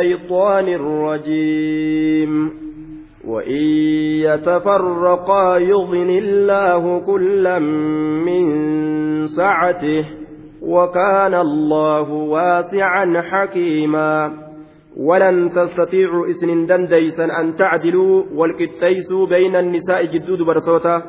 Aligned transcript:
الشيطان 0.00 0.68
الرجيم. 0.68 2.50
وإن 3.24 3.62
يتفرقا 4.26 5.56
يغن 5.56 6.10
الله 6.10 7.00
كلا 7.00 7.58
من 8.26 8.46
سعته 9.26 10.04
وكان 10.62 11.34
الله 11.34 12.12
واسعا 12.12 13.22
حكيما. 13.30 14.32
ولن 14.96 15.50
تستطيعوا 15.50 16.30
إسن 16.30 16.66
دنديسا 16.66 17.24
أن 17.24 17.54
تعدلوا 17.54 18.24
والكتيسوا 18.34 19.26
بين 19.26 19.56
النساء 19.56 20.04
جدود 20.04 20.42
برتوتا 20.42 21.02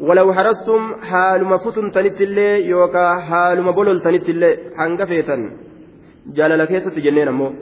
ولو 0.00 0.32
حرصتم 0.32 0.94
حال 1.10 1.44
ما 1.44 1.56
فتن 1.56 1.90
تنت 1.90 2.20
اللي 2.20 2.66
يوكا 2.66 3.20
حال 3.20 3.62
ما 3.62 3.70
بلل 3.70 4.00
تنت 4.00 4.28
اللي 4.28 4.56
حنقفيتا 4.78 5.36
جال 6.26 6.58
لكيسة 6.58 6.94
جنين 6.94 7.28
أمو. 7.28 7.52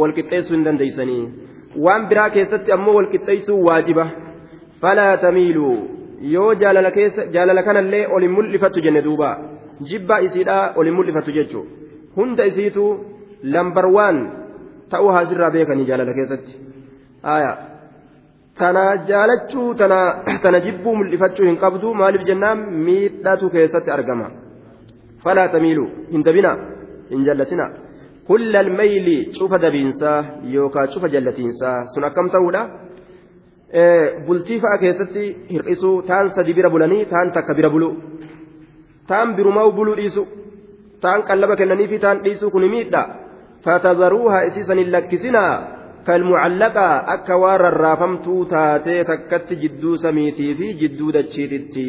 walqixxeessuu 0.00 0.56
hin 0.56 0.64
dandeeysanii 0.64 1.22
waan 1.86 2.08
biraa 2.08 2.30
keessatti 2.30 2.72
ammoo 2.72 2.94
walqixxeessuun 2.98 3.64
waajiba. 3.68 4.06
Falaa 4.80 5.16
tamiiluu 5.16 5.76
yoo 6.34 6.54
jaalala 6.54 6.90
keessa 6.90 7.26
jaalala 7.36 7.62
kanallee 7.62 8.06
olin 8.06 8.30
mul'ifattu 8.36 8.80
jenne 8.86 9.04
duuba. 9.04 9.30
Jibba 9.90 10.18
isiidhaa 10.28 10.72
olin 10.76 10.94
mul'ifattu 10.94 11.32
jechuun 11.38 11.66
hunda 12.16 12.46
isiitu 12.50 12.84
lambar 13.42 13.86
waan 13.96 14.18
ta'uu 14.90 15.10
haasirraa 15.16 15.50
beekanii 15.56 15.86
jaalala 15.90 16.14
keessatti. 16.18 16.52
Tana 18.58 18.84
jaalachuu 19.10 19.74
tana 20.44 20.60
jibbuu 20.66 20.94
mul'ifachuu 21.00 21.46
hin 21.46 21.58
qabdu 21.64 21.94
maaliif 22.00 22.24
jennaan 22.30 22.64
miidhatu 22.86 23.50
keessatti 23.50 23.90
argama. 23.96 24.30
Falaa 25.24 25.48
tamiiluu 25.54 25.90
hin 26.14 26.24
dabina 26.24 26.56
hin 27.10 27.24
jallatina. 27.28 27.70
Cufa 30.94 31.08
jallatiinsaa 31.14 31.78
sun 31.92 32.04
akkam 32.08 32.28
ta'uudha 32.34 32.62
bultii 34.26 34.58
fa'a 34.64 34.78
keessatti 34.82 35.24
hir'isuu 35.52 35.94
taan 36.08 36.30
sadi 36.36 36.52
bira 36.58 36.70
bulanii 36.74 37.04
taan 37.12 37.32
takka 37.36 37.54
bira 37.54 37.70
bulu 37.76 37.88
taan 39.08 39.34
birumaa 39.36 39.70
buluu 39.78 39.96
dhiisu 40.00 40.22
taan 41.00 41.22
qallaba 41.28 41.56
kennanii 41.60 41.88
fi 41.94 41.98
taan 42.04 42.22
dhiisuu 42.24 42.50
kun 42.50 42.68
miidha 42.74 43.02
fatadaruuha 43.64 44.44
isiisan 44.50 44.78
hin 44.82 44.92
lakkisinaa 44.96 45.52
kalmucallaqaa 46.06 46.94
akka 47.14 47.40
waan 47.42 47.60
rarraafamtuu 47.64 48.44
taatee 48.52 49.00
takkatti 49.10 49.60
jidduu 49.62 49.96
samiitii 50.04 50.54
fi 50.60 50.68
jidduu 50.82 51.12
dachiititti. 51.16 51.86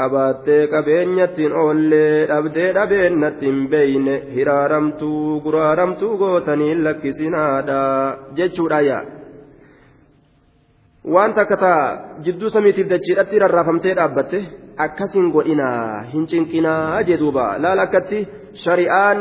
Qabaattee 0.00 0.60
qabeenyattiin 0.74 1.52
oollee 1.62 2.26
dhabdee 2.32 2.68
dhabeennattiin 2.78 3.58
beeyne 3.72 4.16
hiraaramtuu 4.34 5.40
guraaramtuu 5.46 6.12
gootanii 6.22 6.74
lakkisinaadha 6.86 7.80
jechuudha 8.40 8.80
yaa 8.88 9.02
waan 11.14 11.32
takka 11.38 11.56
taa 11.66 11.84
jidduu 12.24 12.50
samiitiif 12.56 12.88
dachiidhatti 12.94 13.38
rarraafamtee 13.44 13.94
dhaabbatte 14.00 14.40
akkasin 14.86 15.30
godhinaa 15.36 16.02
hin 16.12 16.26
cinqinaa 16.32 17.02
jedhuuba 17.12 17.46
laal 17.64 17.80
akkatti 17.86 18.18
shari'aan 18.64 19.18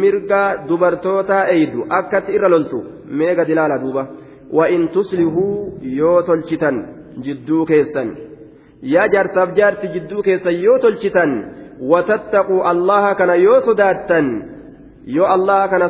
mirga 0.00 0.42
dubartootaa 0.68 1.44
eeydu 1.54 1.86
akkatti 2.00 2.32
irra 2.36 2.48
loltu. 2.54 2.78
Mee 3.18 3.34
gadi 3.34 3.54
laala 3.54 3.78
duuba. 3.82 4.06
Wa 4.52 4.68
in 4.68 4.88
tuslihuu 4.88 5.78
yoo 5.98 6.22
tolchitan 6.22 6.76
jidduu 7.24 7.64
keessan 7.66 8.08
yaa 8.92 9.08
jaarsaaf 9.16 9.56
jaarti 9.58 9.92
jidduu 9.96 10.22
keessa 10.22 10.50
yoo 10.50 10.78
tolchitan 10.78 11.32
watattaquu 11.92 12.62
allaha 12.72 13.14
kana 13.14 13.34
yoo 13.46 13.60
sodaattan 13.60 14.30
yoo 15.16 15.26
allaha 15.36 15.68
kana 15.68 15.88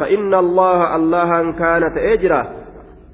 فإن 0.00 0.34
الله 0.34 0.96
الله 0.96 1.52
كان 1.52 1.94
تأجرا 1.94 2.42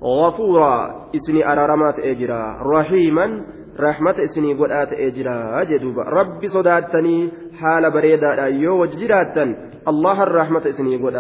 غفورا 0.03 1.07
إسني 1.17 1.53
أرارما 1.53 1.91
تأجرا 1.91 2.43
رحيما 2.63 3.27
رحمة 3.81 4.17
إسني 4.25 4.55
قد 4.55 4.87
تأجرا 4.87 5.65
جدوبا 5.65 6.03
ربي 6.03 6.47
صداتني 6.47 7.31
حال 7.61 7.91
بريدا 7.91 8.47
يو 8.47 8.83
وجراتا 8.83 9.45
الله 9.89 10.23
الرحمة 10.23 10.69
إسني 10.69 10.97
قد 10.97 11.17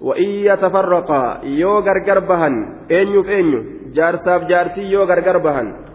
وإن 0.00 0.28
يتفرقا 0.50 1.40
يو 1.44 1.78
غرغر 1.78 2.18
بهن 2.18 2.54
أنيو 2.90 3.22
فأنيو 3.22 3.60
جارساف 3.96 4.42
جارتي 4.44 4.82
يو 4.82 5.02
غرغر 5.02 5.38
بهن 5.38 5.85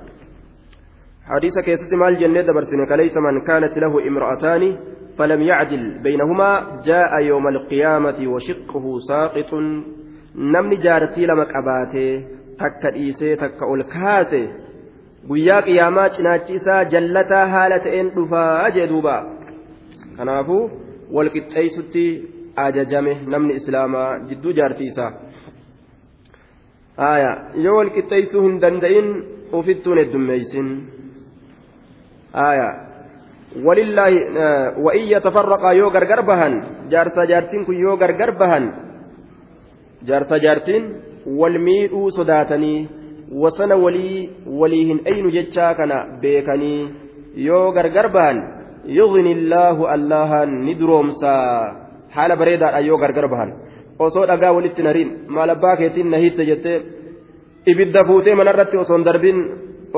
حديث 1.30 1.60
كيست 1.66 1.94
مال 1.94 2.20
جنة 2.20 2.54
برسنة 2.54 2.96
ليس 2.96 3.18
من 3.18 3.42
كانت 3.42 3.78
له 3.78 4.08
امرأتان 4.08 4.78
فلم 5.18 5.42
يعدل 5.42 6.00
بينهما 6.04 6.82
جاء 6.86 7.20
يوم 7.22 7.48
القيامة 7.48 8.28
وشقه 8.28 9.00
ساقط 9.10 9.54
نمني 10.36 10.76
جارتي 10.76 11.26
لما 11.26 11.44
قباته 11.44 12.26
تك 12.60 12.94
إيسي 12.96 13.36
تك 13.36 13.64
أولكاسي 13.64 14.50
guyyaa 15.30 15.62
qiyaamaa 15.62 16.10
cinaachi 16.14 16.54
isaa 16.60 16.84
jallataa 16.92 17.48
haala 17.48 17.78
ta'een 17.80 18.08
dhufaa 18.14 18.70
jee 18.76 18.86
duuba 18.92 19.16
kanaafuu 20.18 20.64
walqixxeessutti 21.16 22.06
ajajame 22.64 23.14
namni 23.34 23.58
islaamaa 23.60 24.08
jidduu 24.30 24.54
jaartii 24.60 24.88
isaa 24.94 25.12
yoo 27.66 27.76
walqixxeessuu 27.80 28.42
hin 28.48 28.58
danda'in 28.64 29.12
ufittuun 29.60 30.02
heddummeeysin 30.04 30.74
آية. 32.36 32.70
ولله 33.66 34.12
وإن 34.78 35.00
يتفرقا 35.00 35.72
يو 35.72 35.88
غرغر 35.88 36.22
بهن 36.22 36.54
جارسا 36.90 37.26
جارتين 37.26 37.66
كن 37.66 37.74
يو 37.74 37.94
غرغر 37.94 38.32
بهن. 38.32 38.72
جارسا 40.08 40.38
جارتين 40.38 40.84
والميدو 41.28 42.10
صداتني 42.10 42.88
وسن 43.32 43.72
ولي 43.72 44.30
وليهن 44.48 45.00
أين 45.08 45.30
جتشا 45.30 45.74
كان 45.74 45.92
بيكني. 46.22 46.90
يو 47.36 47.70
غرغر 47.70 48.08
بهن 48.08 48.38
يغني 48.86 49.32
الله 49.32 49.94
الله 49.96 50.46
ندرومسا. 50.46 51.38
حال 52.12 52.36
بريدا 52.36 52.76
أيو 52.76 52.96
غرغر 52.96 53.26
بهن. 53.28 53.52
osoo 54.02 54.26
dhagaa 54.26 54.52
walitti 54.58 54.82
nariin 54.84 55.10
maal 55.28 55.50
abbaa 55.54 55.76
keetiin 55.78 56.10
na 56.10 56.18
hiitte 56.18 56.46
jettee 56.46 56.82
ibidda 57.72 58.02
fuutee 58.06 58.36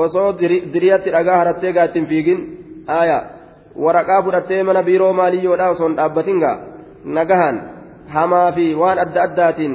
osoo 0.03 0.29
diriyatti 0.73 1.11
dhagaa 1.15 1.37
harattee 1.41 1.73
gaattiin 1.73 2.07
fiigin 2.11 2.39
aya 2.87 3.17
waraqaa 3.85 4.21
fudhattee 4.23 4.63
mana 4.63 4.83
biiroo 4.83 5.13
maaliyyoodha 5.19 5.69
osoo 5.75 5.87
hin 5.87 5.97
dhaabbatin 5.99 6.39
gaa 6.43 6.57
nagahan 7.17 7.61
hamaa 8.15 8.51
fi 8.51 8.65
waan 8.81 8.99
adda 9.05 9.23
addaatiin 9.27 9.73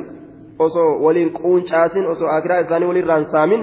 osoo 0.66 0.90
waliin 1.04 1.32
quuncaasin 1.38 2.06
osoo 2.14 2.28
akiraa 2.36 2.60
isaanii 2.66 2.88
walirraan 2.92 3.26
saamin 3.34 3.62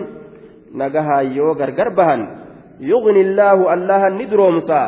nagahaan 0.83 1.35
yoo 1.37 1.55
gargar 1.55 1.91
bahan 1.99 2.21
yughni 2.91 3.21
illaahu 3.25 3.67
allahan 3.75 4.17
ni 4.17 4.29
duroomsaa 4.31 4.87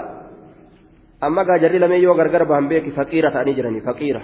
amma 1.22 1.46
gaa 1.50 1.60
jarri 1.66 1.80
lamee 1.86 2.02
yoo 2.06 2.16
gargar 2.22 2.46
bahan 2.54 2.70
beeki 2.70 2.92
faqiira 3.00 3.32
ta'anii 3.32 3.56
jiranii 3.60 3.84
faqiira 3.90 4.22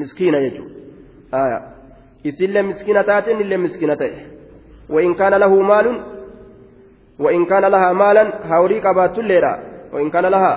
miskiina 0.00 0.40
jechuudha 0.46 1.44
aya 1.44 1.60
isillee 2.32 2.62
miskiina 2.72 3.04
taate 3.12 3.32
innillee 3.36 3.62
miskiina 3.66 3.96
ta'e 4.02 4.38
وإن 4.94 5.14
كان 5.14 5.34
له 5.34 5.52
مال 5.62 5.86
وإن 7.18 7.44
كان 7.44 7.64
لها 7.64 7.92
مالا 7.92 8.24
هاوري 8.50 8.80
قبات 8.80 9.18
الليرة 9.18 9.52
وإن 9.92 10.10
كان 10.10 10.26
لها 10.26 10.52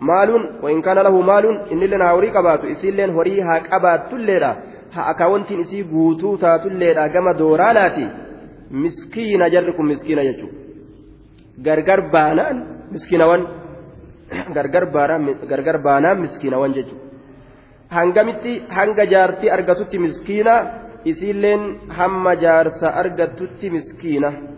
مال 0.00 0.30
وإن 0.62 0.82
كان 0.82 0.98
له 0.98 1.20
مال 1.20 1.44
إن 1.72 1.80
لنا 1.80 2.04
هاوري 2.10 2.30
قبات 2.36 2.64
إسيلين 2.64 3.10
هوري 3.10 3.42
ها 3.42 3.54
قبات 3.72 4.12
الليرة 4.12 4.52
ها 4.94 5.10
أكاونتين 5.10 5.60
إسي 5.60 5.82
قوتو 5.82 6.36
تات 6.36 6.66
الليرة 6.66 7.06
كما 7.06 7.32
دورالاتي 7.32 8.06
مسكين 8.70 9.42
جركم 9.54 9.84
مسكين 9.92 10.18
يجو 10.18 10.48
غرغر 11.66 12.00
بانان 12.12 12.56
مسكين 12.92 13.22
وان 13.22 13.42
غرغر 14.56 14.84
بانان 14.94 15.22
غرغر 15.50 15.76
بانان 15.86 16.16
مسكين 16.24 16.54
وان 16.54 16.72
ججو 16.72 16.96
hangamitti 17.96 18.52
hanga 18.76 19.04
jaartii 19.12 19.50
argatutti 19.56 19.98
miskiina 19.98 20.52
isiilleen 21.10 21.62
hamma 21.98 22.32
jaarsa 22.42 22.88
argatutti 23.00 23.70
miskiina 23.76 24.28
aya 24.28 24.53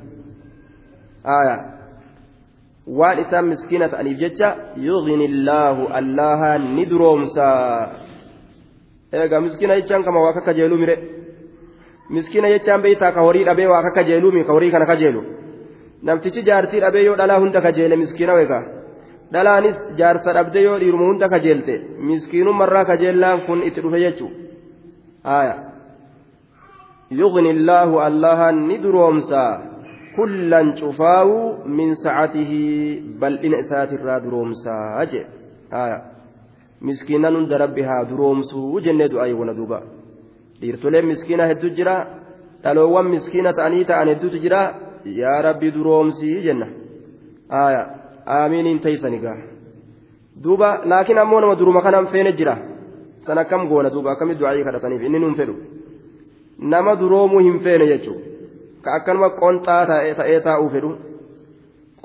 Waan 2.88 3.20
isaan 3.20 3.46
miskiina 3.52 3.90
ta'aniif 3.90 4.20
jecha 4.20 4.50
yughni 4.90 5.26
illaahu 5.26 5.90
allaha 6.00 6.58
ni 6.58 6.86
duroomsaa 6.90 7.90
eega 9.14 9.42
miskiina 9.42 9.76
jechaan 9.80 10.04
kama 10.04 10.24
waa 10.26 10.34
kakka 10.34 10.54
mire 10.54 10.96
miskiina 12.10 12.48
jechaan 12.54 12.82
beeytaa 12.82 13.12
ka 13.12 13.22
horii 13.22 13.46
dhabee 13.46 13.68
waa 13.68 13.84
kakka 13.84 14.04
jeeluumi 14.04 14.46
ka 14.48 14.54
horii 14.54 14.72
kana 14.72 14.86
kajeelu 14.86 15.24
namtichi 16.04 16.44
jaartii 16.44 16.80
dhabee 16.80 17.04
yoo 17.04 17.18
dhalaa 17.18 17.40
hunda 17.40 17.62
kajeele 17.62 17.96
miskiina 17.96 18.34
weegaa 18.40 18.64
dhalaanis 19.32 19.78
jaarsa 20.00 20.34
dhabde 20.34 20.64
yoo 20.64 20.80
dhiiruma 20.80 21.06
hunda 21.12 21.30
kajeelte 21.30 21.82
miskiinummarraa 22.10 22.86
kajeellaan 22.86 23.42
kun 23.48 23.64
itti 23.64 23.82
dhufe 23.82 24.00
jechuu 24.00 24.32
aya 25.24 25.56
yughni 27.22 27.50
illaahu 27.50 28.00
allaha 28.10 28.52
ni 28.52 28.78
duroomsaa 28.84 29.52
kullan 30.18 30.74
cufaawu 30.80 31.70
min 31.80 31.96
sacatihi 32.04 32.62
bal'ina 33.22 33.58
isaatirraa 33.64 34.20
duroomsaa 34.26 35.06
jee 35.12 35.26
aya 35.82 35.98
miskiinan 36.90 37.36
hunda 37.38 37.58
rabbi 37.64 37.82
haa 37.90 38.04
duroomsuu 38.12 38.82
jennee 38.86 39.10
du'aa 39.14 39.34
wana 39.42 39.54
duuba 39.60 39.80
dhiirtoleen 40.62 41.10
miskiina 41.12 41.50
hedduu 41.52 41.72
jira 41.80 41.96
dhaloowwan 42.64 43.12
miskiina 43.16 43.54
ta'anii 43.60 43.86
ta'an 43.92 44.12
hedduutu 44.14 44.42
jira 44.46 44.62
yaa 45.22 45.42
rabbi 45.48 45.72
duroomsii 45.78 46.38
jenna 46.48 46.68
aamiiniin 48.38 48.80
teeysani 48.86 49.20
gaa 49.26 49.38
duuba 50.44 50.70
laakiin 50.94 51.22
ammoo 51.26 51.42
nama 51.42 51.60
duruma 51.60 51.82
kanaan 51.82 52.08
feene 52.16 52.32
jira 52.40 52.58
san 53.28 53.44
akkam 53.44 53.68
goona 53.74 53.94
duuba 53.98 54.12
akkamitti 54.12 54.42
du'aayii 54.44 54.66
kadhataniif 54.70 55.06
inni 55.10 55.20
nuun 55.26 55.38
fedhu 55.42 55.56
nama 56.74 56.96
duroomuu 57.04 57.44
hin 57.50 57.60
feene 57.68 57.88
jechuudha 57.94 58.37
ka 58.88 58.94
akkanuma 58.98 59.30
qonxaa 59.40 59.86
ta'ee 59.90 60.40
taa'uu 60.48 60.70
fedhu 60.76 60.92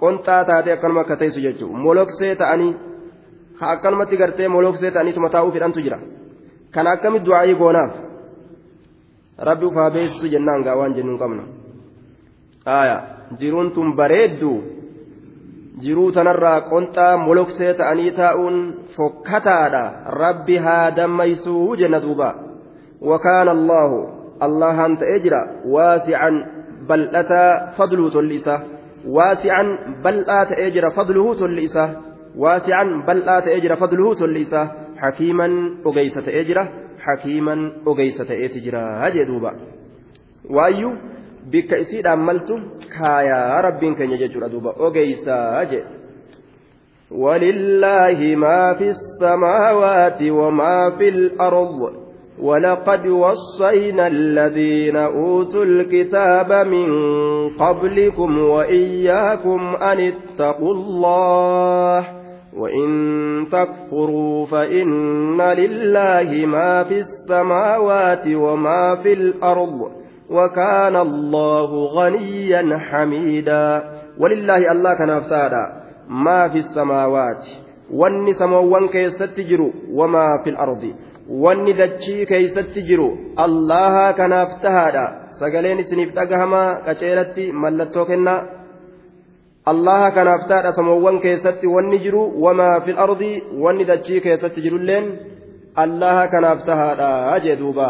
qonxaa 0.03 0.45
taatee 0.51 0.73
akkanuma 0.75 1.05
akka 1.05 1.17
teessu 1.21 1.45
jechuudha 1.45 1.83
moloksee 1.85 2.35
ta'anii 2.41 2.73
ka 3.59 3.71
akkanumatti 3.75 4.19
gartee 4.23 4.49
moloksee 4.55 4.91
ta'aniituma 4.97 5.31
taa'uu 5.35 5.53
fedhantu 5.57 5.85
jira 5.87 5.99
kana 6.75 6.95
akkamitti 6.97 7.31
du'aayii 7.31 7.59
goonaaf 7.63 7.93
rabbi 9.49 9.71
ufaa 9.71 9.91
beeksisu 9.97 10.33
jennaan 10.35 10.65
gaa 10.67 10.77
waan 10.83 10.97
jennuun 10.99 11.19
qabna 11.23 11.45
jiruun 13.43 13.71
tun 13.77 13.97
bareeddu 14.03 14.53
jiruu 15.85 16.11
tanarraa 16.17 16.61
qonxaa 16.73 17.13
moloksee 17.27 17.75
ta'anii 17.83 18.17
taa'uun 18.23 18.57
fokkataadha 18.97 19.85
rabbi 20.23 20.57
haa 20.67 20.97
dammaysuu 20.97 21.77
jenna 21.85 22.03
duuba 22.07 22.35
وكان 23.03 23.49
الله 26.91 27.05
الله 27.05 27.21
أنت 27.21 27.33
أجرى 27.35 27.63
واسعا 27.63 27.65
بل 27.65 27.75
أتى 27.75 27.77
فضله 27.79 28.11
تلئسه 28.11 28.63
واسعا 29.07 29.65
بل 30.05 30.25
آت 30.31 30.53
أجر 30.53 30.91
فضله 30.91 31.35
تلئسه 31.35 31.97
واسعا 32.37 33.05
بل 33.09 33.29
آت 33.29 33.49
أجر 33.49 33.77
فضله 33.77 34.15
تلئسه 34.15 34.71
حكيما 34.97 35.49
أجيسة 35.87 36.41
أجره 36.41 36.69
حكيما 36.99 37.73
أجيسة 37.87 38.45
أسجرا 38.45 39.09
هجدوبا 39.09 39.53
وايو 40.51 40.91
بك 41.53 41.75
إسيد 41.75 42.07
أملت 42.07 42.49
كايا 42.99 43.61
رب 43.61 43.85
كن 43.99 44.11
يجر 44.11 44.47
دوبا 44.47 44.89
أجيسة 44.89 45.61
هجد 45.61 45.85
ولله 47.11 48.37
ما 48.37 48.75
في 48.75 48.89
السماوات 48.91 50.23
وما 50.23 50.91
في 50.99 51.09
الأرض 51.09 52.02
ولقد 52.41 53.07
وصينا 53.07 54.07
الذين 54.07 54.97
أوتوا 54.97 55.65
الكتاب 55.65 56.67
من 56.67 56.89
قبلكم 57.57 58.39
وإياكم 58.39 59.77
أن 59.77 59.99
اتقوا 60.01 60.75
الله 60.75 62.07
وإن 62.57 62.89
تكفروا 63.53 64.47
فإن 64.47 65.41
لله 65.41 66.47
ما 66.47 66.85
في 66.85 66.99
السماوات 66.99 68.27
وما 68.27 68.97
في 69.03 69.13
الأرض 69.13 70.03
وكان 70.31 70.97
الله 70.97 71.71
غنيا 71.87 72.79
حميدا. 72.79 73.83
ولله 74.19 74.73
الله 74.73 74.95
كان 74.95 75.11
أفسادا. 75.11 75.65
ما 76.09 76.49
في 76.49 76.59
السماوات. 76.59 77.45
واني 77.93 78.35
سموان 78.35 78.89
كيست 78.89 79.41
جرو 79.41 79.71
وما 79.93 80.27
في 80.45 80.51
الأرض. 80.51 80.95
Wanni 81.41 81.73
dachii 81.81 82.27
keeysatti 82.27 82.83
jiru 82.89 83.09
allaha 83.45 84.13
kanaaf 84.21 84.51
tahaadha 84.65 85.05
sagaleen 85.41 85.79
isiniif 85.83 86.11
dhagahamaa 86.19 86.69
qaceelatti 86.87 87.45
mallattoo 87.65 88.05
kennaa 88.11 88.41
allaha 89.73 90.11
kanaaf 90.17 90.43
tahaadha 90.49 90.73
samoowwan 90.79 91.21
keessatti 91.25 91.67
wanni 91.75 91.99
jiru 92.05 92.23
wamaa 92.45 92.81
fil 92.87 92.99
ardi 93.07 93.33
wanni 93.65 93.85
dachii 93.93 94.21
keessatti 94.27 94.61
jirulleen 94.67 95.07
allaha 95.85 96.29
kanaaf 96.35 96.67
tahaadha 96.71 97.39
jee 97.47 97.57
duuba 97.63 97.89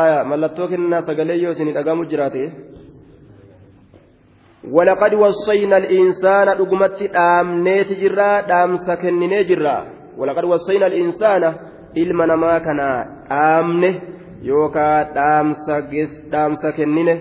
aya 0.00 0.24
mallattoo 0.32 0.68
kennaa 0.74 1.02
sagalee 1.08 1.40
yoo 1.44 1.54
isinii 1.56 1.76
dhagamu 1.78 2.04
jiraate 2.12 2.44
ولقد 4.76 5.14
وصينا 5.14 5.76
الإنسان 5.76 6.48
رقمت 6.48 7.02
دامنيت 7.02 7.90
جرا 8.02 8.40
دامس 8.40 8.86
كنني 9.02 9.44
جرا 9.44 9.76
ولقد 10.18 10.44
وصينا 10.44 10.86
الإنسان 10.86 11.42
ilma 11.94 12.26
namaa 12.26 12.60
kana 12.66 12.86
dhaamne 13.30 13.90
yookaa 14.50 14.98
dhaamsa 16.32 16.72
kennine 16.78 17.14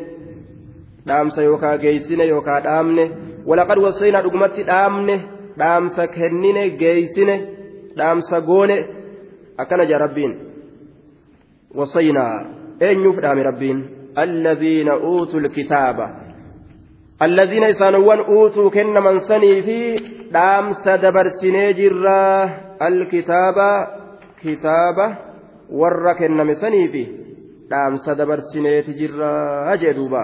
dhaamsa 1.07 1.41
yookaa 1.49 1.77
geeysine 1.83 2.25
yookaa 2.33 2.59
dhaamne 2.67 3.03
walaqad 3.49 3.79
wasaynaa 3.85 4.21
dhugumatti 4.25 4.63
dhaamne 4.71 5.15
dhaamsa 5.59 6.03
kennine 6.15 6.63
geeysine 6.81 7.35
dhaamsa 7.97 8.41
goone 8.49 8.77
akkana 9.61 9.83
jaa 9.91 9.99
rabbiin 10.05 10.33
wasaynaa 11.79 12.35
eenyuuf 12.87 13.17
dhaame 13.23 13.43
rabbiin 13.49 13.79
alladhiina 14.25 14.93
uutuu 15.11 15.39
lkitaaba 15.45 16.07
الذين 17.27 17.63
إسانوان 17.63 18.19
أوتوا 18.19 18.69
كن 18.69 18.93
من 19.05 19.19
سني 19.19 19.61
في 19.63 19.79
دامس 20.33 20.87
دبرسني 21.03 21.73
جرا 21.73 22.49
الكتاب 22.87 23.57
kitaaba 24.41 25.05
warra 25.81 26.13
kenname 26.19 26.55
saniifi 26.61 27.03
dhaamsa 27.69 28.11
dabarsineeti 28.19 28.91
jirraa 28.99 29.75
jee 29.81 29.93
duuba. 29.97 30.23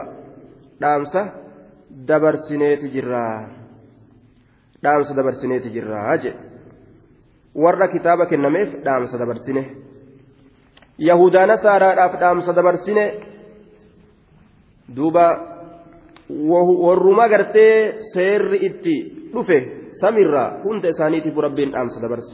Dhaamsa 0.81 1.21
dabarsineeti 2.09 2.87
jirraa 2.95 3.37
dhaamsa 4.83 5.11
dabarsineeti 5.17 5.69
jirraa 5.75 6.17
jee. 6.23 6.33
Warra 7.63 7.87
kitaaba 7.93 8.25
kennameef 8.31 8.69
dhaamsa 8.85 9.15
dabarsine. 9.21 9.63
Yahudaa 11.09 11.45
nasaaraadhaaf 11.51 12.13
dhaamsa 12.21 12.51
dabarsine. 12.57 13.05
Duuba 14.95 15.25
warruma 16.83 17.25
gartee 17.33 17.73
seerri 18.13 18.57
itti 18.67 18.95
dhufe 19.33 19.57
samirraa 20.01 20.49
hunda 20.63 20.87
isaaniitiif 20.93 21.35
rabbiin 21.45 21.71
dhaamsa 21.75 21.99
dabarse 22.03 22.33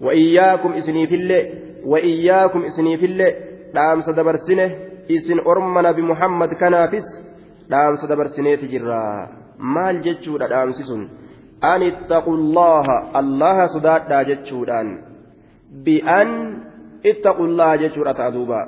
وإياكم 0.00 0.72
إسني 0.72 1.06
في 1.06 1.14
الله 1.14 1.42
وإياكم 1.86 2.60
إسني 2.64 2.96
في 2.96 3.06
الله 3.06 3.30
دام 3.74 4.00
سدبرسنه 4.00 4.70
إسن 5.10 5.38
أرمنا 5.46 5.90
بمحمد 5.92 6.48
كنافس 6.60 7.06
دام 7.70 7.96
سدبرسنه 7.96 8.54
تجرا 8.54 9.28
مال 9.58 10.00
جتشودا 10.00 10.46
دام 10.48 10.70
سسن 10.78 11.02
أن 11.64 11.82
اتقوا 11.82 12.36
الله 12.36 12.84
الله 13.20 13.66
صدادا 13.66 14.22
جتشودان 14.22 14.88
بأن 15.84 16.28
اتقوا 17.06 17.46
الله 17.46 17.76
جتشودا 17.76 18.12
تأدوبا 18.12 18.60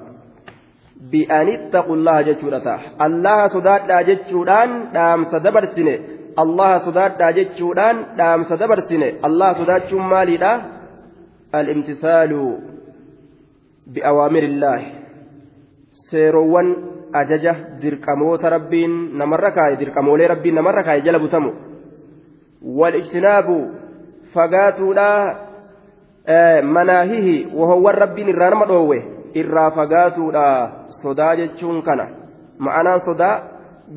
بأن 1.12 1.46
اتقوا 1.56 1.96
الله 1.96 2.16
جتشودا 2.22 2.78
الله 3.06 3.46
صدادا 3.46 3.98
جتشودان 4.08 4.70
دام 4.92 5.20
سدبرسنه 5.32 5.98
الله 6.44 6.72
صدادا 6.86 7.30
جتشودان 7.38 7.96
دام 8.18 8.40
سدبرسنه 8.50 9.08
الله 9.26 9.50
صدادا 9.60 9.96
مالي 9.96 10.36
الامتثال 11.54 12.58
بأوامر 13.86 14.42
الله 14.42 14.82
سيروان 15.90 16.76
أججة 17.14 17.56
درقموت 17.82 18.44
ربين 18.44 19.18
نمركا 19.18 19.74
درقمولي 19.74 20.26
ربين 20.26 20.54
نمركا 20.54 20.96
جلب 20.96 21.26
تمو 21.26 21.52
والاجتناب 22.62 23.48
فقاتوا 24.34 24.94
لا 24.94 25.12
مناهيه 26.62 27.54
وهو 27.54 27.90
الربين 27.90 28.28
الرانما 28.28 28.66
دوه 28.66 29.14
irraa 29.34 29.70
fagaatuudha 29.76 30.44
sodaa 31.02 31.34
jechuun 31.36 31.82
kana 31.82 32.06
ma'anaan 32.66 33.00
sodaa 33.06 33.34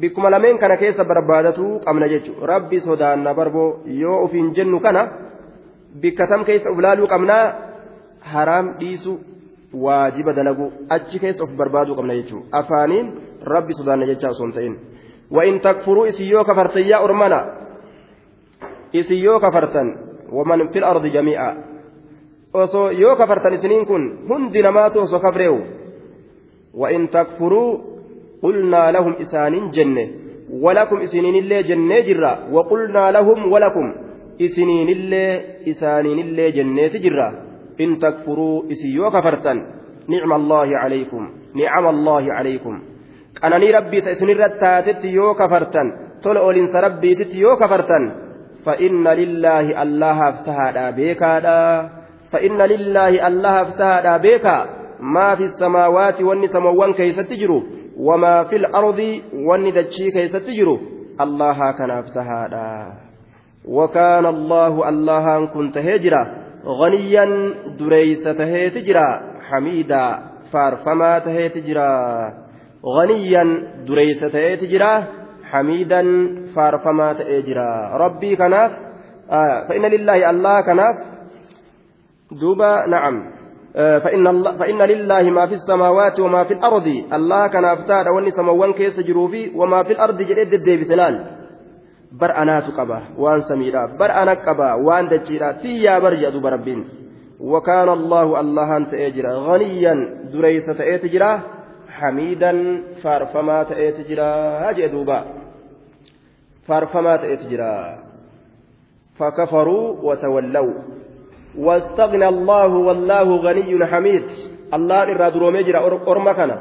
bikkuma 0.01 0.31
lameen 0.33 0.57
kana 0.57 0.77
keessa 0.81 1.05
barbaadatu 1.05 1.65
qabna 1.85 2.09
jechuudha 2.13 2.47
rabbi 2.53 2.79
sodaan 2.81 3.23
na 3.23 3.33
barboo 3.39 3.67
yoo 4.01 4.23
ofiin 4.23 4.49
jennu 4.57 4.79
kana 4.79 5.03
bikka 6.00 6.26
tam 6.26 6.44
keessa 6.44 6.70
of 6.70 6.78
laaluu 6.78 7.06
qabnaa 7.06 7.44
haraam 8.32 8.66
dhiisu 8.80 9.18
waajiba 9.84 10.32
dalagu 10.32 10.72
achi 10.88 11.18
keessa 11.18 11.44
of 11.44 11.50
barbaaduu 11.60 11.96
qabna 11.98 12.14
jechuudha 12.20 12.46
afaaniin 12.60 13.06
rabbi 13.54 13.72
sodaanna 13.80 14.06
jechaa 14.06 14.30
osoo 14.36 14.46
hin 14.46 14.56
ta'in 14.60 14.76
وإن 15.32 15.60
تكفروا 15.60 16.08
إسيو 16.08 16.44
كفرتن 16.44 16.80
يا 16.92 17.04
أرمنا 17.04 17.40
إسيو 18.94 19.38
كفرتن 19.40 19.96
ومن 20.32 20.68
في 20.68 20.78
الأرض 20.78 21.06
جميعا 21.06 21.52
osoo 22.52 22.92
yoo 22.92 23.16
kafartan 23.16 23.54
isiniin 23.56 23.86
kun 23.86 24.28
hundi 24.28 24.62
namaatu 24.62 25.00
osoo 25.00 25.20
kafreewu 25.20 25.60
وإن 26.74 27.10
تكفروا 27.10 27.78
قلنا 28.42 28.90
لهم 28.90 29.12
إسانين 29.20 29.70
جنة 29.70 30.08
ولكم 30.52 30.96
إسنين 31.00 31.34
الله 31.34 31.60
جنة 31.60 32.00
جرا 32.00 32.32
وقلنا 32.52 33.10
لهم 33.10 33.52
الله 34.96 35.40
إسانين 35.68 36.18
الله 36.18 36.48
جنة 36.48 36.94
جرا 37.04 37.28
إن 37.80 37.98
تكفروا 37.98 38.62
إسيو 38.72 39.10
كفرتا 39.10 39.52
نعم 40.08 40.32
الله 40.32 40.68
عليكم 40.82 41.22
نعم 41.54 41.84
الله 41.94 42.32
عليكم 42.32 42.74
أنني 43.44 43.70
ربي 43.70 44.00
تسنين 44.00 44.38
رتاتت 44.38 45.04
يو 45.04 45.34
كفرتا 45.34 45.82
تل 46.22 46.36
أولنس 46.36 46.74
ربي 46.86 47.14
تت 47.14 47.34
يو 47.34 47.56
كفرتا 47.56 48.00
فإن 48.64 49.04
لله 49.20 49.82
الله 49.82 50.18
افتهى 50.28 50.92
بيكا 50.92 51.34
فإن 52.32 52.58
لله 52.72 53.26
الله 53.28 53.54
افتهى 53.62 54.18
بيكا 54.18 54.82
maa 55.02 55.36
fi 55.36 55.48
samaawaati 55.48 56.24
wanni 56.24 56.48
samawwan 56.48 56.94
keeysatti 56.94 57.36
jiru 57.36 57.62
wamaa 57.96 58.44
fi 58.44 58.58
lardi 58.58 59.24
wanni 59.46 59.72
dachii 59.72 60.12
keeysatti 60.12 60.54
jiru 60.54 60.80
allahaa 61.18 61.72
kanaaf 61.72 62.12
tahaadha 62.14 62.66
وكان 63.68 64.26
الله 64.26 64.88
الله 64.88 65.46
كنت 65.46 65.78
هجرا 65.78 66.42
غنيا 66.66 67.54
دريس 67.78 68.24
تهيت 68.24 68.78
جرا 68.78 69.20
حميدا 69.50 70.18
فارفما 70.52 71.18
جرا. 71.56 72.32
غنيا 72.86 73.44
دريس 73.88 74.20
تهيت 74.20 74.64
جرا 74.64 75.04
حميدا 75.44 76.02
فارفما 76.56 77.12
جرا. 77.46 77.96
ربي 77.96 78.36
كناف 78.36 78.72
آه 79.30 79.68
فإن 79.68 79.82
لله 79.82 80.30
الله 80.30 80.60
كناف. 80.60 80.96
دوبا 82.40 82.86
نعم. 82.86 83.32
آه 83.76 83.98
فإن, 83.98 84.26
الله 84.26 84.58
فإن 84.58 84.82
لله 84.82 85.22
ما 85.22 85.46
في 85.46 85.52
السماوات 85.52 86.20
وما 86.20 86.44
في 86.44 86.54
الأرض. 86.54 86.86
الله 87.12 87.46
كناف 87.46 87.78
تاد 87.88 88.08
وني 88.08 88.30
سموان 88.30 88.72
كيس 88.72 89.00
جروفي 89.00 89.52
وما 89.54 89.82
في 89.82 89.92
الأرض 89.92 90.22
جديد 90.22 90.52
الديب 90.54 90.82
سلال. 90.82 91.31
Bar 92.20 92.30
anaatu 92.42 92.72
qaba 92.78 92.98
waan 93.16 93.42
samiidha. 93.48 93.96
Bar 93.98 94.10
ana 94.10 94.36
qaba 94.36 94.76
waan 94.86 95.08
dachiidha. 95.12 95.54
Tiyyaa 95.62 96.00
bar 96.00 96.14
jedhu 96.16 96.40
barabbiin 96.40 97.02
وكان 97.42 97.88
الله 97.88 98.40
الله 98.40 98.76
أنت 98.76 98.94
أجرا 98.94 99.32
غنيا 99.34 99.94
دريس 100.32 100.66
تأتجرا 100.66 101.40
حميدا 101.88 102.82
فارفما 103.02 103.62
تأتجرا 103.62 104.30
هاجي 104.62 104.86
دوبا 104.88 105.24
فارفما 106.66 107.16
تأتجرا 107.16 107.98
فكفروا 109.18 109.96
وتولوا 110.02 110.74
واستغنى 111.58 112.28
الله 112.28 112.66
والله 112.66 113.36
غني 113.36 113.86
حميد 113.86 114.24
الله 114.74 115.02
إرى 115.02 115.30
درومي 115.30 115.62
جرا 115.62 115.80
أرمكنا 116.08 116.56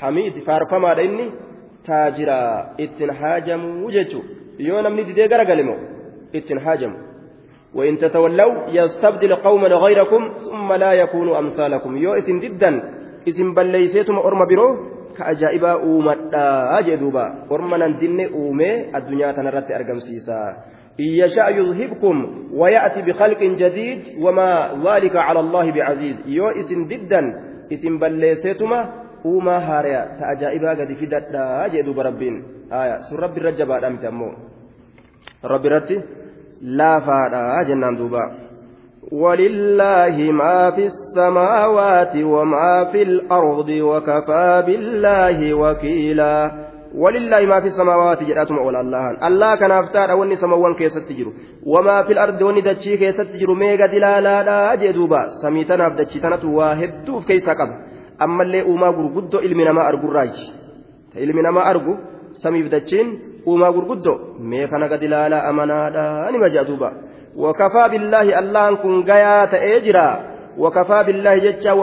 حميد 0.00 0.38
فارفما 0.46 0.94
ديني 0.94 1.30
تاجرا 1.86 2.40
اتنحاجم 2.80 3.84
وججو 3.84 4.22
yoo 4.58 4.82
namni 4.82 5.04
didee 5.04 5.28
garagale 5.28 5.62
moo 5.62 5.78
ittiin 6.32 6.58
haajamu. 6.58 6.96
وإن 7.74 7.98
تتولوا 7.98 8.70
يستبدل 8.70 9.34
قوما 9.34 9.68
غيركم 9.68 10.22
ثم 10.46 10.72
لا 10.72 10.92
يكونوا 10.92 11.38
أمثالكم 11.38 11.96
يو 11.96 12.14
إسن 12.14 12.40
جدا 12.40 12.70
إسن 13.28 13.54
بليسيتم 13.54 14.14
أرم 14.18 14.46
برو 14.46 14.68
كأجائبا 15.18 15.72
أومدا 15.72 16.78
أجدوبا 16.78 17.24
أرمنا 17.52 17.98
دين 17.98 18.20
أومي 18.32 18.96
الدنيا 18.96 19.32
تنرت 19.32 19.70
أرقم 19.70 19.98
سيسا 20.06 20.40
إن 21.00 21.04
يشاء 21.22 21.50
يذهبكم 21.58 22.16
ويأتي 22.54 23.02
بخلق 23.02 23.42
جديد 23.42 24.00
وما 24.22 24.50
ذلك 24.86 25.16
على 25.16 25.40
الله 25.40 25.70
بعزيز 25.72 26.16
يو 26.26 26.48
إسن 26.48 26.86
جدا 26.86 27.22
إسن 27.72 27.98
بليسيتم 27.98 28.70
uumaa 29.24 29.60
haaraya 29.60 30.02
ta 30.18 30.28
ajaa'ibaa 30.34 30.74
gadi 30.80 30.94
fidadhaa 31.02 31.68
jee 31.68 31.82
duuba 31.82 32.02
rabbiin. 32.10 32.36
Sun 33.08 33.18
rabbi 33.24 33.40
irra 33.40 33.52
jabaadha 33.60 33.90
miti 33.90 34.06
ammoo. 34.06 34.32
Rabbi 35.42 35.66
irratti 35.72 36.00
laafaadha 36.80 37.64
jennaan 37.68 37.98
duuba. 37.98 38.24
ولله 39.12 40.32
ما 40.32 40.70
في 40.70 40.84
السماوات 40.86 42.16
وما 42.16 42.84
في 42.92 43.02
الأرض 43.02 43.68
وكفى 43.68 44.62
بالله 44.66 45.54
وكيلا 45.54 46.52
ولله 46.94 47.46
ما 47.46 47.60
في 47.60 47.66
السماوات 47.66 48.22
جراتم 48.22 48.56
أول 48.58 48.76
الله 48.76 49.26
الله 49.26 49.56
كان 49.56 49.70
أفتار 49.70 50.10
أولي 50.10 50.36
سموان 50.36 50.74
كيست 50.74 50.98
تجرو 50.98 51.32
وما 51.66 52.02
في 52.02 52.12
الأرض 52.12 52.42
وني 52.42 52.60
دتشي 52.60 52.96
كيست 52.96 53.20
تجرو 53.20 53.54
ميغا 53.54 53.86
دلالا 53.86 54.42
لا 54.42 54.74
جدوبا 54.74 55.26
سميتنا 55.42 55.88
بدتشي 55.88 56.20
تنتو 56.20 56.48
واهدوف 56.58 57.26
كيسا 57.26 57.52
قبل 57.52 57.76
ammallee 58.26 58.62
uumaa 58.70 58.92
gurguddoo 58.98 59.40
ilmi 59.48 59.64
namaa 59.68 59.86
argurraaji 59.92 60.44
ta 61.12 61.20
ilmi 61.26 61.42
namaa 61.48 61.64
argu 61.72 61.96
samiif 62.42 62.70
dachiin 62.74 63.08
uumaa 63.46 63.72
gurguddoo 63.76 64.18
mee 64.52 64.66
kana 64.72 64.88
gad 64.92 65.02
ilaalaa 65.08 65.42
amanaadha 65.50 66.30
nima 66.36 66.48
jedha 66.56 66.92
wakafaa 67.36 67.88
billaahi 67.88 68.34
allahan 68.42 68.76
kun 68.82 69.02
gayaa 69.10 69.46
ta'ee 69.46 69.80
jira 69.86 70.06
wakafaa 70.58 71.04
billaahi 71.04 71.40
jecha 71.40 71.74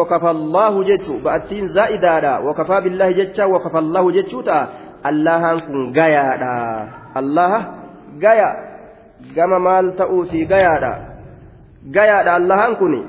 wakafallaahu 0.00 0.84
jechu 0.84 1.20
ba'attiin 1.24 1.68
zaa'idaadha 1.68 2.40
wakafaa 2.46 2.80
billaahi 2.80 3.14
jecha 3.14 3.46
wakafallaahu 3.46 4.12
jechuu 4.12 4.42
ta'a 4.42 4.68
allahan 5.10 5.60
kun 5.66 5.92
gayaadha 5.92 6.54
allaha 7.20 7.58
gaya 8.18 8.48
gama 9.36 9.58
maal 9.58 9.92
ta'uufi 10.00 10.46
gayaadha 10.46 10.92
gayaadha 11.96 12.34
allahan 12.40 12.76
kuni 12.80 13.00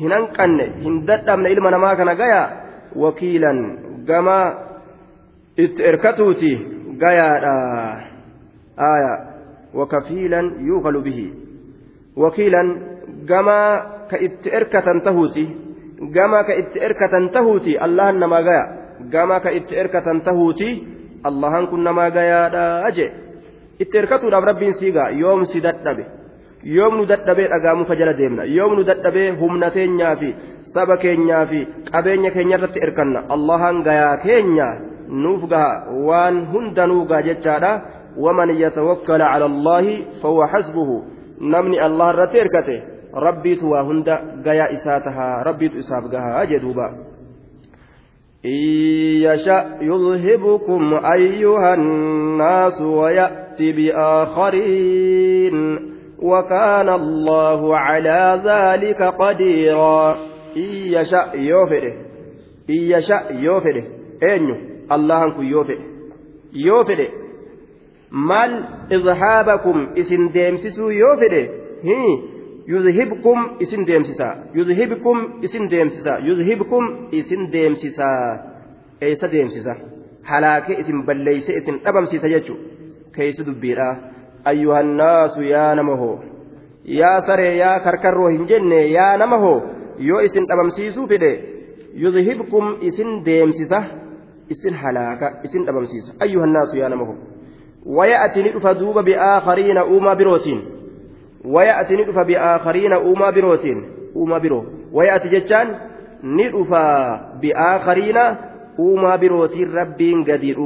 hin 0.00 0.12
hanqanne 0.12 0.66
hin 0.84 1.04
dadhabne 1.06 1.52
ilma 1.54 1.70
namaa 1.70 1.96
kana 1.96 2.14
gaya 2.14 2.42
wakiilan 3.04 3.58
gama 4.06 4.38
itti 5.64 5.82
erkatuuti 5.90 6.52
gayaadha 7.02 7.54
aya 8.76 9.12
wakafiilan 9.74 10.46
yuukalu 10.66 11.02
bihi 11.02 11.26
wakiilan 12.16 12.68
gama 13.26 13.58
ka 14.10 14.16
itti 14.16 14.48
erkatan 14.50 15.02
tahuuti 15.06 15.44
gama 16.14 16.44
ka 16.46 16.54
itti 16.54 16.78
erkatan 16.78 17.30
tahuuti 17.34 17.78
allahan 17.78 18.18
namaa 18.22 18.42
gaya 18.42 18.64
gama 19.10 19.40
ka 19.40 19.50
itti 19.50 19.74
erkatan 19.76 20.22
tahuuti 20.22 20.68
allahan 21.22 21.66
kun 21.70 21.82
namaa 21.82 22.10
gayaadha 22.10 22.64
aje 22.88 23.06
itti 23.78 23.98
erkatuudhaaf 23.98 24.44
rabbiin 24.50 24.78
siigaa 24.78 25.10
yoom 25.10 25.44
si 25.50 25.60
dadhabe 25.60 26.17
yoom 26.63 26.93
nu 26.97 27.05
dadhabee 27.11 27.47
dhagaamufa 27.53 27.95
jala 27.99 28.13
deemna 28.19 28.43
yoom 28.57 28.75
nu 28.77 28.83
dadhabee 28.89 29.29
humna 29.41 29.67
keenyaa 29.75 30.15
fi 30.21 30.29
saba 30.73 30.95
keenyaa 31.03 31.45
fi 31.51 31.59
qabeenya 31.91 32.31
keenya 32.35 32.55
irratti 32.57 32.79
erkanna 32.87 33.19
allahan 33.35 33.83
gayaa 33.87 34.17
keenya 34.25 34.67
nuuf 35.23 35.43
gaha 35.53 35.71
waan 36.07 36.35
hundanuu 36.53 37.03
gaa 37.11 37.21
jechaadha 37.29 37.71
waman 38.25 38.49
yatawakkala 38.63 39.25
cala 39.33 39.45
allaahi 39.51 39.95
fahuwa 40.21 40.47
xasbuhu 40.53 40.95
namni 41.53 41.77
allah 41.87 42.07
irratti 42.13 42.37
erkate 42.45 42.77
rabbiitu 43.27 43.65
waa 43.73 43.83
hunda 43.89 44.15
gayaa 44.45 44.69
isaa 44.77 44.99
tahaa 45.07 45.43
rabbiitu 45.49 45.77
isaaf 45.83 46.05
gahaa 46.15 46.45
jedhuuba 46.53 46.87
إن 48.45 48.59
يشأ 49.27 49.59
يذهبكم 49.81 50.81
أيها 51.15 51.73
الناس 51.73 52.81
ويأتي 52.81 53.71
بآخرين 53.71 55.57
وكان 56.19 56.89
الله 56.89 57.77
على 57.77 58.41
ذلك 58.45 59.01
قديرا 59.01 60.13
إن 60.57 60.71
يشاء 60.97 61.39
يوفره 61.39 61.93
إن 62.69 62.75
يشاء 62.75 63.35
يوفره 63.35 63.83
أين 64.23 64.69
الله 64.91 65.23
أنكم 65.23 65.43
يوفره 65.43 65.79
يوفره 66.53 67.07
مال 68.11 68.65
إذهابكم 68.91 69.87
إسن 69.97 70.27
ديمسسو 70.27 70.89
يوفره 70.89 71.49
هي 71.83 72.33
يذهبكم 72.67 73.37
إسن 73.61 73.83
ديمسسا 73.83 74.43
يذهبكم 74.55 75.43
إسن 75.43 75.67
ديمسسا 75.67 76.17
يذهبكم 76.17 77.09
إسن 77.13 77.49
ديمسسا 77.49 78.11
أيس 79.03 79.25
ديمسسا 79.25 79.75
هلاك 80.25 80.71
إسن 80.71 81.05
بليس 81.05 81.49
إسن 81.49 81.79
أبمسسا 81.85 82.27
يجو 82.27 82.55
كيس 83.15 83.41
دبيرا 83.41 84.13
أيها 84.47 84.79
الناس 84.79 85.37
يا 85.37 85.73
نمه 85.73 86.19
يا 86.85 87.19
سري 87.27 87.57
يا 87.57 87.77
كركرو 87.77 88.27
هنجنة 88.27 88.75
يا 88.75 89.17
نمه 89.17 89.61
يو 89.99 90.19
إسن 90.19 90.43
أبمسيسو 90.51 91.07
فده 91.07 91.33
يذهبكم 91.95 92.63
إسن 92.87 93.23
ديمسسة 93.23 93.79
إسن 94.51 94.73
هلاكا 94.75 95.27
إسن 95.45 95.69
أبمسيسو 95.69 96.11
أيها 96.23 96.43
الناس 96.43 96.75
يا 96.75 96.87
نمه 96.87 97.15
ويأتي 97.85 98.43
ندف 98.43 98.67
دوب 98.67 98.99
بآخرين 98.99 99.77
أوما 99.77 100.13
بروتين 100.13 100.61
ويأتي 101.45 101.93
ندف 101.95 102.17
بآخرين 102.27 102.93
أوما 102.93 103.29
بروتين 103.29 103.77
أوما 104.15 104.37
برو 104.37 104.65
ويأتي 104.93 105.29
جتان 105.29 105.67
ندف 106.23 106.69
بآخرين 107.41 108.17
أوما 108.79 109.15
بروتين 109.15 109.71
ربين 109.73 110.23
قدير 110.23 110.59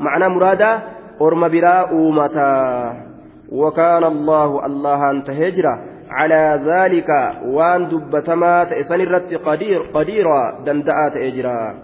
معنى 0.00 0.28
مرادا 0.28 0.82
orma 1.27 1.49
biraa 1.55 1.87
uumataa 1.93 3.11
وكان 3.51 4.03
الله 4.03 4.65
الله 4.65 5.11
أنت 5.11 5.29
هجرة 5.29 5.73
على 6.09 6.59
ذلك 6.65 7.09
وان 7.45 7.89
دبتما 7.89 8.63
تأسن 8.63 9.01
الرت 9.01 9.33
قدير 9.33 9.81
قديرا 9.81 10.63
دندأت 10.65 11.15
إجرا 11.17 11.75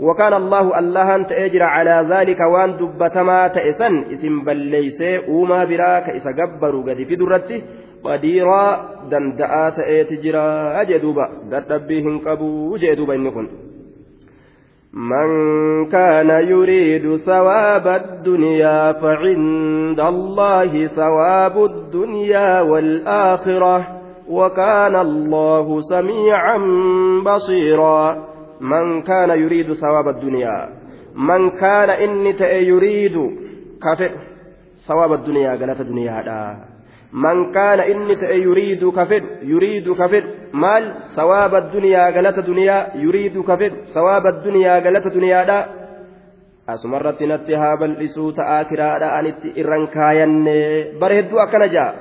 وكان 0.00 0.32
الله 0.32 0.78
الله 0.78 1.14
أنت 1.14 1.32
أجرى 1.32 1.64
على 1.64 2.06
ذلك 2.10 2.40
وان 2.40 2.76
دبتما 2.76 3.48
تأسن 3.48 4.04
اسم 4.14 4.44
بل 4.44 4.56
ليس 4.56 5.02
أوما 5.02 5.64
براك 5.64 6.06
إسا 6.08 6.30
قبروا 6.30 6.82
قد 6.82 7.02
في 7.02 7.16
درته 7.16 7.62
قديرا 8.04 8.64
دندأت 9.10 9.78
إتجرا 9.78 10.80
أجدوبا 10.80 11.26
قد 11.52 11.72
قبو 12.26 12.76
جدوبا 12.76 13.14
إنكم 13.14 13.46
من 14.96 15.28
كان 15.88 16.30
يريد 16.30 17.16
ثواب 17.16 17.86
الدنيا 17.86 18.92
فعند 18.92 20.00
الله 20.00 20.86
ثواب 20.86 21.64
الدنيا 21.64 22.60
والآخرة 22.60 23.86
وكان 24.28 24.96
الله 24.96 25.80
سميعا 25.80 26.58
بصيرا. 27.26 28.26
من 28.60 29.02
كان 29.02 29.30
يريد 29.30 29.72
ثواب 29.72 30.08
الدنيا 30.08 30.68
من 31.14 31.50
كان 31.50 31.90
إني 31.90 32.34
يريد 32.40 33.16
كفر 33.82 34.10
ثواب 34.88 35.12
الدنيا 35.12 35.50
قالت 35.50 35.80
الدنيا 35.80 36.65
من 37.15 37.51
كان 37.51 37.79
إني 37.79 38.15
يريد 38.21 38.89
كفر 38.89 39.23
يريد 39.43 39.93
كفر 39.93 40.23
مال 40.53 40.93
ثواب 41.15 41.55
الدنيا 41.55 42.03
قالت 42.15 42.37
الدنيا 42.37 42.87
يريد 42.95 43.41
كفر 43.41 43.71
ثواب 43.93 44.25
الدنيا 44.27 44.73
قالت 44.73 45.05
الدنيا 45.05 45.65
asumarratti 46.67 47.27
natti 47.27 47.55
haa 47.55 47.77
bal'isuu 47.77 48.31
ta'aa 48.37 48.63
kiraadha 48.69 49.15
anitti 49.17 49.53
irran 49.61 49.87
kaayanne 49.87 50.53
bare 50.99 51.15
hedduu 51.19 51.39
akkana 51.43 51.67
jaa 51.75 51.93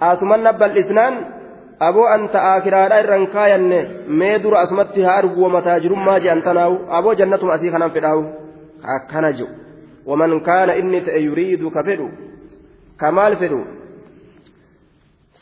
asumanna 0.00 0.52
bal'isnaan 0.52 1.14
aboo 1.88 2.06
an 2.14 2.28
ta'aa 2.34 2.60
kiraadha 2.60 3.00
irran 3.04 3.26
kaayanne 3.34 3.78
mee 4.08 4.38
dura 4.42 4.60
asumatti 4.60 5.06
haa 5.06 5.16
argu 5.22 5.44
wamataa 5.44 5.78
jirummaa 5.84 6.18
je'an 6.24 6.42
tanaawu 6.42 6.76
aboo 6.98 7.14
jannatuma 7.20 7.54
asii 7.54 7.70
kanan 7.70 7.94
fedhaawu 7.96 8.24
akkana 8.96 9.32
jiru 9.32 9.52
waman 10.06 10.40
kaana 10.50 10.74
inni 10.82 11.00
ta'e 11.00 11.20
yuriidu 11.28 11.70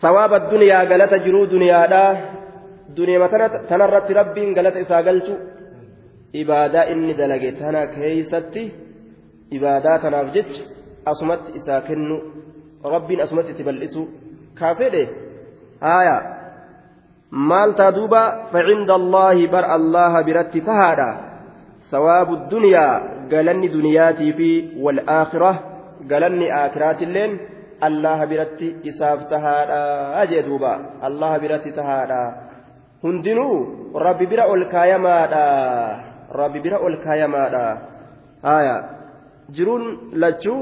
sawaaba 0.01 0.39
duniyaa 0.51 0.85
galata 0.85 1.19
jiruu 1.19 1.45
duniyaadha. 1.51 2.03
Duniyaa 2.97 3.49
tanarratti 3.69 4.13
rabbiin 4.13 4.53
galata 4.53 4.79
isaa 4.79 5.03
galchu. 5.03 5.35
Ibaadaa 6.33 6.85
inni 6.93 7.13
dalage 7.13 7.51
tana 7.59 7.87
keeysatti 7.87 8.63
ibaadaa 9.51 9.99
tanaaf 9.99 10.31
jecha 10.35 10.63
asumatti 11.11 11.51
isaa 11.59 11.81
kennu 11.81 12.17
rabbiin 12.93 13.21
asumatti 13.21 13.51
itti 13.51 13.63
bal'isu. 13.63 14.03
Kaa 14.59 14.75
fedhe 14.75 15.03
haaya. 15.81 16.17
Maal 17.31 17.73
taa 17.79 17.91
duuba? 17.91 18.49
Facinda 18.51 18.93
allaahi 18.95 19.47
bar 19.47 19.65
allaha 19.77 20.23
biratti 20.23 20.61
tahaadha. 20.61 21.09
Sawaabu 21.91 22.37
duniyaa 22.51 23.27
galanni 23.29 23.69
duniyaatii 23.69 24.33
fi 24.33 24.49
walaakhira 24.85 25.51
galanni 26.07 26.51
aakhiraatilleen 26.51 27.39
tahaadha 29.29 30.25
jee 30.31 30.43
duuba 30.43 30.73
allaha 31.01 31.39
biratti 31.39 31.71
tahaadha 31.71 32.21
hundinuu 33.03 33.93
rabbi 34.07 34.25
bira 34.25 34.47
ol 34.53 34.65
kaayamaadha 34.73 35.45
rabbi 36.41 36.59
bira 36.59 36.77
ol 36.79 36.97
kaayamaadha 37.05 37.65
haya 38.41 38.75
jiruun 39.51 39.85
lachuu 40.13 40.61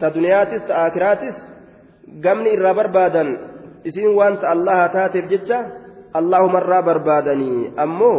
ta 0.00 0.10
duniyaatis 0.10 0.66
ta 0.68 0.86
akiraatis 0.86 1.36
gamni 2.24 2.54
irraa 2.56 2.74
barbaadan 2.74 3.28
isiin 3.84 4.14
wanta 4.20 4.50
allaha 4.50 4.88
taateef 4.96 5.26
jecha 5.32 5.58
allahumarraa 6.20 6.82
barbaadanii 6.82 7.72
ammoo 7.76 8.18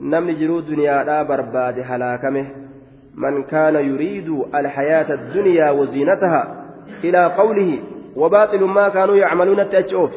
namni 0.00 0.34
jiruu 0.40 0.62
duniyaadhaa 0.70 1.24
barbaade 1.24 1.82
halaakame 1.82 2.42
man 3.14 3.44
kaana 3.44 3.80
yuriidu 3.80 4.48
alhayaata 4.52 5.14
addunyaa 5.14 5.72
waziinataha 5.80 6.59
ilaa 7.02 7.30
qawlihi 7.40 7.78
وباطل 8.16 8.64
ما 8.64 8.88
كانوا 8.88 9.16
يعملون 9.16 9.60
التأجؤف 9.60 10.10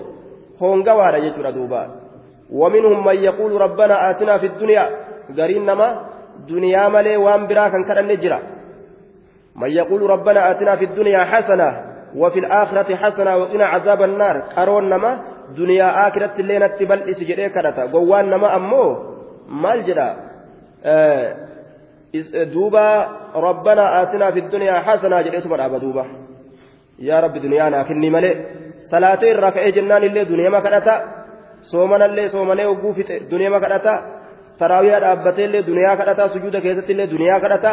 هونغوارا 0.62 1.17
يجرى 1.17 1.51
دوبا. 1.51 1.88
ومنهم 2.51 3.05
من 3.05 3.15
يقول 3.15 3.62
ربنا 3.62 4.10
آتنا 4.10 4.38
في 4.38 4.46
الدنيا. 4.46 4.89
nama 5.65 5.88
duniyaa 6.48 6.89
malee 6.89 7.17
waan 7.17 7.48
biraa 7.48 7.70
kan 7.70 7.86
kadhanne 7.86 8.17
jira 8.17 8.39
من 9.55 9.70
يقول 9.70 10.01
ربنا 10.01 10.51
آتنا 10.51 10.75
في 10.75 10.86
الدنيا 10.86 11.25
حسنة 11.25 11.70
وفي 12.15 12.39
الآخرة 12.39 12.96
حسنة 12.96 13.38
وقنا 13.38 13.65
عذاب 13.65 14.01
النار. 14.01 14.38
قرون 14.39 14.89
نما 14.89 15.20
دنيا 15.58 16.08
آخرة 16.08 16.34
الليلة 16.39 16.67
تبل 16.67 17.10
إسجدي 17.10 17.50
كرتا. 17.50 17.86
قوان 17.93 18.29
نما 18.29 18.55
أمو؟ 18.55 18.98
مال 19.50 19.84
جرا 19.84 20.15
آه 20.86 21.36
دوبا 22.53 23.08
ربنا 23.36 24.01
آتنا 24.01 24.32
في 24.32 24.39
الدنيا 24.39 24.79
حسنة 24.79 25.21
جريت 25.21 25.47
مرحبا 25.47 25.78
yaa 26.99 27.21
rabbi 27.25 27.39
duniyaa 27.45 27.69
naa 27.73 27.84
kenni 27.89 28.10
malee 28.15 28.34
salaatee 28.91 29.29
irraa 29.34 29.51
ka'ee 29.56 29.71
jennaan 29.77 30.03
illee 30.10 30.25
duniyaama 30.32 30.62
kadhata 30.65 30.93
soomanallee 31.71 32.27
soomanee 32.36 32.67
oguu 32.73 32.93
fixe 32.97 33.15
duniyaa 33.32 33.60
kadhata 33.65 33.93
taraawiyaa 34.60 35.01
dhaabbatee 35.03 35.45
illee 35.47 35.63
duniyaa 35.69 35.97
kadhata 36.01 36.29
sujuuda 36.34 36.60
keessatti 36.65 36.91
illee 36.93 37.08
duniyaa 37.13 37.39
kadhata. 37.45 37.71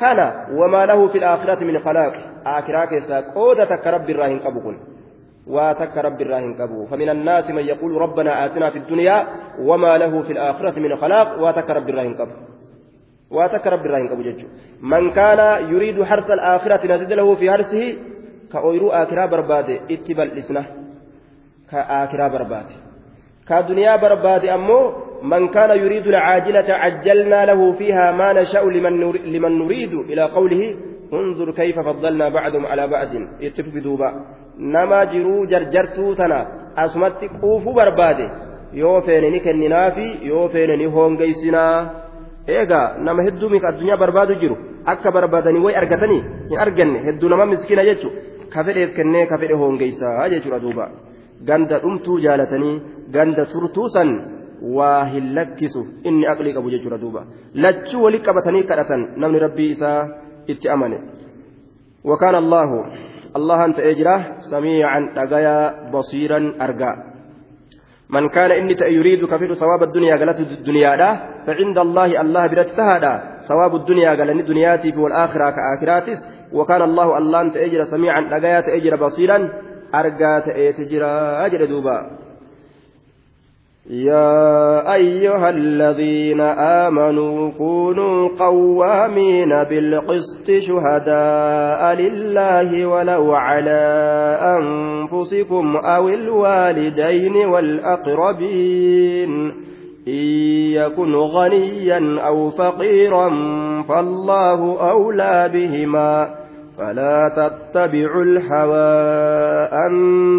Kana 0.00 0.26
wamaa 0.58 0.86
lahu 0.86 1.08
fil 1.12 1.24
aakhirati 1.30 1.64
min 1.64 1.76
khalaaqi 1.86 2.20
aakiraa 2.52 2.86
keessaa 2.90 3.22
qooda 3.34 3.64
takka 3.72 3.90
rabbi 3.94 4.12
irraa 4.14 4.28
hin 4.32 4.40
qabu 4.44 4.60
kun. 4.64 4.76
Waa 5.54 5.74
takka 5.80 6.02
rabbi 6.06 6.22
irraa 6.24 6.40
hin 6.44 6.54
qabu. 6.60 6.86
Famin 6.90 7.08
annaasi 7.14 7.52
man 7.56 7.66
yaquulu 7.70 7.98
rabbanaa 8.04 8.36
aatinaa 8.42 8.70
fi 8.74 8.80
duniyaa 8.90 9.20
wamaa 9.68 9.96
lahu 10.02 10.22
fil 10.28 10.38
aakhirati 10.46 10.80
min 10.84 10.94
khalaaq. 11.00 11.28
Waa 11.42 11.52
takka 11.58 11.72
rabbi 11.78 11.90
irraa 11.92 12.04
hin 12.08 12.14
qabu. 12.20 12.34
Waa 13.36 13.48
takka 13.54 13.70
rabbi 13.74 13.86
irraa 13.88 13.98
hin 14.02 14.08
qabu 14.12 14.22
jechuudha. 14.28 14.54
Man 14.92 15.10
kaana 15.18 15.46
yuriidu 15.72 16.04
harsa 16.10 16.32
alaakhirati 16.38 16.86
nazida 16.92 17.16
lahu 17.20 17.36
fi 17.40 17.46
harsihi 17.54 17.88
ka 18.52 18.58
ooyiruu 18.68 18.92
aakiraa 19.00 19.28
barbaade 19.34 19.74
itti 19.94 20.14
bal'isna 20.14 20.62
ka 21.70 21.78
aakiraa 21.98 22.30
barbaade 22.36 22.74
ka 23.48 23.62
duniyaa 23.68 23.98
barbaade 24.06 24.50
ammoo 24.56 25.08
كان 25.54 25.70
يريد 25.70 26.06
العاجلة 26.06 26.68
عجلنا 26.82 27.44
له 27.50 27.72
فيها 27.72 28.12
ما 28.12 28.32
نشاء 28.32 28.70
لمن, 28.70 29.00
لمن 29.34 29.52
نريد 29.58 29.94
إلى 30.10 30.22
قوله 30.22 30.62
انظر 31.12 31.50
كيف 31.50 31.78
فضلنا 31.78 32.28
بعضهم 32.28 32.66
على 32.66 32.86
بعض 32.86 33.08
يتف 33.40 33.66
دوبا 33.84 34.08
نما 34.58 35.04
جرو 35.12 35.44
جرجرتو 35.50 36.14
تنا 36.14 36.40
أسمت 36.84 37.20
قوف 37.42 37.64
برباده 37.76 38.30
yoo 38.72 39.00
feene 39.00 39.30
ni 39.30 39.40
kenninaafi 39.40 40.06
yoo 40.28 40.48
feene 40.48 40.76
ni 40.76 40.86
hoongeysinaa 40.94 41.76
eegaa 42.54 42.94
nama 42.98 43.22
hedduu 43.22 43.48
mika 43.48 43.68
addunyaa 43.68 43.96
barbaadu 43.96 44.34
jiru 44.42 44.56
akka 44.92 45.12
barbaadanii 45.16 45.62
way 45.66 45.76
argatanii 45.80 46.22
hin 46.50 46.58
arganne 46.64 46.98
hedduu 47.06 47.28
nama 47.32 47.46
miskiina 47.46 47.84
jechu 47.88 48.10
ka 48.54 48.64
fedheef 48.64 48.90
kennee 48.96 49.26
ka 49.30 49.38
fedhe 49.42 49.60
hoongeysaa 49.62 50.28
jechuudha 50.32 50.60
duuba 50.64 50.90
ganda 51.50 51.78
dhumtuu 51.84 52.18
jaalatanii 52.26 52.74
ganda 53.16 53.46
turtuu 53.52 53.88
san 53.96 54.10
waa 54.76 55.04
hin 55.12 55.34
lakkisu 55.38 55.82
inni 56.08 56.26
aqlii 56.32 56.54
qabu 56.56 56.74
jechuudha 56.74 56.98
duuba 57.04 57.26
lachuu 57.66 58.02
wali 58.04 58.24
qabatanii 58.26 58.64
kadhatan 58.70 59.08
namni 59.22 59.38
rabbii 59.46 59.70
isaa 59.76 60.00
itti 60.52 60.68
amane 60.76 60.98
وكان 62.04 62.34
الله 62.34 62.70
الله 63.36 63.64
أنت 63.64 63.78
أجرا 63.80 64.16
سميعا 64.50 65.00
أجايا 65.16 65.90
بصيرا 65.92 66.40
أرجع 66.60 67.07
من 68.10 68.28
كان 68.28 68.50
إني 68.50 68.76
يريد 68.82 69.24
كفر 69.24 69.54
ثواب 69.54 69.82
الدنيا 69.82 70.16
قالت 70.16 70.40
الدنيا 70.40 70.96
لا 70.96 71.10
فعند 71.46 71.78
الله 71.78 72.20
الله 72.20 72.46
برت 72.46 72.70
تهادا 72.70 73.22
ثواب 73.48 73.74
الدنيا 73.76 74.10
قال 74.10 74.30
الدنيا 74.30 74.82
والآخرة 74.96 75.50
كآخراتس 75.50 76.18
وكان 76.52 76.82
الله 76.82 77.18
الله 77.18 77.40
أنت 77.40 77.56
أجرا 77.56 77.84
سميعا 77.84 78.36
أجايا 78.36 78.60
تأجر 78.60 78.96
بصيرا 78.96 79.52
أرجع 79.94 80.38
تأجرا 80.38 81.46
أجر 81.46 81.64
دوبا. 81.64 82.27
يا 83.90 84.94
أيها 84.94 85.50
الذين 85.50 86.40
آمنوا 86.40 87.50
كونوا 87.50 88.28
قوامين 88.38 89.48
بالقسط 89.48 90.50
شهداء 90.68 91.94
لله 91.94 92.86
ولو 92.86 93.34
على 93.34 93.80
أنفسكم 94.42 95.76
أو 95.76 96.08
الوالدين 96.08 97.36
والأقربين. 97.46 99.30
إن 100.08 100.24
يكن 100.72 101.14
غنيا 101.14 102.20
أو 102.26 102.50
فقيرا 102.50 103.28
فالله 103.88 104.90
أولى 104.90 105.50
بهما. 105.52 106.28
فلا 106.78 107.28
تتبعوا 107.36 108.22
الهوى 108.22 108.98
أن 109.72 109.92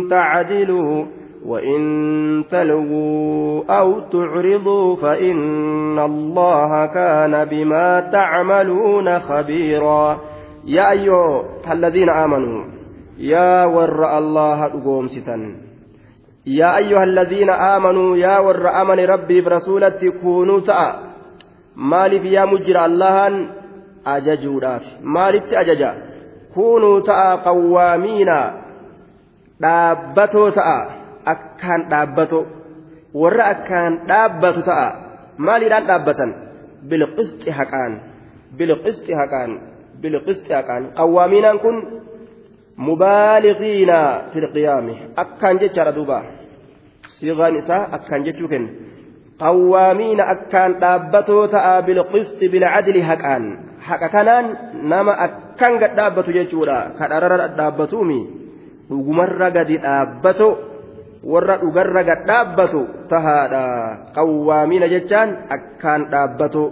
تعدلوا. 0.10 1.19
وإن 1.46 2.44
تلووا 2.50 3.64
أو 3.80 4.00
تعرضوا 4.00 4.96
فإن 4.96 6.00
الله 6.00 6.86
كان 6.86 7.46
بما 7.46 8.00
تعملون 8.00 9.20
خبيرا. 9.20 10.20
يا 10.66 10.92
أيها 10.92 11.74
الذين 11.74 12.10
آمنوا 12.10 12.66
يا 13.18 13.66
ور 13.66 14.18
الله 14.18 14.66
أقوم 14.66 15.08
ستن 15.08 15.56
يا 16.46 16.78
أيها 16.78 17.04
الذين 17.04 17.50
آمنوا 17.50 18.18
يا 18.18 18.40
ور 18.40 18.70
أمن 18.82 19.00
ربي 19.00 19.42
برسولة 19.42 20.14
كونوا 20.22 20.60
تأ 20.60 21.00
مالف 21.76 22.24
يا 22.26 22.46
مجر 22.46 22.86
الله 22.86 23.50
أججوداف 24.08 24.84
مالف 25.04 25.44
أججا 25.54 25.94
كونوا 26.54 27.00
تأ 27.00 27.36
قوامين. 27.36 28.30
dhaabbatoo 29.60 30.52
ta'a 30.56 30.99
akkaan 31.34 31.82
dhaabbato 31.92 32.40
warra 33.22 33.46
akkaan 33.54 33.94
dhaabbatu 34.10 34.62
ta'a. 34.70 34.90
Maaliidhaan 35.46 35.86
dhaabbatan? 35.90 36.32
Bilqisxi 36.90 37.50
haqaan 37.60 37.94
bilqisxi 38.58 39.14
haqaan 39.20 39.52
bilqisxi 40.02 40.52
haqaan. 40.54 40.84
Qawwaamiinaan 41.00 41.60
kun 41.64 41.76
mubaaliqiina 42.78 44.00
filqiyaami 44.34 44.96
akkaan 45.24 45.60
jechaadha 45.62 45.96
duuba. 45.96 46.20
Siigaan 47.20 47.56
isaa 47.62 47.90
akkaan 47.98 48.24
jechuu 48.28 48.48
kenna. 48.52 48.72
Qawwaamiina 49.40 50.24
akkaan 50.34 50.72
dhaabbatoo 50.82 51.48
ta'a 51.48 51.82
bilqisti 51.88 52.46
bilcadli 52.54 53.02
haqaan. 53.10 53.44
Haqa 53.88 54.08
kanaan 54.16 54.46
nama 54.92 55.14
akkaan 55.28 55.80
gad 55.82 55.96
dhaabbatu 55.96 56.32
jechuudha. 56.38 56.80
Kadharara 57.00 57.48
dhaabbatuumi. 57.58 58.20
Dhugumarra 58.90 59.52
gadi 59.58 59.78
dhaabbato 59.86 60.69
warra 61.24 61.58
dhugarra 61.60 62.04
gad 62.04 62.20
dhaabbatu 62.28 62.82
tahaadha 63.12 63.64
qawwaamiina 64.16 64.88
jechaan 64.88 65.52
akkaan 65.52 66.08
dhaabbato 66.12 66.64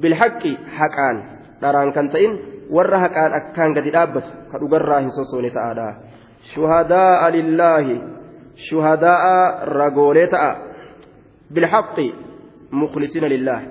bilhaqqi 0.00 0.52
haqaan 0.78 1.16
dharaan 1.62 1.90
kan 1.96 2.08
ta'in 2.14 2.32
warra 2.70 2.98
haqaan 3.02 3.32
akkaan 3.34 3.74
gadi 3.74 3.90
dhaabbatu 3.90 4.30
ka 4.50 4.56
dhugarraa 4.62 5.00
hin 5.02 5.10
sossoone 5.10 5.50
ta'aadha 5.50 5.88
shuhadaa'a 6.54 7.26
lillaahi 7.34 7.96
shuhadaa'a 8.68 9.66
ragoolee 9.66 10.28
ta'a 10.30 10.50
bilhaqqi 11.54 12.06
mukhlisiina 12.70 13.28
lillaah 13.28 13.62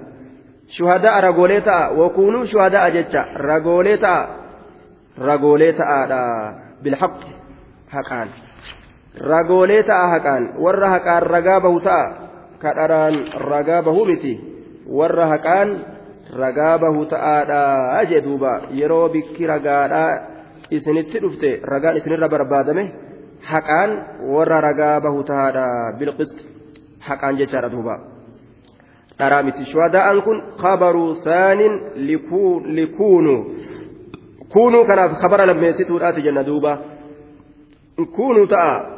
shuhadaa'a 0.77 1.21
ragoolee 1.31 1.61
ta'a 1.61 1.95
wakuunuu 1.95 2.45
shuhadaa'a 2.51 2.91
jecha 2.97 3.21
ragoolee 3.39 3.97
ta'a 4.03 4.21
ragoolee 5.29 5.73
ta'aadha 5.79 6.21
bilhaqqi 6.83 7.31
haqaan 7.95 8.29
ragoolee 9.19 9.83
ta'a 9.83 10.07
haqaan 10.09 10.43
warra 10.59 10.89
haqaan 10.89 11.23
ragaa 11.23 11.59
bahu 11.61 11.79
ta'a. 11.79 12.05
Kadharaan 12.59 13.15
ragaa 13.51 13.81
bahu 13.83 14.05
miti. 14.05 14.33
Warra 14.87 15.27
haqaan 15.27 15.69
ragaa 16.33 16.77
bahu 16.79 17.05
ta'aadha 17.05 18.03
jee 18.09 18.21
duuba. 18.23 18.61
Yeroo 18.71 19.09
bikki 19.09 19.47
ragaadhaa 19.47 20.11
isinitti 20.71 21.19
dhufte 21.21 21.59
ragaan 21.63 21.97
isinirra 21.97 22.29
barbaadame 22.29 22.83
haqaan 23.41 23.91
warra 24.33 24.61
ragaa 24.61 25.01
bahu 25.01 25.23
ta'aadha 25.23 25.65
bilqist 25.99 26.37
haqaan 26.99 27.37
jechaadha 27.37 27.69
duuba. 27.71 27.95
Dharaa 29.19 29.43
miti. 29.43 29.65
Shuhadaa'an 29.71 30.21
kun 30.21 30.43
kabaruu 30.61 31.15
saanin 31.23 31.73
likuunu. 32.75 33.35
Kuunuu 34.51 34.85
kanaaf 34.85 35.19
kabara 35.21 35.47
lammeessituudhaati 35.47 36.21
jenna 36.21 36.43
duuba. 36.43 36.77
Kuunuu 38.15 38.47
ta'a 38.47 38.94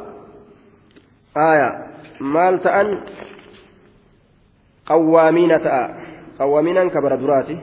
aya 1.34 1.68
maal 2.20 2.60
ta'an 2.60 2.88
qawwaamiina 4.88 5.58
ta'a 5.60 5.84
qawwaminan 6.38 6.90
kabara 6.90 7.20
duraati 7.20 7.56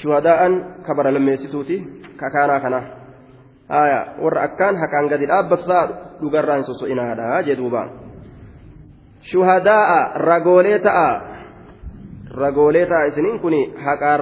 shuhadaa'an 0.00 0.82
kabara 0.86 1.12
lammeessituuti 1.12 1.76
kakaanaa 2.16 2.60
kana 2.60 2.80
haya 3.68 4.00
warra 4.22 4.50
akkaan 4.50 4.76
haqaan 4.78 5.08
gadi 5.10 5.26
dhaabbatu 5.26 5.66
ta'a 5.66 5.84
dhugarraan 6.22 6.64
soso'inaadha 6.64 7.42
jee 7.46 7.56
duuba 7.56 7.82
shuhadaa'a 9.30 10.18
ragoolee 10.18 10.78
ta'a 10.78 11.10
ragoolee 12.34 12.86
ta'a 12.86 13.04
isiniin 13.10 13.38
kun 13.40 13.54
haqaan 13.84 14.20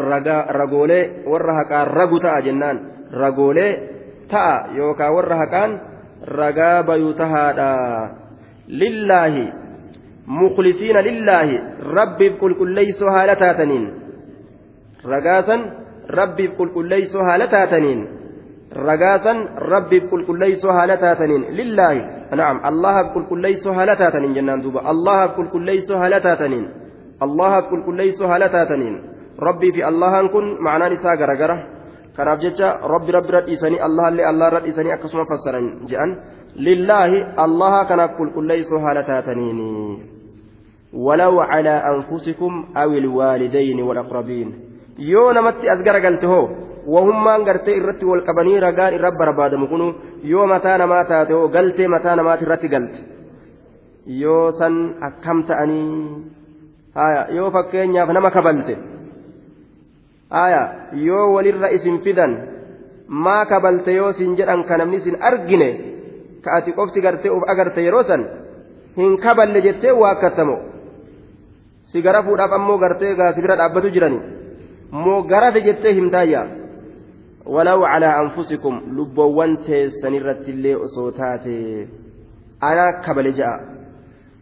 ragoolee 0.50 1.24
warra 1.28 1.54
haqaan 1.62 1.86
ragu 1.86 2.18
ta'a 2.20 2.42
jennaan 2.42 2.76
ragoolee 3.12 3.72
ta'a 4.28 4.74
yookaan 4.76 5.14
warra 5.14 5.36
haqaan 5.36 5.70
ragaa 6.24 6.82
bayuu 6.82 7.14
tahaadha 7.14 7.70
lillaahi 8.68 9.44
mukhlisiina 10.26 11.02
lillaahi 11.02 11.60
rabbiif 11.98 12.38
qulqulleeysoo 12.42 13.10
haala 13.16 13.36
taataniin 13.36 13.84
ragaasan 15.12 15.60
rabbiif 16.20 16.56
qulqulleeysoo 16.58 17.24
haala 17.24 17.46
taataniin 17.54 18.00
ragaasan 18.88 19.38
rabbiif 19.72 20.10
qulqulleeysoo 20.10 20.72
haala 20.72 20.96
taataniin 20.96 21.46
lillaahi 21.60 22.00
na'am 22.40 22.60
allahaaf 22.70 23.12
qulqulleeysoo 23.14 23.74
haala 23.78 23.96
taataniin 23.96 24.34
jennaan 24.34 24.62
duuba 24.62 24.80
allahaaf 24.92 25.36
qulqulleeysoo 25.36 25.98
haala 25.98 26.20
taataniin 26.20 26.66
allahaaf 27.26 27.70
qulqulleeysoo 27.72 28.28
haala 28.28 28.48
taataniin 28.48 28.96
rabbii 29.48 29.72
fi 29.72 29.82
allahan 29.90 30.28
kun 30.34 30.56
ma'anaan 30.60 30.92
isaa 30.92 31.16
garagara 31.16 31.56
kanaaf 32.16 32.40
jecha 32.44 32.68
rabbi 32.94 33.12
rabbi 33.16 33.32
radhiisanii 33.38 33.80
allahallee 33.88 34.26
allah 34.32 34.50
radhiisanii 34.58 34.92
akkasuma 34.92 35.24
fassaran 35.32 35.66
jedhan 35.90 36.12
lillaahi 36.56 37.24
allaha 37.46 37.84
kanaaf 37.90 38.16
qulqulleeysoo 38.20 38.80
haala 38.84 39.02
taataniini 39.02 40.16
ولو 40.92 41.40
على 41.40 41.70
أنفسكم 41.70 42.64
أو 42.76 42.90
الوالدين 42.92 43.82
والأقربين 43.82 44.52
yoo 44.98 45.32
namatti 45.32 45.68
as 45.70 45.78
garagalte 45.86 46.26
hoo 46.26 46.50
wahummaan 46.86 47.44
gartee 47.46 47.76
irratti 47.78 48.04
wal 48.10 48.22
qabanii 48.26 48.58
ragaan 48.60 48.94
irra 48.96 49.10
barbaadamu 49.20 49.68
kunu 49.68 49.86
yoo 50.24 50.46
mataa 50.52 50.78
namaa 50.78 51.04
taate 51.04 51.32
hoo 51.32 51.48
galtee 51.48 51.88
mataa 51.88 52.16
namaati 52.16 52.44
irratti 52.46 52.68
galte 52.68 52.98
yoo 54.22 54.50
san 54.58 54.74
akkam 55.08 55.44
ta'anii 55.46 55.92
yoo 57.36 57.50
fakkeenyaaf 57.56 58.10
nama 58.16 58.30
kabalte 58.36 58.74
yoo 61.06 61.26
walirra 61.34 61.70
isin 61.76 62.00
fidan 62.06 62.32
maa 63.26 63.44
kabalte 63.46 63.94
yoo 64.00 64.12
sin 64.18 64.34
jedhan 64.40 64.64
ka 64.64 64.78
namni 64.82 64.96
isin 64.96 65.22
argine 65.30 65.68
ka 66.44 66.52
ati 66.58 66.72
qofti 66.78 67.00
gartee 67.06 67.30
uf 67.36 67.44
agarte 67.52 67.80
yeroo 67.86 68.02
san 68.10 68.22
hin 68.96 69.16
kaballe 69.24 69.62
jettee 69.66 69.92
waa 70.00 70.10
akkattamo 70.16 70.56
si 71.92 72.02
gara 72.02 72.22
fuudhaaf 72.22 72.52
ammoo 72.58 72.78
gartee 72.84 73.14
gaasi 73.20 73.40
bira 73.44 73.56
dhaabbatu 73.60 73.90
jirani 73.94 74.20
moo 75.04 75.22
garafe 75.30 75.60
jettee 75.68 75.94
himtaayya 76.00 76.42
walaw 77.54 77.80
calaa 77.92 78.18
anfusikum 78.22 78.74
lubboowwan 78.96 79.56
teessanirrattillee 79.66 80.76
osoo 80.76 81.10
taate 81.18 81.56
ana 82.60 82.92
kabale 83.04 83.32
ja'a. 83.32 83.58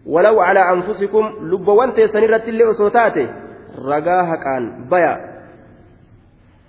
Walaw 0.06 0.36
calaa 0.38 0.70
anfusikum 0.72 1.26
lubboowwan 1.50 1.92
teessanirrattillee 1.94 2.66
osoo 2.72 2.90
taate 2.90 3.24
ragaa 3.88 4.22
haqaan 4.30 4.64
baya. 4.90 5.14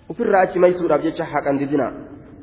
Ufirraa 0.10 0.42
achi 0.42 0.60
maysuudhaaf 0.60 1.02
jecha 1.02 1.26
haqan 1.34 1.60
didina 1.60 1.88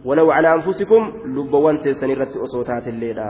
walaw 0.04 0.28
calaa 0.34 0.52
anfusikum 0.58 1.02
lubboowwan 1.36 1.78
teessanirratti 1.84 2.38
osoo 2.46 2.64
taatelleedha 2.70 3.28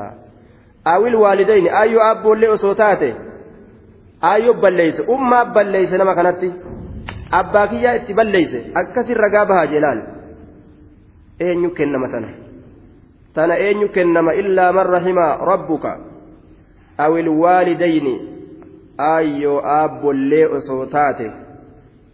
awil 0.94 1.14
waalidayni 1.24 1.70
ayyoo 1.82 2.02
abboollee 2.12 2.48
osoo 2.56 2.74
taate 2.80 3.10
ayyoo 4.32 4.54
balleeyse 4.64 5.02
ummaa 5.16 5.44
balleeyse 5.56 5.98
nama 5.98 6.14
kanatti 6.18 6.48
abbaa 7.40 7.66
kiyyaa 7.72 7.94
itti 8.00 8.14
balleeyse 8.20 8.58
akkasin 8.82 9.16
ragaa 9.26 9.46
bahaa 9.50 9.66
jeelaal 9.72 10.00
eenyu 11.46 11.70
kennama 11.78 12.08
tana 12.14 12.28
tana 13.34 13.54
eenyu 13.66 13.88
kennama 13.98 14.34
illaa 14.42 14.72
man 14.78 14.86
rahima 14.96 15.26
rabbuka 15.50 15.92
aw 17.04 17.12
ilwaalidayni 17.22 18.14
ayyoo 19.14 19.58
aabbollee 19.76 20.46
osoo 20.58 20.86
taate 20.96 21.30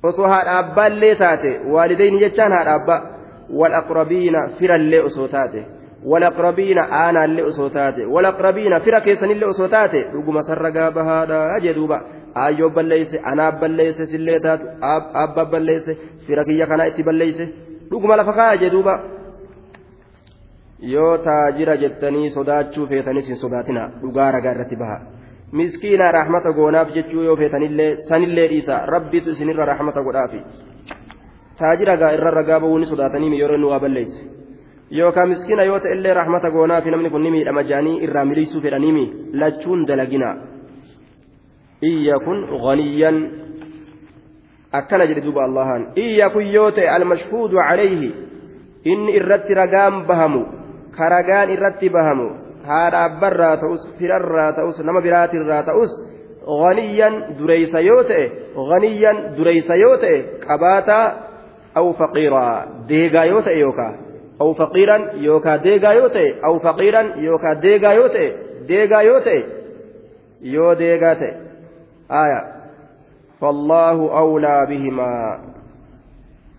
osoo 0.03 0.29
haadha 0.35 0.59
abbaallee 0.59 1.15
taate 1.25 1.51
waalidayni 1.73 2.19
jechaan 2.25 2.53
haadha 2.59 2.75
abbaa 2.81 3.01
osoo 7.51 7.69
taate 7.77 8.07
walaqrabiina 8.17 8.81
fira 8.81 9.01
keessanillee 9.01 9.49
osoo 9.49 9.69
taate 9.69 10.01
dhuguma 10.13 10.43
sarragaa 10.43 10.91
bahaadha 10.91 11.61
jee 11.65 11.75
duuba 11.75 12.01
aayyoo 12.45 12.71
balleeyse 12.71 13.21
anaaf 13.33 13.61
balleeyse 13.61 14.07
sillee 14.07 14.41
taatu 14.41 14.67
abba 15.23 15.45
balleeyse 15.45 15.99
fira 16.27 16.45
kiyya 16.45 16.67
kanaa 16.67 16.87
itti 16.93 17.03
balleeyse 17.03 17.49
dhuguma 17.91 18.17
lafa 18.17 18.33
kaaya 18.33 18.61
jee 18.65 18.71
duuba 18.71 18.95
yoo 20.95 21.19
taajira 21.19 21.77
jettanii 21.77 22.31
sodaachuu 22.37 22.87
feetanis 22.93 23.27
hin 23.29 23.37
sodaatina 23.37 23.89
dhugaa 24.03 24.31
ragaa 24.37 24.53
irratti 24.57 24.77
baha 24.83 25.01
miskiina 25.61 26.13
rahmata 26.13 26.53
goonaaf 26.59 26.95
jechuu 26.95 27.23
yoo 27.29 27.37
feetanillee 27.37 27.97
sanillee 28.11 28.49
dhiisa 28.53 28.79
rabbitu 28.95 29.31
isinirra 29.37 29.65
rahmata 29.73 30.03
godhaafi 30.09 30.41
taajira 31.61 31.97
gaa 32.03 32.13
irra 32.19 32.31
ragaa 32.41 32.61
ba'uu 32.65 32.79
ni 32.83 32.87
sodaatanii 32.93 33.41
yeroo 33.41 33.57
inni 33.61 33.73
waa 33.73 33.81
balleeyse 33.85 34.21
yookaan 34.99 35.29
miskiina 35.33 35.65
yoo 35.71 35.81
ta'ellee 35.81 36.15
rahmata 36.21 36.51
goonaafi 36.51 36.91
namni 36.91 37.11
kun 37.11 37.23
ni 37.23 37.31
miidhama 37.31 37.63
jaanii 37.73 38.01
irraa 38.07 38.25
miliisuu 38.31 38.63
fedhaniimi 38.65 39.05
lachuun 39.43 39.87
dalagina 39.89 40.31
iyya 41.91 42.19
kun 42.25 42.43
ghaniyyan 42.65 43.17
akkana 44.81 45.07
jedhe 45.07 45.25
duuba 45.27 45.45
allahan 45.45 45.87
iyya 45.97 46.31
kun 46.31 46.47
yoo 46.57 46.71
ta'e 46.71 46.89
almashhuudu 46.97 47.57
calayhi 47.69 48.11
inni 48.85 49.17
irratti 49.21 49.55
ragaan 49.63 50.05
bahamu 50.11 50.43
ka 50.97 51.09
ragaan 51.17 51.55
irratti 51.57 51.89
bahamu 51.89 52.29
haadha 52.67 53.05
abbarraa 53.05 53.57
ta'us 53.63 53.89
firarraa 53.99 54.53
ta'us 54.59 54.85
nama 54.85 55.01
biraatirraa 55.07 55.63
ta'us 55.71 55.93
ghaniyyan 56.45 57.15
dureysa 57.39 57.81
yoo 57.81 58.03
ta'e 58.13 58.25
ghaniyyan 58.55 59.17
dureysa 59.37 59.75
yoo 59.77 59.97
ta'e 60.03 60.19
qabaataa 60.47 61.30
أو 61.77 61.93
فقيرا 61.93 62.67
deegaa 62.89 63.23
yoo 63.23 63.35
ta'e 63.35 63.51
yookaa 63.51 63.97
أو 64.41 64.53
فقيرا 64.53 65.13
yookaa 65.15 65.57
deegaa 65.57 65.93
yoo 65.93 66.15
ta'e 66.15 66.45
أو 66.45 66.59
فقيرا 66.59 67.01
yookaa 67.17 67.53
deegaa 67.53 67.93
yoo 67.93 68.10
ta'e 68.10 68.33
deegaa 68.67 69.01
yoo 69.01 69.19
ta'e 69.19 69.43
yoo 70.43 70.73
deegaa 70.73 71.15
ti 71.15 71.31
آية 72.11 72.43
فالله 73.41 74.19
أولى 74.19 74.67
بهما 74.69 75.41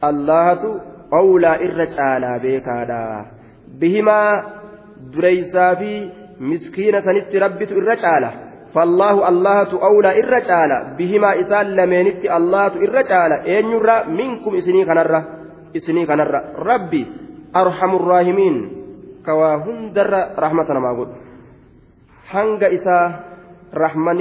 اللهة 0.04 0.82
أولى 1.14 1.56
إرجالا 1.56 2.38
بيكالا 2.38 3.26
بهما 3.80 4.44
دريسا 5.14 5.74
في 5.74 6.10
مسكينة 6.40 7.00
سنت 7.00 7.36
ربت 7.36 7.72
إرجالا 7.72 8.51
فالله 8.72 9.16
الله 9.30 9.70
أولى 9.84 10.12
إر 10.24 10.34
تعالى 10.40 10.96
بهما 10.98 11.30
إسان 11.40 11.66
لمينت 11.76 12.24
الله 12.26 12.72
إر 12.86 12.96
تعالى 13.02 13.36
أين 13.44 13.68
يرى 13.68 13.98
منكم 14.08 14.52
إسني 14.56 14.86
كنرة 14.86 15.22
إسني 15.76 16.06
كنرة 16.06 16.40
ربي 16.56 17.04
أرحم 17.56 17.92
الراحمين 17.96 18.56
كوا 19.26 19.56
هندر 19.66 20.12
رحمتنا 20.40 20.80
ما 20.80 20.92
قل 20.98 21.10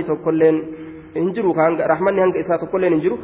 tokkolleen 0.06 0.56
hin 1.14 1.34
jiru 1.34 1.54
rahmanni 1.54 2.20
hanga 2.22 2.38
isaa 2.38 2.58
tokkolleen 2.58 2.94
hin 2.94 3.02
jiru 3.02 3.18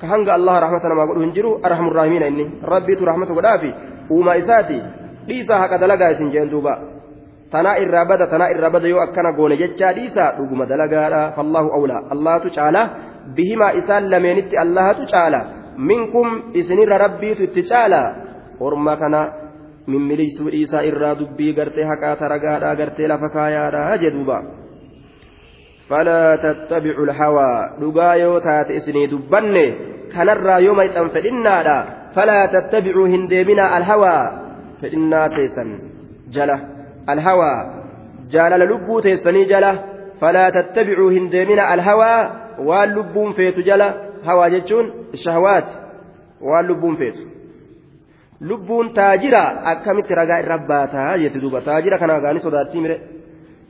ka 0.00 0.06
hanga 0.08 0.34
allah 0.34 0.60
rahmata 0.60 0.88
namaa 0.88 1.06
godhu 1.06 1.24
hin 1.24 1.32
jiru 1.36 1.60
arhamurraahimiina 1.62 2.26
inni 2.32 2.46
rabbiitu 2.62 3.04
rahmata 3.04 3.36
godhaafi 3.36 3.70
uumaa 4.10 4.36
isaati 4.40 4.78
dhiisaa 5.28 5.58
haqa 5.58 5.78
dalagaa 5.80 6.10
isin 6.16 6.32
jeen 6.32 6.50
duuba 6.50 6.95
tanaa 7.50 7.76
irraa 7.84 8.04
bada 8.10 8.26
tanaa 8.32 8.50
irraa 8.54 8.70
bada 8.70 8.88
yoo 8.88 9.00
akkana 9.06 9.32
goone 9.38 9.56
jechaa 9.62 9.92
dhiisaa 9.98 10.32
dhuguma 10.38 10.66
dalagaadha 10.72 11.22
fallaahu 11.36 11.72
awlaa 11.78 12.02
allahatu 12.14 12.54
caala 12.58 12.82
bihimaa 13.36 13.72
isaan 13.80 14.10
lameenitti 14.10 14.60
allahatu 14.64 15.08
caala 15.14 15.40
minkum 15.90 16.28
isinirra 16.60 16.98
rabbiitu 17.06 17.48
itti 17.48 17.68
caala 17.70 18.02
orma 18.60 18.96
kana 19.02 19.20
mimmiliisuu 19.86 20.50
dhiisaa 20.54 20.86
irraa 20.90 21.18
dubbii 21.18 21.56
gartee 21.58 21.90
haqaa 21.90 22.14
taragaadha 22.22 22.76
gartee 22.82 23.08
lafa 23.08 23.34
kaayaadha 23.38 23.98
jedhuuba. 24.04 24.38
فلا 25.90 26.36
تتبعوا 26.36 27.04
الهوى 27.06 27.52
dhugaa 27.80 28.14
yoo 28.18 28.40
taate 28.42 28.74
isinii 28.74 29.06
dubbanne 29.06 29.66
kanarraa 30.14 30.58
yoo 30.58 30.74
mayxan 30.74 31.10
fedhinnaadha 31.14 31.76
فلا 32.14 32.40
تتبعوا 32.46 33.08
hin 33.08 33.30
deeminaa 33.30 33.70
alhawaa 33.78 34.24
fedhinnaa 34.82 35.28
teessan 35.36 35.70
alhawaa 37.14 37.58
jaalala 38.34 38.64
lubbuu 38.72 39.00
teessanii 39.08 39.46
jala 39.52 39.70
فلا 40.20 40.50
تتبعوا 40.50 41.30
deeminaa 41.30 41.68
alhawaa 41.74 42.30
waan 42.68 42.94
lubbuun 42.94 43.34
feetu 43.34 43.62
jala 43.62 43.94
hawaa 44.24 44.50
jechuun 44.50 44.86
shahawaat 45.24 45.68
waan 46.40 46.66
lubbuun 48.40 48.92
taajira 48.94 49.42
akkamitti 49.72 50.14
ragaa 50.14 50.40
irra 50.44 50.58
baataa 50.70 51.18
jetti 51.18 51.40
duuba 51.40 51.60
taajira 51.68 51.98
kana 51.98 52.20
gaanii 52.20 52.44
sodaattii 52.46 52.80
mire 52.80 52.96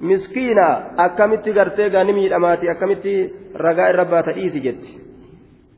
miskiina 0.01 0.67
akkamitti 1.05 1.53
gartee 1.59 1.91
gaani 1.91 2.13
miidhamaati 2.19 2.71
akkamitti 2.75 3.13
ragaa 3.67 3.91
irra 3.93 4.05
baata 4.05 4.37
dhiisi 4.39 4.65
jetti 4.67 4.99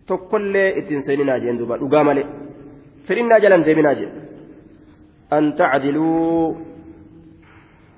tokkollee 0.07 0.69
ittiin 0.81 1.03
seeninaa 1.03 1.39
jeen 1.43 1.59
duuba 1.59 1.81
dhugaa 1.83 2.05
malee 2.09 2.27
fedhinnaa 3.09 3.43
jalan 3.45 3.67
deeminaa 3.67 3.95
jedhe 4.01 4.21
an 5.37 5.53
tacdiluu 5.61 6.57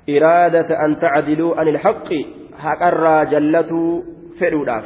tacdiluu 0.06 1.54
an 1.60 1.68
ilhaqqi 1.68 2.20
haqarraa 2.64 3.24
jallatuu 3.32 4.04
fedhuudhaaf 4.38 4.84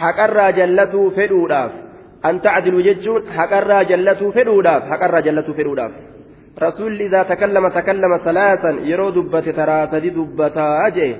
haqarraa 0.00 0.50
jallatuu 0.58 1.10
fedhuudhaaf 1.16 1.72
an 2.22 2.40
tacdiluu 2.40 2.82
jechuun 2.88 3.26
haqarraa 3.36 3.82
jallatuu 3.90 4.32
fedhuudhaaf 4.32 4.88
haqarraa 4.92 5.22
jallatuu 5.26 5.54
fedhuudhaaf 5.54 5.92
rasuulli 6.64 7.04
idaa 7.10 7.24
takallama 7.24 7.70
takallama 7.70 8.18
salaasan 8.24 8.76
yeroo 8.90 9.10
dubbate 9.14 9.52
taraa 9.52 9.86
sadi 9.92 10.10
dubbataa 10.16 10.90
jee 10.96 11.12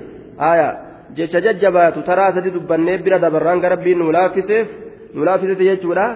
aya 0.50 0.68
jecha 1.16 1.40
jajjabaatu 1.46 2.02
taraa 2.02 2.32
sadi 2.32 2.50
dubbannee 2.56 2.98
bira 3.04 3.18
dabarraan 3.24 3.60
garabbiin 3.64 3.98
nu 3.98 4.12
laaffiseef 4.12 4.66
nu 5.14 5.24
laaffisete 5.24 5.64
jechuudha 5.70 6.06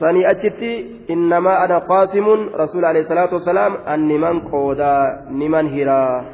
sani 0.00 0.24
achitti 0.32 0.72
innamaa 1.14 1.58
ana 1.64 1.80
qaasimuun 1.90 2.50
rasuul 2.62 2.84
alayhi 2.84 3.08
salaatu 3.08 3.34
wasalaam 3.40 3.76
anniman 3.94 4.40
qoodaa 4.50 5.28
niman 5.40 5.68
hiraa 5.74 6.24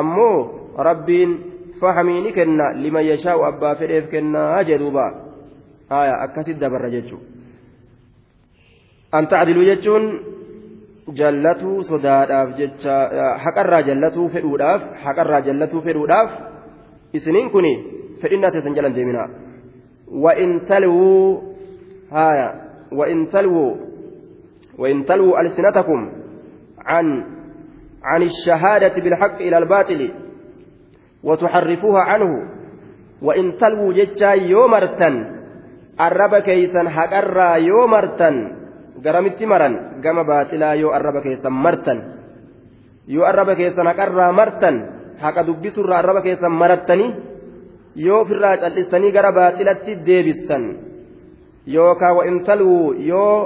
ammoo 0.00 0.36
rabbiin 0.88 1.30
fahamii 1.80 2.20
ni 2.24 2.32
kenna 2.32 2.72
liman 2.84 3.04
yashaa'u 3.06 3.44
abbaa 3.50 3.74
fedheef 3.74 4.08
kennaa 4.10 4.64
jedhuuba. 4.64 5.06
Aya 5.90 6.14
akkasit 6.24 6.56
dabarra 6.62 6.88
jechuun. 6.94 7.20
An 9.12 9.26
tacdiluu 9.26 9.64
jechuun 9.70 10.04
jallatuu 11.18 11.82
sodaadhaaf 11.90 12.54
jecha 12.60 12.94
haqarraa 13.44 13.82
jallatuu 13.88 14.28
fedhuudhaaf 14.34 14.82
haqarraa 15.04 15.40
jallatuu 15.48 15.82
fedhuudhaaf 15.86 16.30
isiniin 17.12 17.50
kun 17.50 17.66
fedhinnaa 18.22 18.50
teessan 18.54 18.76
jalan 18.78 18.94
deeminaa. 18.96 19.28
Wa 20.24 20.32
in 20.44 20.60
talwuu 20.70 21.42
haya 22.10 22.48
وإن 22.92 23.28
تلووا 23.28 23.74
وإن 24.78 25.04
تلووا 25.04 25.40
ألسنتكم 25.40 26.12
عن 26.78 27.24
عن 28.02 28.22
الشهادة 28.22 29.02
بالحق 29.02 29.34
إلى 29.34 29.58
الباطل 29.58 30.10
وتحرفوها 31.22 32.00
عنه 32.00 32.30
وإن 33.22 33.56
تلووا 33.56 33.92
جتا 33.92 34.32
يومرتا 34.32 35.10
الرب 36.00 36.34
كيسا 36.34 36.88
حقرا 36.88 37.56
يومرتا 37.56 38.30
garamitti 39.02 39.48
maran 39.48 39.98
gama 40.04 40.22
baaxilaa 40.24 40.78
yoo 40.78 40.92
arraba 40.94 41.20
keessan 41.24 41.52
martan 41.52 41.98
yoo 43.08 43.24
arraba 43.24 43.56
keessan 43.56 43.88
haqarraa 43.90 44.32
martan 44.32 44.76
haqa 45.18 45.46
dubbisurraa 45.48 45.98
arraba 45.98 46.22
keessan 46.22 46.52
marattanii 46.52 47.10
yoo 47.96 48.20
ofirraa 48.22 48.56
cal'istanii 48.62 49.12
gara 49.16 49.32
baaxilatti 49.32 49.96
deebistan 50.06 50.62
yookaan 51.66 52.16
wa'intaluu 52.16 52.94
yoo 53.10 53.36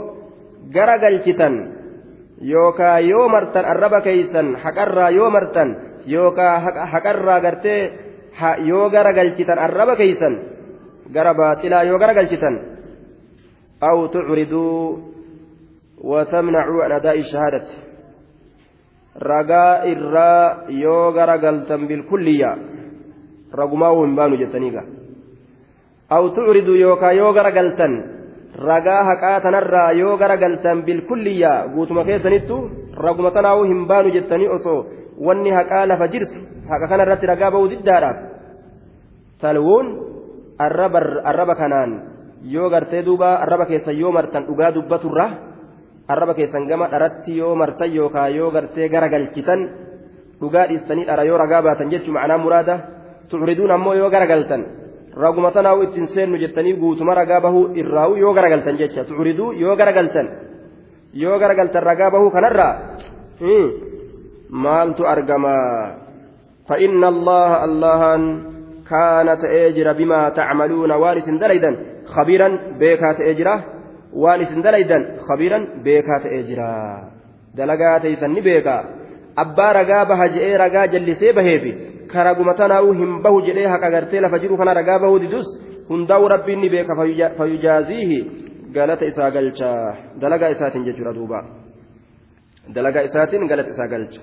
gara 0.73 0.99
galchitan 0.99 1.55
yookaan 2.41 3.09
yoo 3.09 3.29
martan 3.29 3.65
arraba 3.65 4.01
keessan 4.01 4.57
haqarraa 4.63 5.11
yoo 5.11 5.31
martan 5.31 5.69
yookaan 6.07 6.63
haqarraa 6.93 7.41
gartee 7.41 7.81
yoo 8.65 8.91
gara 8.91 9.13
galchitan 9.13 9.59
arraba 9.59 9.97
keessan 9.97 10.35
gara 11.13 11.35
baaxilaa 11.35 11.85
yoo 11.85 11.99
gara 11.99 12.15
galchitan 12.15 12.55
aw 13.81 14.09
tucriduu 14.09 15.17
وتمنعوا 15.97 16.85
عن 16.85 16.93
أداء 16.93 17.19
الشهادة 17.19 17.63
رجاء 19.23 19.93
الراء 19.93 20.71
يوغا 20.71 21.25
رجلتم 21.25 21.87
بالكلية 21.87 22.57
رقماو 23.55 24.05
من 24.07 24.15
بانو 24.17 24.37
جتنيغا 24.37 24.85
أو 26.12 26.28
تعرضوا 26.28 26.76
يوكا 26.76 27.10
يوغا 27.12 27.42
رجلتن 27.42 27.94
ragaa 28.52 29.04
haqaa 29.08 29.40
tanarraa 29.42 29.92
yoo 29.96 30.18
garagaltan 30.20 30.84
bilkulliyaa 30.84 31.72
guutuma 31.74 32.04
keessanittu 32.04 32.56
raguma 33.00 33.32
tanaa'uu 33.32 33.64
hin 33.64 33.88
baanu 33.88 34.12
jettanii 34.12 34.50
osoo 34.56 34.86
wanni 35.28 35.52
haqaa 35.56 35.88
lafa 35.88 36.08
jirtu 36.08 36.36
haqa 36.70 36.88
kana 36.92 37.04
irratti 37.08 37.32
ragaa 37.32 37.52
ba'uu 37.52 37.70
diddaadhaaf 37.74 38.18
talwuun 39.42 39.88
arraba 40.60 41.56
kanaan 41.56 41.92
yoo 42.44 42.70
gartee 42.70 43.06
duuba 43.06 43.36
arraba 43.46 43.66
keessa 43.66 43.92
yoo 43.92 44.12
martan 44.12 44.46
dhugaa 44.50 44.72
dubbaturra 44.76 45.26
arraba 46.08 46.34
keessan 46.34 46.68
gama 46.68 46.92
dharatti 46.92 47.38
yoo 47.38 47.56
martan 47.56 47.96
yookaan 47.96 48.36
yoo 48.36 48.52
gartee 48.52 48.90
gara 48.90 49.10
galchitan 49.10 49.70
dhugaa 50.42 50.68
dhiistanii 50.68 51.06
dhara 51.06 51.24
yoo 51.24 51.38
ragaa 51.38 51.62
baatan 51.62 51.92
jechuun 51.92 52.20
ma'anaa 52.20 52.38
muraada 52.38 52.76
tucriduun 53.30 53.72
ammoo 53.72 53.94
yoo 53.94 54.10
gara 54.10 54.28
galtan 54.28 54.66
raguma 55.17 55.51
tanaa'u 55.57 55.83
ittiin 55.83 56.09
seennu 56.15 56.39
jettanii 56.39 56.77
guutuma 56.83 57.15
ragaa 57.15 57.41
bahuu 57.41 57.71
irraa'u 57.75 58.17
yoo 58.17 58.35
gara 58.35 58.49
galtan 58.49 58.79
jecha 58.81 59.05
tucriduu 59.05 59.53
yoo 59.53 59.77
gara 59.77 59.93
galtan 59.93 60.27
yoo 61.23 61.39
gara 61.39 61.55
galtan 61.55 61.83
ragaa 61.83 62.11
bahuu 62.11 62.31
kanarraa 62.31 62.73
maaltu 64.51 65.07
argama 65.07 65.57
فإن 66.67 67.05
الله 67.05 67.65
اللهان 67.65 68.23
كان 68.91 69.39
تأجر 69.39 69.93
بما 69.93 70.29
تعملون 70.29 70.91
وارث 70.93 71.29
دليدا 71.31 71.71
خبيرا 72.07 72.49
بيكا 72.79 73.13
تأجره 73.13 73.57
waan 74.17 74.41
isin 74.41 74.65
dalaydan 74.65 75.21
khabiiran 75.29 75.85
beekaa 75.85 76.25
ta'ee 76.25 76.43
jira 76.49 76.73
dalagaa 77.57 78.01
teeysan 78.01 78.33
ni 78.33 78.41
beeka 78.41 78.77
abbaa 79.37 79.73
ragaa 79.77 80.09
baha 80.09 80.27
je'ee 82.06 82.06
ragaa 82.06 82.08
jallisee 82.08 82.08
baheefi 82.08 82.08
karaguma 82.08 82.54
tanaa'uu 82.54 82.94
hin 82.94 83.22
bahu 83.22 83.42
jedhee 83.42 83.68
haqa 83.68 83.90
gartee 83.90 84.22
lafa 84.22 84.40
jiru 84.40 84.58
kana 84.58 84.74
ragaa 84.74 85.00
bahuu 85.00 85.20
didus 85.20 85.48
hundaa'u 85.90 86.28
rabbiin 86.28 86.62
ni 86.62 86.70
beeka 86.70 86.96
fayyujaaziihi 87.38 88.26
galata 88.72 89.06
isaa 89.06 89.32
galcha 89.32 89.96
dalagaa 90.22 90.50
isaatiin 90.50 90.86
jechuudha 90.86 91.14
duuba 91.14 91.44
dalagaa 92.76 93.02
isaatiin 93.02 93.48
galata 93.48 93.70
isaa 93.70 93.88
galcha. 93.88 94.22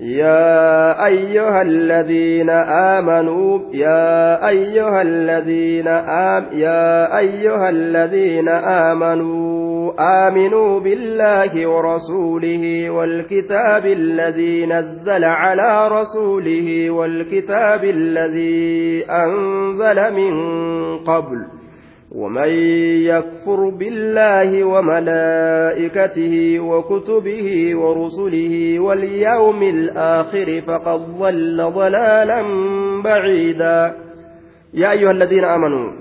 يا 0.00 1.06
أيها 1.06 1.62
الذين 1.62 2.50
آمنوا 2.50 3.60
يا 3.74 4.48
أيها 4.48 5.02
الذين 5.02 5.88
آم 5.88 6.46
يا 6.52 7.18
أيها 7.18 7.68
الذين 7.68 8.48
آمنوا 8.48 9.65
آمنوا 9.99 10.79
بالله 10.79 11.67
ورسوله 11.67 12.89
والكتاب 12.89 13.85
الذي 13.85 14.65
نزل 14.65 15.23
على 15.23 15.87
رسوله 15.87 16.89
والكتاب 16.89 17.83
الذي 17.83 19.05
أنزل 19.09 20.13
من 20.13 20.33
قبل 20.97 21.45
ومن 22.11 22.49
يكفر 23.11 23.69
بالله 23.69 24.63
وملائكته 24.63 26.59
وكتبه 26.59 27.75
ورسله 27.75 28.79
واليوم 28.79 29.63
الآخر 29.63 30.61
فقد 30.67 30.99
ضل 31.19 31.71
ضلالا 31.71 32.41
بعيدا. 33.03 33.95
يا 34.73 34.91
أيها 34.91 35.11
الذين 35.11 35.43
آمنوا 35.43 35.91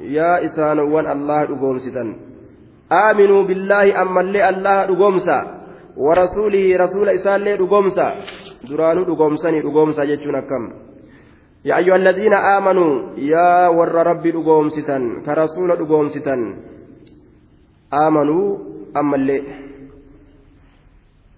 يا 0.00 0.44
إسان 0.44 0.78
وان 0.78 1.06
الله 1.06 1.42
أقومستا 1.42 2.31
آمنوا 2.92 3.42
بالله 3.48 4.02
أما 4.02 4.20
اللي 4.20 4.48
الله 4.48 4.78
أقومسا 4.92 5.38
ورسوله 5.96 6.64
رسول 6.84 7.08
إسان 7.08 7.34
اللي 7.34 7.54
أقومسا 7.54 8.06
درانو 8.68 9.02
أقومسني 9.12 9.60
أقومسا 9.60 10.04
جتشون 10.04 10.40
كم 10.50 10.64
يا 11.64 11.76
أيها 11.78 11.96
الذين 11.96 12.34
آمنوا 12.56 12.92
يا 13.32 13.68
ور 13.68 13.94
ربي 14.10 14.30
أقومستا 14.40 14.98
كرسول 15.26 15.70
أقومستا 15.70 16.34
آمنوا 18.06 18.58
أما 18.96 19.16
اللي. 19.16 19.38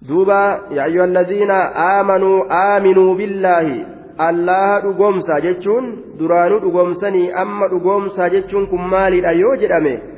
دوبا 0.07 0.43
يا 0.77 0.83
أيها 0.85 1.05
الذين 1.05 1.51
آمنوا 1.97 2.37
آمنوا 2.77 3.15
بالله 3.15 3.95
dhugoomsaa 4.17 5.39
jechuun 5.41 5.85
duraanuu 6.19 6.59
dhugoomsanii 6.59 7.31
amma 7.31 7.67
dhugoomsaa 7.67 8.29
jechuun 8.29 8.67
kun 8.67 8.81
maalidha 8.93 9.31
yoo 9.31 9.55
jedhame 9.55 10.14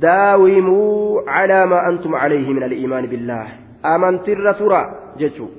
daawimuu 0.00 1.22
calaa 1.26 1.66
maa 1.72 1.84
antum 1.90 2.12
calayhi 2.22 2.54
min 2.56 2.62
aliimaani 2.68 3.08
billaah 3.12 3.48
amantirra 3.92 4.54
tura 4.60 4.80
jechuu 5.20 5.50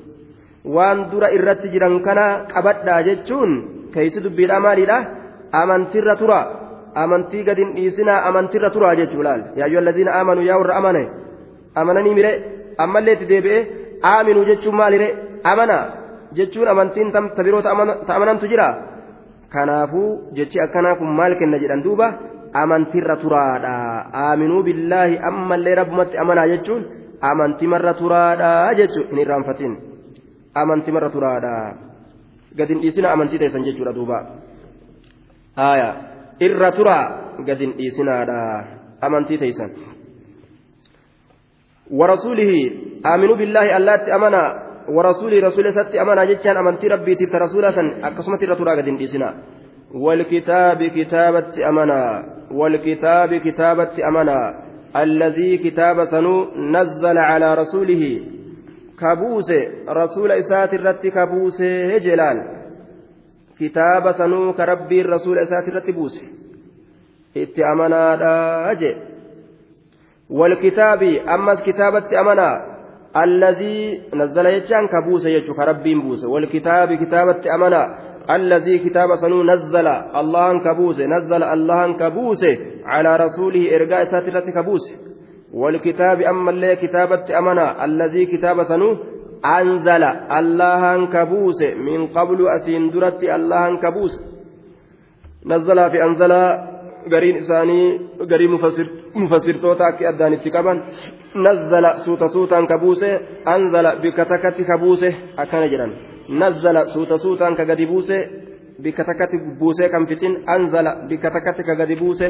waan 0.76 1.10
dura 1.12 1.32
irratti 1.38 1.70
jiran 1.74 1.96
kana 2.08 2.26
qabadhaa 2.54 3.02
jechuun 3.10 3.52
keeysi 3.94 4.24
dubbiidha 4.26 4.60
maalidha 4.66 4.98
amantirra 5.62 6.16
tura 6.22 6.40
amantii 7.04 7.44
gadin 7.50 7.76
dhiisinaa 7.76 8.24
amantirra 8.30 8.70
tura 8.76 8.96
jechuu 9.02 9.24
laal 9.28 9.42
yaa 9.60 9.66
ayyuha 9.68 9.82
alladiina 9.84 10.16
aamanuu 10.20 10.48
yaa 10.50 10.60
warra 10.62 10.76
amane 10.82 11.04
amananii 11.82 12.16
mire 12.20 12.32
ammallee 12.84 13.16
itti 13.18 13.32
deebi'ee 13.32 13.62
aaminuu 14.12 14.46
jechuun 14.52 14.76
maalire 14.82 15.08
amana 15.52 15.78
jechuun 16.38 16.68
amantiin 16.74 17.12
tabiroo 17.38 17.62
ta'amanantu 17.66 18.52
jira 18.54 18.68
kanaafuu 19.54 20.10
jechi 20.38 20.64
akkanaa 20.66 20.96
kun 21.00 21.12
maal 21.20 21.36
kenna 21.42 21.62
jedhan 21.64 21.84
duuba 21.86 22.08
amantiirra 22.64 23.16
turaadha 23.24 23.74
aaminuu 24.26 24.64
billaahi 24.68 25.20
ammallee 25.30 25.76
rabbumatti 25.82 26.22
amanaa 26.24 26.48
jechuun 26.54 26.86
amantimarra 27.32 27.94
turaadha 28.02 28.52
jechuun 28.80 29.10
hin 29.12 29.24
irraanfatin 29.26 29.74
amantimarra 30.64 31.10
turaadha 31.16 31.56
gadin 32.58 32.82
dhiisina 32.84 33.12
amantii 33.16 33.40
teessan 33.44 33.68
jechuudha 33.68 33.96
duuba 33.98 34.22
haaya 35.62 35.90
irra 36.48 36.72
turaa 36.78 37.04
gadin 37.50 37.76
dhiisinaadha 37.82 38.40
amantii 39.10 39.42
teessan 39.44 39.76
ورسوله 42.00 42.52
آمنوا 43.14 43.36
بالله 43.38 43.78
الله 43.78 44.16
أمنا 44.16 44.44
ورسولي 44.90 45.38
رسول 45.40 45.66
ستي 45.74 46.02
أمانة 46.02 46.24
جتشان 46.30 46.58
أمنتي 46.58 46.88
ربي 46.88 47.14
تلت 47.16 47.36
رسولا 47.46 47.70
أقسمت 48.10 48.42
الرتورا 48.44 48.74
قد 48.82 48.90
والكتاب 49.94 50.80
كتابة 50.98 51.54
أمانة 51.70 52.00
والكتاب 52.52 53.36
كتابة 53.36 54.08
أمانة 54.08 54.54
الذي 54.98 55.58
كتاب 55.58 56.06
سنو 56.06 56.52
نزل 56.56 57.18
على 57.18 57.54
رسوله. 57.56 58.22
كابوس 59.00 59.50
رسول 59.90 60.32
إسات 60.32 60.74
الرت 60.74 61.08
كابوس 61.08 61.62
هجلال 61.62 62.38
كتاب 63.60 64.12
سنو 64.12 64.54
كربي 64.54 65.02
الرسول 65.02 65.40
إسات 65.40 65.68
الرت 65.68 65.90
بوس 65.90 66.24
أمانة 67.74 67.96
أجي. 68.72 68.96
والكتاب 70.30 71.04
أمس 71.04 71.64
كتابة 71.64 72.20
أمانة 72.22 72.76
الذي 73.24 74.02
نزل 74.14 74.46
يجان 74.46 74.88
كبوس 74.88 75.26
يجو 75.26 75.54
كربين 75.54 76.02
بوس 76.02 76.24
والكتاب 76.26 76.94
كتابة 76.94 77.56
أمنا 77.56 78.05
الذي 78.30 78.80
كتاب 78.80 79.16
سنو 79.16 79.44
نزل 79.44 79.88
الله 79.88 80.60
كبوس 80.60 81.00
نزل 81.00 81.44
الله 81.44 81.98
كبوس 81.98 82.44
على 82.86 83.16
رسوله 83.16 83.76
إرجاء 83.76 84.04
ساترة 84.04 84.40
كبوس 84.52 84.86
والكتاب 85.54 86.22
أما 86.22 86.52
اللي 86.52 86.76
كتابة 86.76 87.40
أمنا 87.40 87.86
الذي 87.86 88.26
كتاب 88.26 88.64
سنو 88.64 88.98
أنزل 89.60 90.04
الله 90.40 91.10
كبوس 91.10 91.60
من 91.78 92.08
قبل 92.08 92.48
أسين 92.48 92.88
درت 92.90 93.24
الله 93.24 93.80
كبوس 93.80 94.14
نزل 95.46 95.90
في 95.92 96.04
أنزل 96.04 96.34
garii 98.30 98.48
mufassirtoota 99.14 99.86
akka 99.86 100.10
addaanitti 100.10 100.52
qaban 100.52 100.82
nazzala 101.36 101.92
suuta 102.06 102.30
suutaan 102.30 102.68
ka 102.68 102.78
buuse 102.82 103.10
anzala 103.46 103.96
bikka 104.02 104.26
takkatti 104.26 104.64
ka 104.66 104.78
buuse 104.78 105.10
akkana 105.38 105.68
jedhan 105.74 106.15
nazzala 106.30 106.88
suuta 106.94 107.18
suutaan 107.18 107.56
ka 107.56 107.66
gadi 107.66 107.86
buuse 107.86 108.18
bikka 108.84 109.04
takkatti 109.06 109.38
buusee 109.60 109.90
kan 109.90 110.08
fitin 110.08 110.44
anzala 110.48 110.92
bikka 111.10 111.30
takkatti 111.32 111.64
ka 111.64 111.76
gadi 111.76 111.96
buuse 111.96 112.28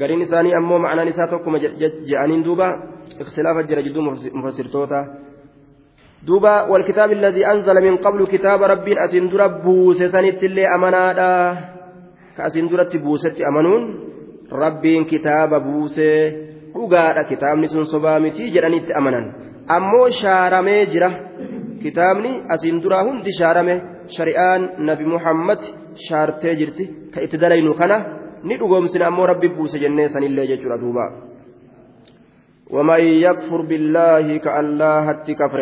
gariin 0.00 0.22
isaanii 0.26 0.54
ammoo 0.54 0.78
ma'anaan 0.78 1.08
isaa 1.08 1.26
tokkuma 1.32 1.58
je'aniin 2.08 2.44
duuba 2.44 2.68
ikhtilaafa 3.22 3.62
jira 3.68 3.82
jidduu 3.82 4.02
mufassirtoota 4.38 5.00
duuba 6.26 6.66
والكتاب 6.70 7.12
الذي 7.12 7.46
أنزل 7.46 7.76
من 7.84 7.96
قبل 7.96 8.26
كتاب 8.26 8.62
ربي 8.62 9.04
أسين 9.04 9.28
در 9.30 9.46
بوسة 9.62 10.06
سنت 10.06 10.44
اللي 10.44 10.64
أمنادا 10.74 11.56
كأسين 12.36 12.68
درت 12.68 12.96
بوسة 12.96 13.36
أمنون 13.48 13.82
ربين 14.52 15.04
كتاب 15.04 15.50
بوسة 15.62 16.48
dhugaadha 16.78 17.24
kitaabni 17.24 17.66
sun 17.68 17.84
sobaa 17.90 18.20
mitii 18.22 18.50
jedhanitti 18.54 18.92
amanan 18.94 19.24
ammoo 19.76 20.10
shaaramee 20.20 20.86
jira 20.92 21.08
kitaabni 21.83 22.31
asiin 22.55 22.81
duraa 22.83 23.03
hundi 23.07 23.31
shaarame 23.39 23.75
shari'aan 24.15 24.69
nabi 24.89 25.05
muhammad 25.13 25.59
shaartee 26.07 26.55
jirti 26.61 26.85
ka 27.13 27.21
itti 27.25 27.41
dalaynu 27.43 27.73
kana 27.81 27.97
ni 28.43 28.57
dhugoomsina 28.61 29.07
ammoo 29.07 29.27
rabbi 29.31 29.53
buuse 29.57 29.79
jennee 29.83 30.09
sanillee 30.15 30.47
jechuudha 30.53 30.81
duuba 30.85 31.05
ومن 32.73 33.03
يكفر 33.25 33.61
بالله 33.61 34.37
كالله 34.37 35.05
كفر 35.39 35.61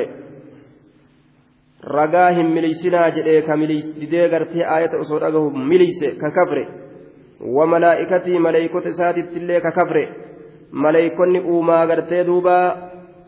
رجاهم 1.83 2.47
مليسنا 2.55 3.09
جدي 3.09 3.41
كمليس 3.41 3.85
دي 4.11 4.25
غرتي 4.31 4.59
آية 4.77 4.93
أصول 5.01 5.23
مليس 5.71 5.99
ككفر 6.21 6.57
وملائكته 7.41 8.39
ملائكة 8.39 8.85
ساتت 8.99 9.37
اللي 9.37 9.59
ككفر 9.59 9.97
maleeykonni 10.71 11.39
uumaa 11.39 11.87
gartee 11.87 12.23
duuba 12.23 12.53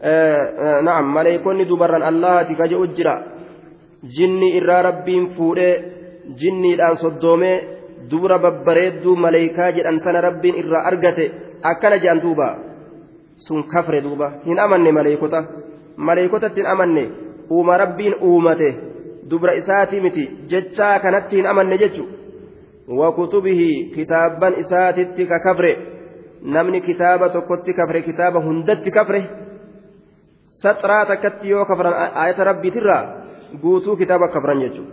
na'am 0.02 1.06
maleeykonni 1.16 1.64
dubarran 1.66 2.02
allahati 2.02 2.54
ka 2.54 2.68
je'u 2.68 2.86
jira 2.96 3.14
jinni 4.16 4.54
irraa 4.58 4.82
rabbiin 4.82 5.30
fuudhee 5.36 5.74
jinniidhaan 6.40 6.96
soddoomee 6.96 7.56
dubra 8.10 8.38
babbareedduu 8.38 9.16
maleeykaa 9.16 9.72
jedhan 9.76 10.00
tana 10.00 10.20
rabbiin 10.20 10.60
irraa 10.62 10.84
argate 10.90 11.32
akkana 11.70 11.98
jedhan 12.02 12.22
duuba 12.22 12.48
sun 13.46 13.62
kafre 13.72 14.02
duuba 14.02 14.28
hin 14.46 14.58
amanne 14.66 14.92
maleeykota 14.98 15.40
maleeykotatti 15.96 16.60
hin 16.60 16.70
amanne 16.74 17.04
uuma 17.50 17.76
rabbiin 17.82 18.14
uumate 18.30 18.70
dubra 19.30 19.52
isaatii 19.62 20.00
miti 20.06 20.28
jechaa 20.52 20.98
kanatti 21.04 21.36
hin 21.36 21.46
amanne 21.52 21.78
jechu 21.82 22.06
wakutubihi 23.00 23.68
kitaabban 23.94 24.58
isaatitti 24.62 25.26
ka 25.26 25.38
kafre 25.46 25.72
namni 26.54 26.80
kitaaba 26.80 27.28
tokkotti 27.34 27.74
kafre 27.80 28.02
kitaaba 28.02 28.40
hundatti 28.46 28.90
kafre 28.90 29.20
saxraa 30.62 31.04
takkatti 31.10 31.54
yoo 31.54 31.64
kafran 31.64 31.94
ayata 32.24 32.48
rabbiitirraa 32.50 33.02
guutuu 33.62 33.96
kitaaba 33.96 34.28
kafran 34.34 34.64
jechuudha 34.64 34.92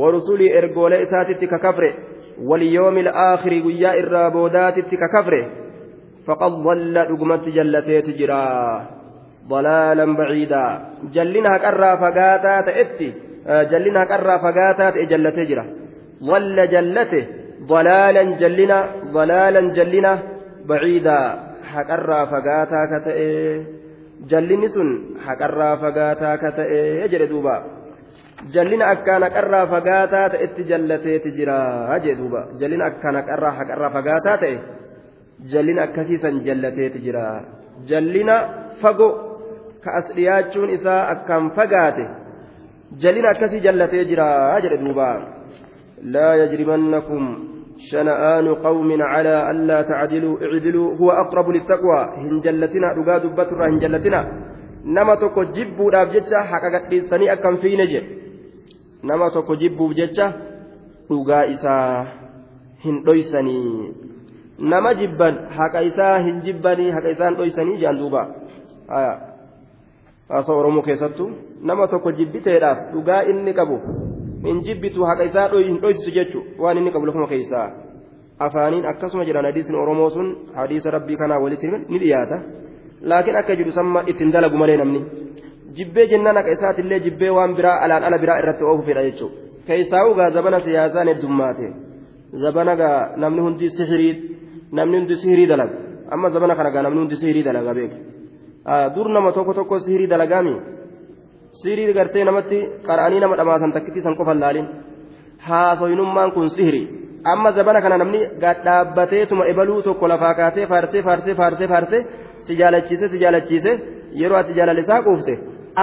warusulii 0.00 0.54
ergoolee 0.60 1.02
isaatitti 1.06 1.52
ka 1.52 1.58
kafre 1.66 1.90
واليوم 2.38 2.98
الآخر 2.98 3.52
ويا 3.66 3.90
إرى 4.00 4.30
بوداتك 4.30 4.88
ككفره 4.88 5.46
فقد 6.26 6.52
ضل 6.52 6.94
دقمت 6.94 7.48
جلتي 7.48 8.00
تجرا 8.02 8.42
ضلالا 9.48 10.16
بعيدا 10.16 10.64
جلنا 11.12 11.58
كرا 11.58 11.96
فقاتا 11.96 12.60
تأتي 12.60 13.12
جلنا 13.70 14.04
كرا 14.04 14.36
فقاتا 14.44 14.90
جلتي 14.90 15.44
جرا 15.44 15.64
ضل 16.22 16.56
جلته 16.74 17.24
ضلالا 17.72 18.22
جلنا 18.22 18.78
ضلالا 19.12 19.60
جلنا 19.76 20.12
haqarraa 21.72 22.26
fagaataa 22.32 22.86
ka 22.92 22.98
ta'e 23.06 23.28
jallinni 24.30 24.68
sun 24.74 24.90
haqarraa 25.26 25.76
fagaataa 25.82 26.36
ka 26.42 26.50
ta'e 26.58 27.08
jedhe 27.12 27.26
duuba. 27.32 27.56
Jallina 28.54 28.84
akkaan 28.94 29.22
haqarraa 29.26 29.66
fagaataa 29.74 30.28
ta'etti 30.34 30.62
jallateeti 30.70 31.30
jira 31.38 31.58
jee 32.04 32.14
duuba. 32.20 32.40
Jallina 32.60 32.84
akkaan 32.90 33.16
haqarraa 33.20 33.54
haqarraa 33.58 33.92
fagaataa 33.96 34.36
ta'e 34.44 34.56
jallina 35.52 35.82
akkasiisan 35.88 36.42
jallateeti 36.46 36.98
jira 37.06 37.26
jallina 37.90 38.34
fago 38.82 39.08
ka 39.84 39.90
as 39.98 40.06
dhiyaachuun 40.16 40.70
isaa 40.78 41.00
akkaan 41.14 41.50
fagaate 41.56 42.04
jallina 43.02 43.28
akkasii 43.34 43.60
jallatee 43.66 44.04
jira 44.10 44.28
jedhe 44.62 44.78
duuba. 44.82 45.08
Laa 46.14 46.34
yajrimannakum 46.42 47.24
شنآن 47.90 48.46
قوم 48.54 49.02
على 49.02 49.50
ألا 49.50 49.82
تعدلوا 49.82 50.34
اعدلوا 50.44 50.88
هو 51.00 51.10
أقرب 51.10 51.50
للتقوى 51.50 52.00
هنجلتنا 52.16 52.88
رقا 52.98 53.18
دبتنا 53.18 53.64
هنجلتنا 53.66 54.20
نما 54.84 55.14
توكو 55.14 55.42
جبوا 55.42 55.90
داب 55.90 56.08
جتشا 56.14 56.40
حقا 56.50 56.78
قديساني 56.78 57.32
أكم 57.32 57.56
في 57.56 57.76
نجي 57.76 58.00
نما 59.04 59.28
توكو 59.34 59.54
جبوا 59.54 59.92
جتشا 59.98 60.26
dhugaa 61.12 61.44
isaa 61.44 62.06
hin 62.84 63.04
dhoysanii 63.04 63.94
nama 64.58 64.94
jibban 65.00 65.38
haqa 65.56 65.82
isaa 65.88 66.18
hin 66.26 66.40
jibbanii 66.46 66.90
haqa 66.96 67.10
isaa 67.14 67.28
hin 67.28 67.36
dhoysanii 67.40 67.80
jaan 67.82 67.98
duuba 67.98 68.22
haasa 70.28 70.52
oromoo 70.52 70.82
keessattu 70.88 71.28
nama 71.70 71.88
tokko 71.94 72.12
jibbiteedhaaf 72.20 72.78
hin 74.46 74.62
jibbitu 74.66 75.04
haqa 75.10 75.24
isaa 75.30 75.48
hin 75.68 75.78
dhoysisu 75.82 76.10
jechuun 76.18 76.44
waan 76.58 76.78
inni 76.78 76.92
qabu 76.94 77.06
lafuma 77.06 77.26
keessaa 77.34 77.66
afaaniin 78.46 78.86
akkasuma 78.92 79.24
jedhan 79.28 79.44
hadiisni 79.50 79.76
oromoo 79.84 80.10
sun 80.16 80.28
hadiisa 80.54 80.90
rabbii 80.96 81.16
kanaa 81.16 81.40
walitti 81.44 81.66
ni 81.88 81.98
dhiyaata 82.02 82.38
laakiin 83.12 83.36
akka 83.42 83.56
jedhu 83.60 83.72
samma 83.78 84.04
ittiin 84.06 84.32
dalagu 84.32 84.56
malee 84.62 84.76
namni 84.82 85.00
jibbee 85.76 86.06
jennaan 86.12 86.36
haqa 86.36 86.56
isaatillee 86.56 87.00
jibbee 87.06 87.30
waan 87.38 87.54
biraa 87.60 87.78
alaan 87.84 88.04
ala 88.08 88.18
biraa 88.24 88.38
irratti 88.42 88.64
oofu 88.72 88.82
fedha 88.88 89.02
jechuudha 89.08 89.36
keessaa 89.66 90.04
ugaa 90.10 90.30
zabana 90.36 90.60
siyaasaan 90.66 91.08
heddummaate 91.12 91.72
zabana 92.44 92.76
gaa 92.76 92.98
namni 93.24 93.40
hundi 93.46 93.70
sihirii 93.78 94.14
namni 94.78 94.98
hundi 94.98 95.16
sihirii 95.22 95.46
dalaga 95.52 95.76
amma 96.16 96.30
zabana 96.36 96.54
kana 96.60 96.70
gaa 96.74 96.82
namni 96.88 97.00
hundi 97.04 97.16
sihirii 97.22 97.44
dalaga 97.48 97.74
beeku 97.74 97.98
dur 98.94 99.08
nama 99.16 99.32
tokko 99.32 99.54
tokko 99.54 99.78
sihirii 99.86 100.10
dalagaami 100.14 100.54
sihirii 101.60 101.92
gartee 101.98 102.24
namatti 102.28 102.58
qara'anii 102.88 103.20
nama 103.24 103.34
dhamaasan 103.40 103.72
takkitti 103.76 104.00
san 104.06 104.16
qofan 104.20 104.38
laalin 104.42 104.66
haasoyinummaan 105.48 106.30
kun 106.36 106.48
sihirii 106.56 106.86
amma 107.32 107.52
zabana 107.56 107.80
kana 107.84 107.96
namni 108.02 108.20
dhaabbateetuma 108.42 109.44
ebaluu 109.52 109.82
tokko 109.86 110.08
lafaa 110.12 110.34
kaasee 110.40 110.66
faarsee 110.72 111.02
faarsee 111.08 111.34
faarsee 111.40 111.68
faarsee 111.72 112.00
si 112.46 112.52
jaalachiise 112.60 113.06
si 113.12 113.18
jaalachiise 113.24 113.72
yeroo 114.20 114.38
ati 114.42 114.52
jaalalisaa 114.58 115.02
quufte 115.06 115.34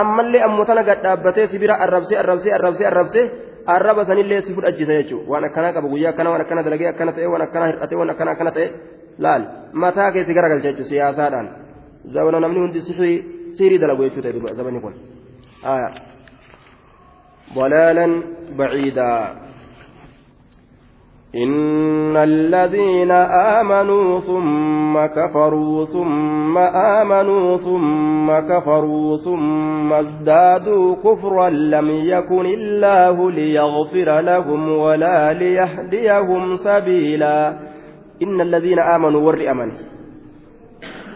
ammallee 0.02 0.42
ammoo 0.48 0.66
tana 0.70 0.84
gadhaabbatee 0.90 1.46
si 1.52 1.60
bira 1.64 1.76
arrabsee 1.86 2.18
arrabsee 2.22 2.54
arrabsee 2.58 2.88
arrabsee 2.92 3.26
arraba 3.76 4.06
sanillee 4.10 4.42
si 4.48 4.56
fudhachisa 4.58 4.94
jechuudha 5.00 5.32
waan 5.32 5.46
akkana 5.50 5.74
qaba 5.76 5.88
guyyaa 5.94 6.12
akkana 6.14 6.30
waan 6.34 6.44
akkana 6.46 6.66
dalagee 6.68 6.90
akkana 6.94 7.12
ta'e 7.16 7.28
waan 7.34 7.46
akkana 7.48 7.66
hir'ate 7.72 7.96
waan 8.00 8.12
akkana 8.16 8.32
akkana 8.36 8.52
ta'e 8.58 8.68
laal 9.26 9.44
mataa 9.84 10.10
keessi 10.16 10.34
garagalcha 10.38 10.68
jechuudha 10.72 10.90
siyaasaadhaan 10.92 11.48
zabana 12.18 12.40
namni 12.46 12.60
hundi 12.64 12.80
sihirii 12.88 13.80
dalagu 13.84 14.04
jechuudha 14.08 14.56
zabani 14.60 14.82
kun 14.86 14.94
ضلالا 17.56 18.24
بعيدا. 18.58 19.36
إن 21.36 22.18
الذين 22.18 23.12
آمنوا 23.62 24.20
ثم 24.20 25.06
كفروا 25.06 25.86
ثم 25.86 26.58
آمنوا 26.58 27.58
ثم 27.58 28.40
كفروا 28.40 29.18
ثم 29.18 29.94
ازدادوا 29.94 30.96
كفرا 30.96 31.50
لم 31.50 31.90
يكن 31.90 32.46
الله 32.46 33.32
ليغفر 33.32 34.22
لهم 34.22 34.70
ولا 34.70 35.34
ليهديهم 35.34 36.56
سبيلا. 36.56 37.60
إن 38.24 38.42
الذين 38.42 38.80
آمنوا 38.80 39.22
ور 39.22 39.52
أمن 39.52 39.72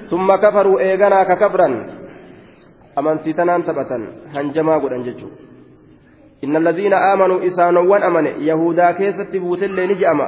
ثم 0.03 0.35
كفروا 0.35 0.79
إيغانا 0.79 1.23
ككفرا 1.23 1.85
أمن 2.99 3.17
ستنان 3.25 3.61
ثبتا 3.67 3.97
هنجما 4.35 4.75
قد 4.83 4.91
أنججوا 4.97 5.29
إن 6.43 6.53
الذين 6.55 6.93
آمنوا 6.93 7.45
إسانوان 7.45 8.01
أمن 8.03 8.25
يهودا 8.49 8.91
كيست 8.91 9.37
بوت 9.37 9.63
اللي 9.63 9.87
نجأما 9.87 10.27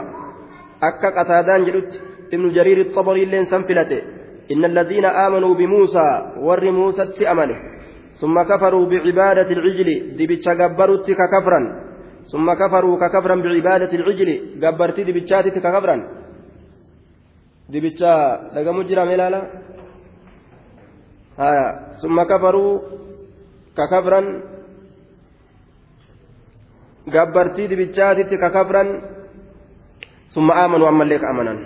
أكا 0.87 1.09
قتادان 1.17 1.65
جلت 1.65 1.91
ابن 2.33 2.45
جرير 2.57 2.77
الطبري 2.85 3.23
اللي 3.23 3.45
سنفلته 3.45 4.01
إن 4.53 4.65
الذين 4.65 5.05
آمنوا 5.05 5.53
بموسى 5.59 6.07
ور 6.45 6.71
موسى 6.71 7.03
أمنه 7.31 7.57
ثم 8.21 8.41
كفروا 8.41 8.85
بعبادة 8.91 9.49
العجل 9.57 9.89
دبتش 10.19 10.47
قبرت 10.61 11.07
ككفرا 11.19 11.61
ثم 12.31 12.47
كفروا 12.61 12.95
ككفرا 13.01 13.35
بعبادة 13.35 13.91
العجل 13.99 14.29
قبرت 14.63 14.97
دبتشات 14.99 15.47
ككفرا 15.47 15.95
دبتشا 17.73 18.13
لقى 18.55 18.73
مجرى 18.73 19.03
ملالا 19.11 19.41
haya 21.37 21.65
summa 22.01 22.25
kafaruu 22.25 22.81
kakabran 23.75 24.25
gabbartii 27.11 27.67
dibichaatitti 27.67 28.37
kakabran 28.37 28.89
summa 30.33 30.53
aamanuu 30.55 30.87
ammallee 30.87 31.19
ka 31.19 31.29
amanan. 31.29 31.59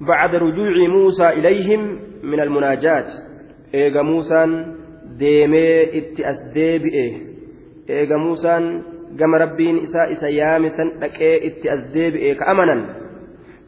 Bacda 0.00 0.38
rujuuci 0.38 0.88
muusaa 0.88 1.32
ilayhim 1.32 1.82
min 2.22 2.40
almunaajaati 2.40 3.12
eega 3.72 4.02
muusaan 4.02 4.50
deemee 5.18 5.82
itti 5.92 6.24
as 6.24 6.38
deebi'e. 6.54 7.06
Eega 7.88 8.18
muusaan 8.18 8.64
gama 9.16 9.38
rabbiin 9.38 9.82
isaa 9.88 10.06
isa 10.14 10.28
yaame 10.28 10.70
san 10.76 10.98
dhaqee 11.00 11.36
itti 11.48 11.70
as 11.70 11.82
deebi'e 11.94 12.34
ka 12.34 12.44
amanan. 12.52 12.80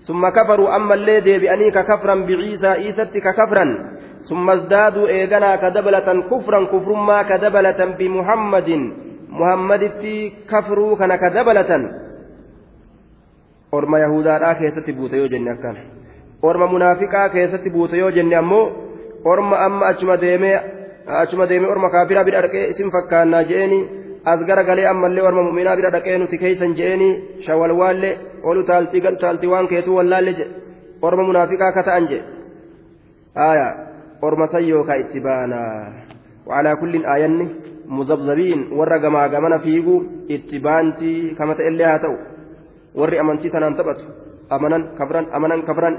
Summa 0.06 0.32
kafaruu 0.32 0.68
ammallee 0.68 1.20
deebi'anii 1.24 1.72
kakafran 1.72 2.26
biciisaa 2.26 2.76
iisatti 2.76 3.20
kakafran. 3.20 3.93
Kafran 4.28 4.28
summa 4.28 4.52
asdaaduu 4.52 5.06
eeganaa 5.06 5.58
ka 5.58 5.70
dabalatan 5.70 6.22
kufran 6.22 6.66
kufrummaa 6.66 7.24
ka 7.24 7.38
dabalatan 7.38 7.96
bimuhammadin 7.98 8.92
muhammaditti 9.28 10.32
kafruu 10.46 10.96
kana 10.96 11.18
ka 11.18 11.30
dabalatan 11.30 11.90
orma 13.72 13.98
yahudaadhaa 13.98 14.54
keessatti 14.54 14.92
buute 14.92 15.16
yoo 15.16 15.28
jenne 15.28 15.50
akkana 15.50 15.78
orma 16.42 16.66
munaafiqaa 16.66 17.28
keessatti 17.28 17.70
buute 17.70 17.96
yoo 17.96 18.10
jenne 18.10 18.36
ammoo 18.36 18.72
orma 19.24 19.56
amma 19.58 19.86
achuma 19.86 20.16
deemee 20.16 20.60
achuma 21.06 21.46
deemee 21.46 21.70
orma 21.70 21.90
kaafiraa 21.90 22.24
bira 22.24 22.42
dhaqee 22.42 22.68
isin 22.68 22.90
fakkaannaa 22.90 23.42
je'eeni 23.42 23.88
as 24.24 24.40
gara 24.46 24.64
galee 24.64 24.86
ammallee 24.86 25.22
orma 25.22 25.42
mu'minaa 25.42 25.76
bira 25.76 25.90
dhaqee 25.90 26.18
nuti 26.18 26.38
keeysan 26.38 26.74
je'eeni 26.74 27.40
shawalwaallee 27.46 28.18
olu 28.42 28.64
taaltii 28.64 29.00
gal 29.00 29.16
taaltii 34.23 34.33
waan 34.33 34.47
keetuu 34.47 34.47
wallaalle 34.47 34.47
jedhe 34.47 34.47
orma 34.47 34.47
munaafiqaa 34.47 34.47
ka 34.47 34.47
ta'an 34.47 34.47
jedhe 34.47 34.47
aayaa 34.47 34.47
orma 34.47 34.47
san 34.47 34.67
yookaa 34.69 34.95
itti 34.95 35.19
baana 35.19 35.59
وعلى 36.49 36.75
كل 36.75 37.05
آية 37.05 37.27
مذبذبين 37.87 38.59
ور 38.73 38.97
جما 38.97 39.27
جمنا 39.27 39.57
فيجو 39.57 40.03
اتبانتي 40.31 41.13
كما 41.37 41.53
تقلي 41.53 41.83
هاتو 41.83 42.13
ور 42.95 43.19
أمنتي 43.19 43.49
تنان 43.49 43.75
تبت 43.77 43.99
أمنا 44.51 44.77
كفرا 44.99 45.21
أمنا 45.37 45.55
كفرا 45.67 45.89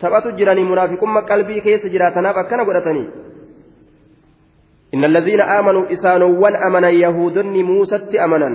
تبت 0.00 0.24
جراني 0.38 0.62
منافقون 0.64 1.18
قلبي 1.30 1.60
كيس 1.60 1.86
جراتنا 1.86 2.32
بكنا 2.36 2.62
قرتني 2.68 3.04
إن 4.94 5.02
الذين 5.04 5.40
آمنوا 5.40 5.84
إسانوا 5.94 6.32
وان 6.42 6.54
أمنا 6.66 6.90
يهودني 6.90 7.62
موسى 7.62 8.18
أمنا 8.24 8.50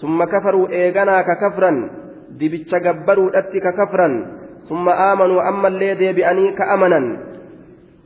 ثم 0.00 0.18
كفروا 0.24 0.68
إيغانا 0.68 1.22
ككفرا 1.28 1.70
دبتش 2.40 2.72
جبروا 2.84 3.38
أتي 3.38 3.58
ككفرا 3.66 4.08
ثم 4.68 4.86
آمنوا 4.88 5.48
أما 5.48 5.68
اللي 5.68 5.94
دي 5.94 6.12
بأني 6.12 6.52
كأمنا 6.58 7.00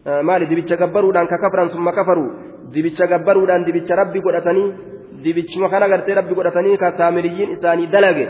maali? 0.06 0.46
Dibicha 0.48 0.76
gabbaruudhaan 0.78 1.28
ka 1.28 1.38
kafaran 1.38 1.70
summa 1.70 1.92
kafaru. 1.94 2.26
Dibicha 2.74 3.08
gabbaruudhaan 3.08 3.66
dibicha 3.66 3.96
rabbi 3.96 4.22
godhatanii 4.22 4.74
dibichuma 5.24 5.70
kana 5.70 5.88
gartee 5.88 6.16
rabbi 6.16 6.34
godhatanii 6.34 6.78
ka 6.78 6.98
saamiriyyiin 6.98 7.52
isaanii 7.58 7.88
dalage 7.88 8.26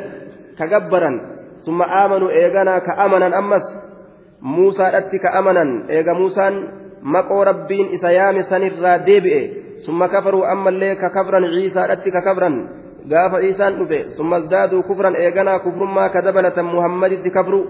ka 0.58 0.68
gabbaran. 0.68 1.16
Summa 1.62 1.86
aamanu 1.86 2.30
eeganaa 2.30 2.82
ka 2.82 2.98
amanan 2.98 3.34
ammas. 3.34 3.64
Muusaadhatti 4.42 5.20
ka 5.20 5.30
amanan. 5.40 5.86
Eega 5.90 6.14
muusaan 6.14 6.56
maqoo 7.02 7.44
rabbiin 7.44 7.94
isa 7.94 8.12
yaame 8.12 8.44
sanirraa 8.44 9.06
deebi'e. 9.06 9.42
Summa 9.86 10.10
kafaruu 10.10 10.44
ammallee 10.44 10.96
ka 10.96 11.10
kafran 11.10 11.46
ciisaadhatti 11.54 12.12
ka 12.12 12.22
kafran. 12.22 12.56
Gaafa 13.08 13.42
ciisaan 13.42 13.78
dhufe 13.80 14.14
summa 14.18 14.38
isdaaduu 14.44 14.84
kufran 14.84 15.16
eeganaa 15.16 15.60
kufrummaa 15.60 16.10
ka 16.10 16.22
dabalatan 16.22 16.66
muhammaditti 16.66 17.32
kafru. 17.32 17.62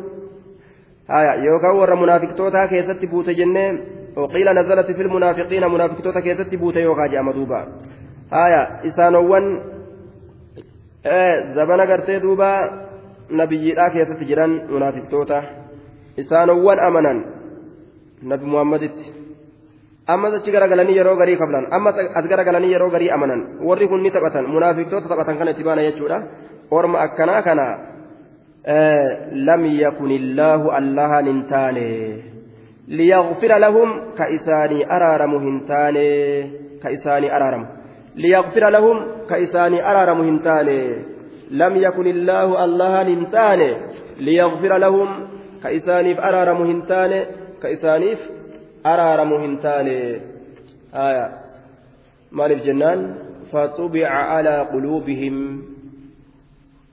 Yookaan 1.46 1.78
warra 1.78 1.96
munaafiqtootaa 1.96 2.68
keessatti 2.68 3.08
buute 3.08 3.36
jennee 3.36 3.72
في 4.16 5.02
المنافقين 5.02 5.68
منافقتوتا 5.68 6.20
كيست 6.20 6.56
بوتا 6.56 6.80
يوغا 6.80 7.08
جاما 7.08 7.32
دوبا 7.32 7.68
هايا 8.34 8.88
إسانوان 8.88 9.62
آه 11.06 11.54
زبنا 11.56 11.84
قرتي 11.84 12.20
دوبا 12.20 12.52
نبي 13.32 13.72
لا 13.72 13.88
كيست 13.88 14.24
جيران 14.24 14.68
منافقتوتا 14.72 15.44
إسانوان 16.20 16.80
أمنا 16.80 17.14
نبي 18.24 18.46
محمد 18.46 18.92
ammas 20.08 20.34
achi 20.34 20.52
garagalanii 20.52 20.98
yeroo 20.98 21.16
garii 21.16 21.38
kablan 21.38 21.68
ammas 21.72 21.96
as 21.96 22.26
garagalanii 22.28 22.72
yeroo 22.74 22.90
garii 22.90 23.12
amanan 23.16 23.42
warri 23.68 23.88
kun 23.88 24.02
ni 24.04 24.12
taphatan 24.12 24.50
munaafiqtoota 24.54 25.08
taphatan 25.08 25.38
kana 25.38 25.52
itti 25.54 25.64
baana 25.64 25.86
jechuudha 25.88 26.18
orma 26.72 26.98
akkanaa 27.06 27.42
kana 27.48 27.66
yakun 28.66 30.12
illaahu 30.12 30.72
allahan 30.72 31.26
hin 31.26 31.42
taane 31.50 32.32
ليغفر 32.92 33.58
لهم 33.58 34.12
كإساني 34.18 34.96
أرارم 34.96 35.36
هنتاني 35.36 36.44
كإساني 36.84 37.36
أرارم 37.36 37.68
ليغفر 38.16 38.70
لهم 38.70 38.98
كإساني 39.30 39.92
أرارم 39.92 40.22
هنتاني 40.22 40.82
لم 41.52 41.76
يكن 41.76 42.08
الله 42.08 42.66
الله 42.66 43.02
هنتاني 43.02 43.78
ليغفر 44.20 44.78
لهم 44.78 45.28
كإساني 45.64 46.20
أرارم 46.20 46.62
هنتاني 46.62 47.26
كإساني 47.64 48.16
أرارم 48.86 49.34
هنتاني 49.34 50.22
آية 50.94 51.28
مالف 52.32 52.64
جنان 52.64 53.16
فطبع 53.52 54.08
على 54.08 54.60
قلوبهم 54.74 55.62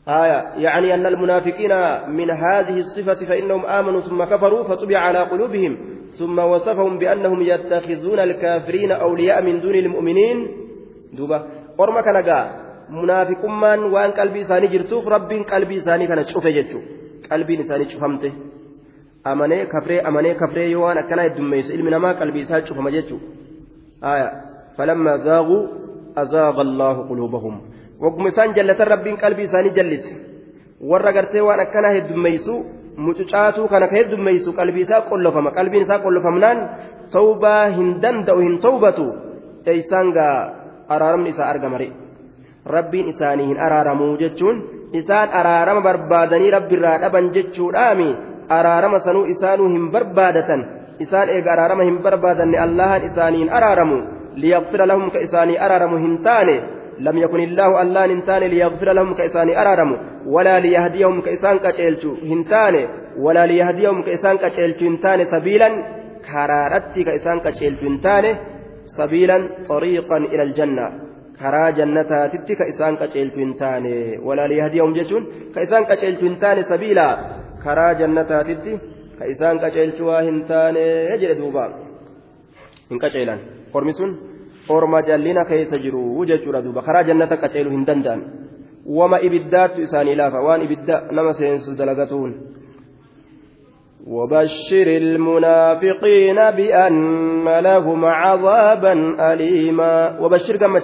آية 0.09 0.45
يعني 0.57 0.95
أن 0.95 1.07
المنافقين 1.07 1.73
من 2.09 2.31
هذه 2.31 2.77
الصفة 2.79 3.15
فإنهم 3.15 3.67
آمنوا 3.67 4.01
ثم 4.01 4.25
كفروا 4.25 4.65
فطبع 4.65 4.99
على 4.99 5.19
قلوبهم 5.19 5.79
ثم 6.19 6.39
وصفهم 6.39 6.99
بأنهم 6.99 7.43
يتخذون 7.43 8.19
الكافرين 8.19 8.93
أولياء 8.93 9.43
من 9.43 9.61
دون 9.61 9.75
المؤمنين. 9.75 10.49
دوبا 11.13 11.47
أرمى 11.81 12.03
كنقا 12.03 12.51
منافقمان 12.91 13.79
وأن 13.79 14.11
قلبي 14.11 14.43
ساني 14.45 14.67
جرتوف 14.67 15.09
رب 15.09 15.33
قلبي 15.33 15.81
ساني 15.81 16.07
كان 16.07 16.25
تشوف 16.25 16.47
جتشو 16.47 16.81
قلبي 17.31 17.63
ساني 17.63 17.85
شفمته 17.85 18.33
amanee 19.25 19.67
kafree 19.67 20.01
amanee 20.01 20.35
kafree 20.35 20.71
yoo 20.71 20.83
waan 20.83 20.99
akkanaa 20.99 21.25
heddummeessu 21.25 21.73
ilmi 21.75 21.91
namaa 21.91 22.15
qalbii 22.15 22.41
isaa 22.41 22.61
cufama 22.61 22.91
jechuudha 22.91 24.31
falammaa 24.77 25.17
zaaquu 25.17 25.57
azaaqa 26.23 26.61
allaahu 26.61 27.15
wagguma 28.03 28.29
isaan 28.33 28.55
jallatan 28.57 28.89
rabbiin 28.95 29.17
qalbii 29.23 29.47
isaanii 29.51 29.75
jallise 29.79 30.13
warra 30.91 31.13
gartee 31.17 31.43
waan 31.49 31.61
akkanaa 31.65 31.95
heddummeessu 31.97 32.55
mucucaatuu 33.07 33.69
kana 33.73 33.89
ka 33.91 33.97
heddummeessu 33.97 34.53
qalbii 34.59 34.85
isaa 34.87 35.03
qollofama. 35.11 35.51
Qalbiin 35.59 35.85
isaa 35.87 35.99
qollofamnaan 36.05 36.59
tawbaa 37.15 37.67
hin 37.77 37.89
danda'u 38.03 38.41
hin 38.47 38.59
tawbatu. 38.65 39.07
Eeysaan 39.67 40.13
gaa 40.17 40.37
araaramni 40.89 41.31
isaa 41.35 41.49
argamare 41.53 41.89
rabbiin 42.67 43.09
isaanii 43.13 43.47
hin 43.51 43.61
araaramuu 43.67 44.17
jechuun 44.23 44.57
isaan 45.01 45.29
araarama 45.41 45.81
barbaadanii 45.89 46.51
rabbiirraa 46.57 46.99
dhaban 47.05 47.31
jechuudhaami. 47.37 48.09
Araarama 48.49 48.99
sanuu 49.07 49.25
isaanuu 49.35 49.69
hin 49.75 49.91
barbaadatan. 49.95 50.61
Isaan 51.05 51.29
eega 51.35 51.53
araarama 51.53 51.85
hin 51.91 51.99
barbaadanne 52.07 52.59
allahan 52.67 53.03
isaaniin 53.11 53.51
araaramu. 53.61 53.99
Liyaqfira 54.43 54.87
lahum 54.87 55.11
isaanii 55.27 55.59
araaramu 55.59 55.97
hin 56.05 56.19
taane 56.27 56.57
lam 57.07 57.17
yakun 57.19 57.41
illaahu 57.41 57.75
allaan 57.83 58.11
hin 58.11 58.23
taane 58.29 58.49
liyaqfira 58.55 58.95
lahum 58.95 59.15
ka 59.15 59.25
isaanii 59.25 59.55
araaramu 59.63 59.97
walaa 60.35 60.61
liyahdiyahum 60.67 61.23
ka 61.23 61.31
isaan 61.31 61.61
qaceelchu 61.61 62.15
hin 62.31 62.45
taane 62.45 62.89
walaa 63.25 63.49
liyahdiyahum 63.53 64.03
ka 64.03 64.11
isaan 64.19 64.39
qaceelchu 64.45 64.85
hin 64.85 64.99
taane 64.99 65.25
sabiilan 65.35 65.75
karaadhatti 66.31 67.05
ka 67.05 67.13
isaan 67.21 67.41
qaceelchu 67.41 67.85
hin 67.91 68.01
taane 68.07 68.31
sabiilan 68.97 69.49
xariiqan 69.69 70.29
ila 70.33 70.43
aljanna 70.49 70.87
karaa 71.41 71.71
jannataatitti 71.81 72.57
ka 72.61 72.65
isaan 72.75 72.97
qaceelchu 73.03 73.39
hin 73.45 73.55
taane 73.65 73.95
walaa 74.31 74.49
liyahdiyahum 74.55 74.95
jechuun 75.01 75.29
ka 75.55 75.61
isaan 75.69 75.87
qaceelchu 75.91 76.25
hin 76.25 76.39
taane 76.47 76.63
sabiilaa 76.73 77.13
jallina 85.07 85.45
keessa 85.45 85.79
jiru 85.79 86.25
jechuudha 86.27 86.63
duuba 86.63 86.83
karaa 86.83 87.05
jannata 87.05 87.37
qaceelu 87.37 87.71
hin 87.71 87.87
danda'an 87.87 88.23
wama 88.87 89.21
ibiddaattu 89.21 89.83
isaanii 89.83 90.15
laafa 90.15 90.41
waan 90.41 90.63
ibidda 90.63 91.03
nama 91.13 91.33
seensu 91.33 91.77
dalagatuun 91.77 92.59
وبشر 94.09 94.87
المنافقين 94.87 96.35
بأن 96.51 97.49
لهم 97.61 98.05
عذابا 98.05 98.93
أليما 99.33 100.19
وبشر 100.21 100.57
كما 100.57 100.81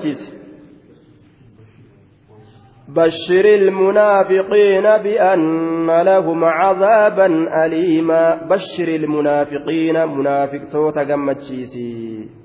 بشر 2.88 3.44
المنافقين 3.44 4.82
بأن 4.82 6.02
لهم 6.02 6.44
عذابا 6.44 7.26
أليما 7.64 8.34
بشر 8.50 8.88
المنافقين 8.88 10.08
منافق 10.08 10.64
توتا 10.72 11.00
قمتشيسي 11.00 12.43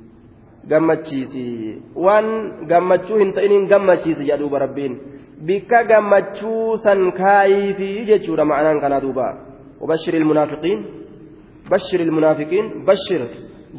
قمتشيسي 0.71 1.81
وان 1.95 2.25
قمتشو 2.71 3.15
هنتئنين 3.21 3.63
قمتشيسي 3.73 4.27
يا 4.27 4.35
دوب 4.35 4.53
ربين 4.55 4.93
بك 5.47 5.73
قمتشو 5.91 6.75
سنكاي 6.75 7.73
في 7.73 8.05
جتشورا 8.05 8.43
معنى 8.43 8.79
كان 8.81 9.01
دوبا 9.01 9.27
وبشر 9.81 10.13
المنافقين 10.13 10.79
بشر 11.71 11.99
المنافقين 11.99 12.65
بشر 12.89 13.21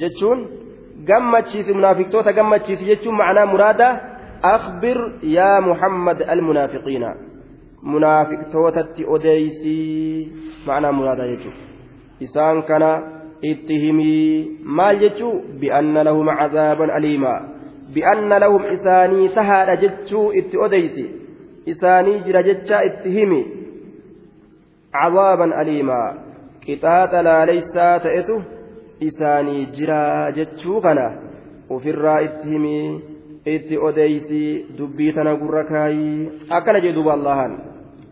جتشون 0.01 0.39
قمتشيسي 1.09 1.73
منافق 1.73 2.09
توتا 2.13 2.33
قمتشيسي 2.37 2.85
جتشون 2.95 3.15
معنى 3.15 3.43
مراده 3.53 3.91
أخبر 4.45 4.99
يا 5.23 5.61
محمد 5.61 6.23
المنافقين 6.23 7.05
منافق 7.83 8.41
توتت 8.53 8.97
أديسي 9.01 10.33
معنى 10.67 10.93
مرادا 10.93 11.25
يجو 11.25 11.51
itti 13.43 13.79
himii. 13.81 14.59
Maal 14.65 14.99
jechuu? 15.01 15.35
Bi'anna 15.61 16.05
lahum 16.05 16.29
cazaaban 16.39 16.91
aliimaa. 16.91 17.41
Bi'anna 17.95 18.39
lahum 18.41 18.65
isaanii 18.73 19.29
sahaadha 19.35 19.77
jechuu 19.77 20.33
itti 20.33 20.59
odeysi. 20.59 21.05
Isaanii 21.67 22.21
jira 22.27 22.43
jecha 22.43 22.83
itti 22.85 23.11
himi. 23.11 23.41
Cazaaban 24.93 25.53
aliimaa. 25.53 26.15
Qixaaxa 26.65 27.23
laaleysaa 27.25 27.99
ta'etu 28.05 28.43
isaanii 29.01 29.67
jira 29.77 30.33
jechuu 30.37 30.81
kana. 30.81 31.07
Ufirraa 31.71 32.19
itti 32.27 32.49
himii 32.49 33.01
itti 33.55 33.79
odeysi 33.79 34.67
dubbii 34.79 35.13
tana 35.13 35.35
gurra 35.37 35.65
kaayii 35.65 36.31
akkana 36.51 36.81
jee 36.81 36.93
duuba 36.93 37.13
allahan. 37.13 37.59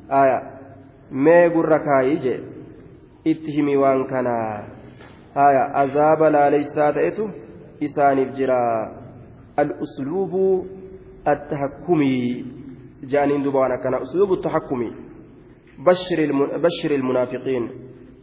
Aya 0.09 0.39
mee 1.11 1.51
gurra 1.51 1.79
kaayii 1.79 2.19
jee. 2.25 2.41
Itti 3.25 3.53
himi 3.57 3.77
waan 3.77 4.05
kanaa. 4.07 4.78
Aya 5.47 5.65
azaaba 5.83 6.31
laaleysaa 6.37 6.93
ta'etu 6.97 7.25
isaaniif 7.87 8.31
jira 8.39 8.61
al-usluubu 9.63 10.45
التحكمي 11.33 12.45
جانين 13.03 13.43
دوبان 13.43 13.77
كان 13.83 13.95
أسلوب 13.95 14.33
التحكم 14.33 14.81
بشر 15.79 16.19
بشر 16.65 16.91
المنافقين 16.95 17.71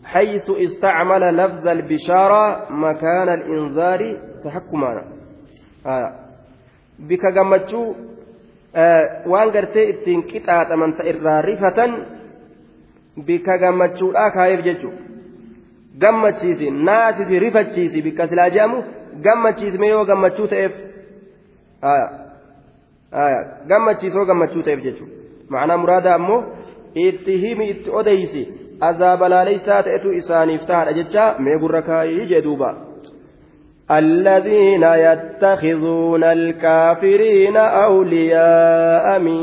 حيث 0.03 0.49
استعمل 0.49 1.37
لفظ 1.37 1.67
البشارة 1.67 2.71
مكان 2.71 3.29
الإنذار 3.29 4.01
تحكما 4.43 4.91
آه. 5.85 6.25
bika 6.99 7.31
gammachuu 7.31 7.95
waan 9.31 9.49
gartee 9.51 9.89
ittiin 9.89 10.21
qixaaxaman 10.29 10.93
ta 10.97 11.03
irraa 11.11 11.41
rifatan 11.41 11.91
bika 13.27 13.57
gammachuudhaa 13.63 14.31
kaayeef 14.35 14.63
jechuudha 14.67 15.04
gammachiisi 15.98 16.70
naasisi 16.70 17.38
rifachiisi 17.38 18.02
bikka 18.02 18.28
silaa 18.28 18.50
jedhamu 18.56 18.82
gammachiisme 19.26 19.88
yoo 19.88 20.04
gammachuu 20.10 20.48
ta'eef 20.52 20.72
gammachiisoo 23.72 24.24
gammachuu 24.32 24.62
ta'eef 24.68 24.84
jechuudha 24.88 25.14
ma'anaa 25.54 25.80
muraada 25.84 26.14
ammoo 26.14 26.42
itti 27.06 27.40
himi 27.46 27.70
itti 27.70 27.90
odeysi 28.02 28.44
azaaba 28.90 29.32
laaleysaa 29.34 29.82
ta'etu 29.88 30.12
isaaniif 30.20 30.62
tahaadha 30.70 30.92
jecha 31.00 31.26
mee 31.38 31.58
gurra 31.64 31.82
kaayii 31.82 32.30
jee 32.34 32.44
duuba. 32.46 32.70
الذين 33.90 34.82
يتخذون 34.82 36.24
الكافرين 36.24 37.56
أولياء 37.56 39.18
من 39.18 39.40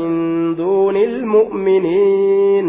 دون 0.54 0.96
المؤمنين 0.96 2.68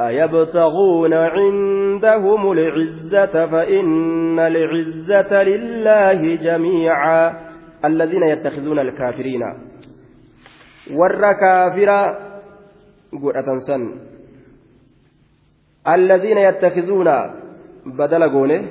أيبتغون 0.00 1.14
عندهم 1.14 2.52
العزة 2.52 3.46
فإن 3.46 4.38
العزة 4.38 5.42
لله 5.42 6.36
جميعا. 6.36 7.46
الذين 7.84 8.22
يتخذون 8.22 8.78
الكافرين. 8.78 9.42
ور 10.94 11.32
كافرا 11.32 12.00
سن. 13.66 13.82
الذين 15.88 16.38
يتخذون 16.38 17.08
بدل 17.86 18.30
قوله 18.30 18.62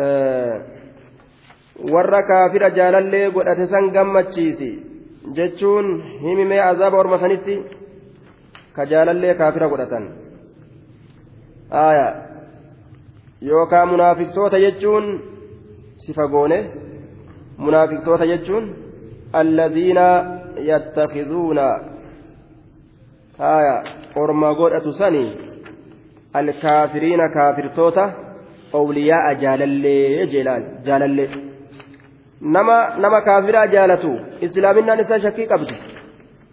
آه 0.00 0.76
warra 1.92 2.22
kaafira 2.22 2.70
jaalallee 2.70 3.30
godhate 3.30 3.66
san 3.72 3.90
gammachiisi 3.96 4.68
jechuun 5.36 5.88
himimee 6.24 6.60
azaaba 6.60 6.98
orma 6.98 7.18
sanitti 7.18 7.56
ka 8.76 8.84
jaalallee 8.92 9.34
kaafira 9.40 9.68
godhatan. 9.72 10.04
Yookaan 13.50 13.88
munaafiktoota 13.88 14.58
jechuun 14.64 15.06
sifa 16.04 16.26
goone 16.34 16.58
munaafiktoota 17.64 18.26
jechuun 18.32 18.64
alladhiina 19.32 20.06
yattakizuuna. 20.70 21.66
Aya 23.38 23.76
orma 24.16 24.54
godhatu 24.54 24.92
sani 24.92 25.24
alkaafiriina 26.34 27.28
kaafirtoota 27.28 28.04
awliyaa'a 28.72 29.34
jaalallee 29.42 30.26
jaalallee. 30.86 31.30
Nama 32.40 32.76
nama 33.04 33.20
kaafiraa 33.20 33.66
jaalatu 33.66 34.10
islaaminaan 34.40 35.00
isaa 35.00 35.18
shakkii 35.24 35.46
qabdi 35.52 35.76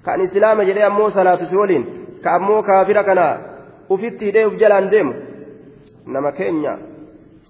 kan 0.05 0.21
islaama 0.21 0.63
jedhee 0.69 0.85
ammoo 0.91 1.09
salaatu 1.09 1.45
si 1.45 1.55
waliin 1.61 2.02
ka 2.23 2.29
ammoo 2.37 2.61
kaafira 2.69 3.03
kana 3.03 3.25
ufitti 3.89 4.25
hidhee 4.25 4.45
uf 4.49 4.55
jalaan 4.61 4.89
deemu. 4.93 5.13
Nama 6.13 6.31
keenya 6.31 6.73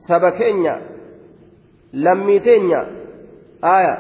saba 0.08 0.32
keenya 0.40 0.74
lammii 2.06 2.40
teenya 2.48 2.80
aya 3.62 3.94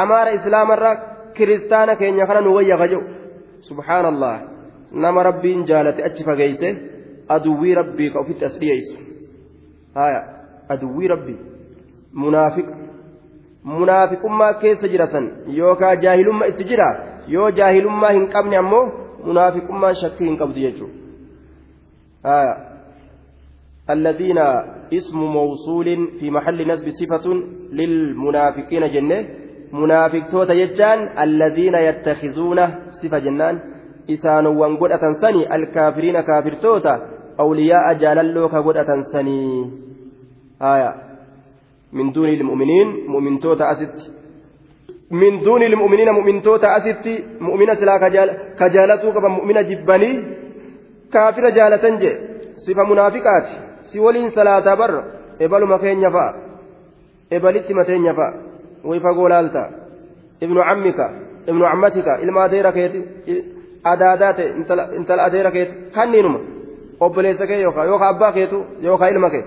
amaara 0.00 0.32
islaamarra 0.38 0.92
kiristaana 1.36 1.96
keenya 1.96 2.26
kana 2.26 2.40
nu 2.40 2.54
wayyafa 2.54 2.88
jedhu 2.88 3.04
subhaanallah. 3.68 4.34
Nama 4.92 5.22
rabbiin 5.22 5.64
jaalate 5.70 6.04
achi 6.04 6.24
fageeyse 6.24 6.68
aduwwii 7.28 7.74
rabbii 7.74 8.10
ka 8.10 8.18
ofitti 8.20 8.44
as 8.44 8.58
dhiyeessu. 8.60 8.98
Haya 9.94 10.20
aduwwii 10.68 11.08
rabbii. 11.08 11.38
Munaafiqa. 12.12 12.74
Munaafiqummaa 13.64 14.54
keessa 14.62 14.88
jiratan 14.88 15.26
yookaan 15.58 16.00
jaahilummaa 16.00 16.46
itti 16.52 16.64
jira. 16.64 16.88
Yoo 17.28 17.50
jaahilummaa 17.50 18.10
hin 18.16 18.26
qabne 18.34 18.56
ammoo 18.56 18.84
munaafiqummaa 19.26 19.94
shakkii 20.02 20.28
hin 20.28 20.36
qabdu 20.42 20.58
jechuudha 20.66 20.98
الذين 23.90 24.38
اسم 24.92 25.18
موصول 25.18 26.08
في 26.20 26.30
محل 26.30 26.72
نسب 26.72 26.88
صفة 27.00 27.26
للمنافقين 27.72 28.92
جنة. 28.92 29.26
منافق 29.72 30.30
توتا 30.30 30.52
يجان 30.52 31.18
الذين 31.18 31.74
يتخذون 31.74 32.58
صفة 33.02 33.18
جنان. 33.18 33.60
إسان 34.10 34.46
وانقود 34.46 34.92
أتنسني 34.92 35.54
الكافرين 35.54 36.20
كافر 36.20 36.54
توتا. 36.54 36.94
أولياء 37.40 37.92
جاللوك 37.92 38.54
قد 38.54 38.76
أتنسني 38.76 39.70
آية. 40.62 40.94
من 41.92 42.12
دون 42.12 42.28
المؤمنين 42.28 42.88
مؤمن 43.08 43.38
توتا 43.38 43.72
أست 43.72 44.19
من 45.10 45.38
دون 45.38 45.62
المؤمنين 45.62 46.10
مؤمن 46.10 46.42
توتا 46.42 46.76
أست 46.76 47.06
مؤمنة 47.40 47.80
لا 47.88 47.96
كجالتوك 48.58 49.16
مؤمنة 49.16 49.62
جبني 49.62 50.10
كافر 51.12 51.48
جالتنجي 51.50 52.12
صفة 52.66 52.82
منافقات 52.82 53.46
سولين 53.92 54.28
صلاة 54.28 54.74
بر 54.74 55.04
إبل 55.40 55.66
مكين 55.66 56.02
يفا. 56.02 56.26
إبلت 57.32 57.72
متين 57.72 58.04
يفا. 58.04 58.28
ويفقول 58.84 59.32
ألتا 59.32 59.64
ابن 60.42 60.58
عمك 60.58 61.00
ابن 61.48 61.62
عمتك 61.64 62.08
إلما 62.22 62.46
ديرك 62.46 62.76
adaadaa 63.84 64.32
ta'e 64.32 64.48
intala 64.96 65.24
adeera 65.24 65.50
keetu 65.50 65.74
kanniinuma 65.92 66.40
obboleessa 67.00 67.46
kee 67.46 67.60
yookaan 67.62 68.08
abbaa 68.08 68.32
keetu 68.32 68.64
yookaan 68.82 69.12
ilma 69.12 69.30
kee 69.30 69.44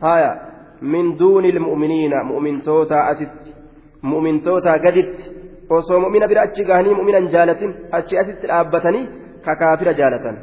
haya 0.00 0.36
min 0.80 1.18
duuni 1.18 1.48
ilmu'miniina 1.48 2.24
mu'mintootaa 2.30 3.04
asitti 3.12 3.54
mu'mintootaa 4.02 4.78
gaditti 4.78 5.24
osoo 5.70 6.00
mu'mina 6.00 6.28
bira 6.28 6.42
achi 6.42 6.64
gahanii 6.64 6.94
mu'minan 7.00 7.28
jaalatin 7.34 7.74
achi 7.98 8.18
asitti 8.18 8.46
dhaabbatanii 8.46 9.08
ka 9.44 9.56
kaafira 9.56 9.92
jaalatan. 10.00 10.36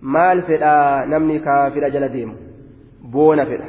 Maal 0.00 0.42
fedhaa 0.48 1.06
namni 1.06 1.40
kaafira 1.40 1.90
jala 1.90 2.08
deemu. 2.08 2.34
Boona 3.12 3.46
fedha. 3.46 3.66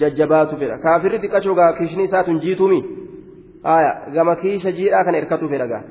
Jajjabaatu 0.00 0.56
fedha. 0.56 0.78
Kaafirri 0.84 1.18
xiqqachuu 1.22 1.54
gaa 1.54 1.72
kiishni 1.78 2.04
isaatun 2.08 2.40
jiituumi? 2.40 2.80
Haya 3.64 3.92
gama 4.14 4.36
kiisha 4.36 4.72
jiidhaa 4.72 5.04
kana 5.04 5.18
hirkatu 5.18 5.48
fedha 5.48 5.66
gaa. 5.72 5.82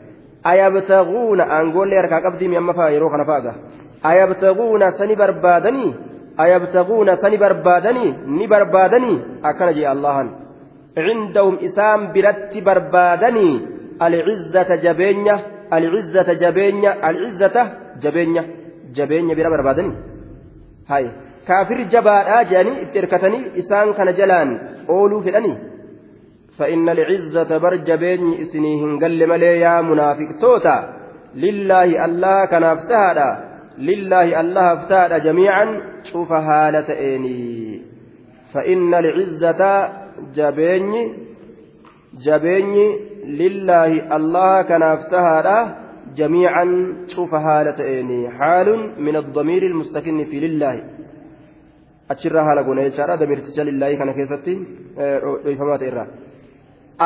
ayabtaguuna 0.43 1.43
aangoollee 1.55 1.97
harkaa 2.01 2.21
qabdii 2.21 2.47
mi'amma 2.47 2.73
fa'a 2.73 2.91
yeroo 2.95 3.09
kana 3.09 3.25
fa'aga 3.25 3.53
ayabtaguuna 4.11 4.91
sani 4.91 5.15
barbaadanii? 5.15 5.95
Ayabtaguuna 6.37 7.17
sani 7.21 7.37
barbaadanii? 7.37 8.15
Ni 8.37 8.47
barbaadanii? 8.47 9.17
Akkana 9.43 9.73
jee 9.73 9.87
allahan 9.87 10.29
isaan 11.69 12.11
biratti 12.13 12.61
barbaadanii 12.61 13.55
alcizzata 14.07 14.77
jabeenya 14.85 15.35
alcizzata 15.77 16.35
jabeenya 16.43 16.91
alcizzata 17.09 17.63
jabeenya 18.03 18.43
jabeenya 18.97 19.35
bira 19.39 19.49
barbaadanii 19.55 19.97
hay 20.91 21.05
kaafir 21.47 21.81
jabaadhaa 21.95 22.43
jedhanii 22.51 22.81
itti 22.83 22.99
hirkatanii 22.99 23.43
isaan 23.63 23.93
kana 23.97 24.13
jalaan 24.21 24.55
ooluu 24.95 25.23
fedhanii 25.27 25.57
فإن 26.59 26.89
العزة 26.89 27.57
برجبين 27.57 28.33
إسنيهن 28.41 28.99
قل 29.03 29.27
ملي 29.27 29.59
يا 29.59 29.81
منافق 29.81 30.29
توتا 30.41 30.77
لله 31.35 32.05
الله 32.05 32.45
كان 32.45 32.63
افتهد 32.63 33.19
لله 33.77 34.39
الله 34.41 34.73
افتهد 34.73 35.23
جميعا 35.23 35.81
شوف 36.03 36.31
هالة 36.31 36.89
إني 37.15 37.81
فإن 38.53 38.93
العزة 38.93 39.89
jabeenyi 40.37 41.03
jabeenyi 42.25 42.87
lillaahi 43.41 44.01
allaha 44.17 44.63
kanaaf 44.63 45.09
tahaadha. 45.09 45.57
Jamiican 46.19 47.05
cufa 47.13 47.39
haala 47.39 47.73
ta'een 47.79 48.09
haalun 48.39 48.81
min 48.97 49.15
addamiiri 49.15 49.67
ilmustakinni 49.67 50.25
fi 50.25 50.41
lillaahi. 50.45 50.81
Achirraa 52.09 52.45
haala 52.47 52.63
gona 52.63 52.87
jechaadha. 52.87 53.19
Damiirticha 53.21 53.63
lillaahi 53.69 53.97
kana 53.97 54.13
keessatti 54.13 54.53
eh, 55.03 55.17
dhoyfamaa 55.43 55.77
ta'e 55.77 55.91
irraa. 55.91 56.07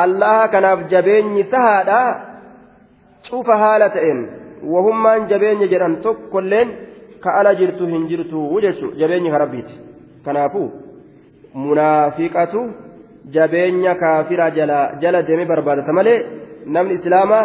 Allaha 0.04 0.48
kanaaf 0.54 0.86
jabeenyi 0.92 1.44
tahaadha. 1.56 2.00
Cufa 3.28 3.58
haala 3.64 3.90
ta'een. 3.96 4.20
Wahummaan 4.72 5.28
jabeenya 5.28 5.68
jedhan 5.72 6.00
tokkolleen 6.06 6.68
ka 7.20 7.36
ala 7.40 7.54
jirtu 7.60 7.86
hin 7.86 8.08
jirtu 8.08 8.48
jechu 8.64 8.94
jabeenyi 9.02 9.30
ka 9.30 9.38
rabbiiti. 9.44 9.74
Kanaafuu 10.24 10.68
munaafiqatu 11.54 12.60
jabeenya 13.30 13.94
kaafira 13.94 14.50
jala 14.50 14.78
jala 15.02 15.22
deeme 15.22 15.46
barbaadata 15.46 15.92
malee 15.92 16.18
namni 16.66 16.94
islaamaa 17.00 17.44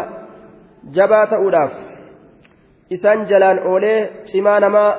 jabaa 0.98 1.26
ta'uudhaaf 1.34 1.72
isaan 2.96 3.26
jalaan 3.32 3.60
oolee 3.72 4.00
cimaa 4.32 4.60
namaa 4.66 4.92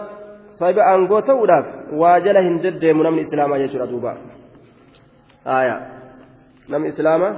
sababi 0.59 0.81
aangoo 0.91 1.22
ta'uudhaaf 1.31 1.66
waa 2.01 2.18
jala 2.26 2.41
hin 2.47 2.62
deddeemu 2.64 3.03
namni 3.07 3.26
islaamaa 3.26 3.59
jechuudha 3.62 3.91
duuba 3.93 4.12
aayaa. 5.47 5.81
namni 6.68 6.89
islaama 6.89 7.28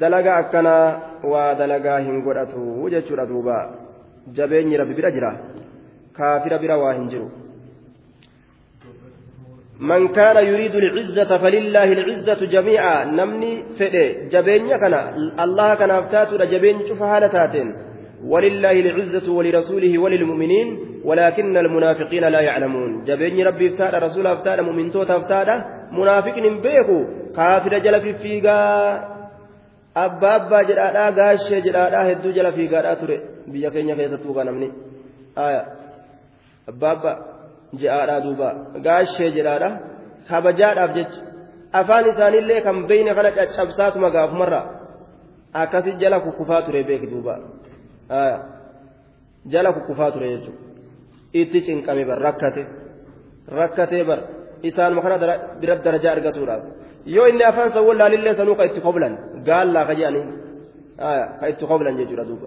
dalagaa 0.00 0.36
akkanaa 0.42 0.86
waa 1.32 1.54
dalagaa 1.60 1.98
hin 2.06 2.22
godhatu 2.26 2.90
jechuudha 2.94 3.26
duuba 3.26 3.56
jabeenyi 4.36 4.76
rabbi 4.80 4.94
bira 4.98 5.10
jira 5.16 5.30
kaafira 6.18 6.58
bira 6.58 6.76
waa 6.82 6.92
hin 6.98 7.08
jiru 7.12 7.28
من 9.80 10.08
كان 10.08 10.36
يريد 10.36 10.74
العزة 10.74 11.38
فلله 11.38 11.84
العزة 11.92 12.44
جميعا. 12.44 13.04
نمني 13.04 13.62
فدي 13.78 14.28
جبين 14.28 14.68
كان. 14.68 14.94
الله 15.44 15.74
كان 15.74 15.90
أفتاتو 15.90 16.36
جبين 16.36 16.76
شوف 16.88 17.02
هالتاتين 17.02 17.68
ولله 18.24 18.72
العزة 18.80 19.32
ولرسوله 19.32 19.98
وللمؤمنين. 19.98 20.68
ولكن 21.04 21.56
المنافقين 21.56 22.24
لا 22.24 22.40
يعلمون. 22.40 23.04
جبين 23.04 23.46
ربي 23.46 23.66
افتاد 23.68 23.94
رسول 23.94 24.26
افتاد 24.26 24.60
مؤمن 24.60 24.90
توت 24.90 25.10
افتاد 25.10 25.48
منافق 25.92 26.36
بيكو. 26.64 26.98
كافر 27.36 27.78
جل 27.78 28.00
في 28.00 28.12
فيغا. 28.14 28.60
أبا 29.96 30.36
أبا 30.36 30.62
جرادا 30.62 31.08
غاش 31.16 31.52
جرادا 31.64 32.12
هدو 32.12 32.30
جل 32.30 32.52
فيغا. 32.52 32.94
تري. 32.94 33.20
بيا 33.52 33.68
كينيا 33.70 33.94
كيساتو 33.94 34.34
كانمني 34.34 34.68
آية. 35.38 35.62
أبا 36.68 36.92
أبا. 36.92 37.29
je'aadhaa 37.80 38.20
duuba. 38.26 38.48
Gaashee 38.86 39.30
jedhaadha. 39.36 39.68
Kabajaadhaaf 40.28 40.90
jecha. 40.96 41.20
Afaan 41.72 42.04
isaaniillee 42.12 42.60
kan 42.66 42.76
beeyne 42.88 43.12
kana 43.14 43.30
caccabsaatuma 43.38 44.08
gaafumarra 44.16 44.60
akkasi 45.62 45.90
jala 46.02 46.20
kukkufaa 46.24 46.62
ture 46.66 46.82
beek 46.88 47.02
duuba. 47.12 47.34
Jala 49.52 49.72
kukkufaa 49.76 50.10
ture 50.14 50.28
jechuudha 50.34 50.62
itti 51.40 51.58
cinqame 51.66 52.04
bar 52.04 52.18
rakkate. 52.26 52.62
Rakkatee 53.58 54.04
bar. 54.08 54.20
Isaanuma 54.68 55.02
kana 55.02 55.16
biratti 55.60 55.84
darajaa 55.84 56.12
argatuudhaaf. 56.16 56.62
Yoo 57.06 57.26
inni 57.30 57.44
afaan 57.50 57.70
san 57.74 57.84
wallaalillee 57.88 58.34
sanuu 58.38 58.54
ka 58.58 58.64
itti 58.68 58.80
koblan 58.86 59.14
gaallaa 59.48 59.84
ka 59.88 59.94
jedhanii 59.98 60.24
ka 61.40 61.44
itti 61.52 61.64
koblan 61.70 61.94
jechuudha 62.00 62.24
duuba. 62.30 62.46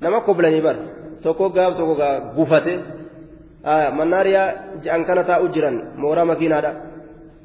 Nama 0.00 0.18
koblanii 0.28 0.62
bar. 0.66 0.76
Tokko 1.22 1.44
gaaf 1.56 1.72
tokko 1.78 1.94
gufatee 2.36 2.78
mannaariyaa 3.98 4.48
je'an 4.84 5.02
kana 5.08 5.22
taa'u 5.30 5.46
jiran 5.54 5.76
mooraa 6.02 6.24
makiinaadha 6.32 6.70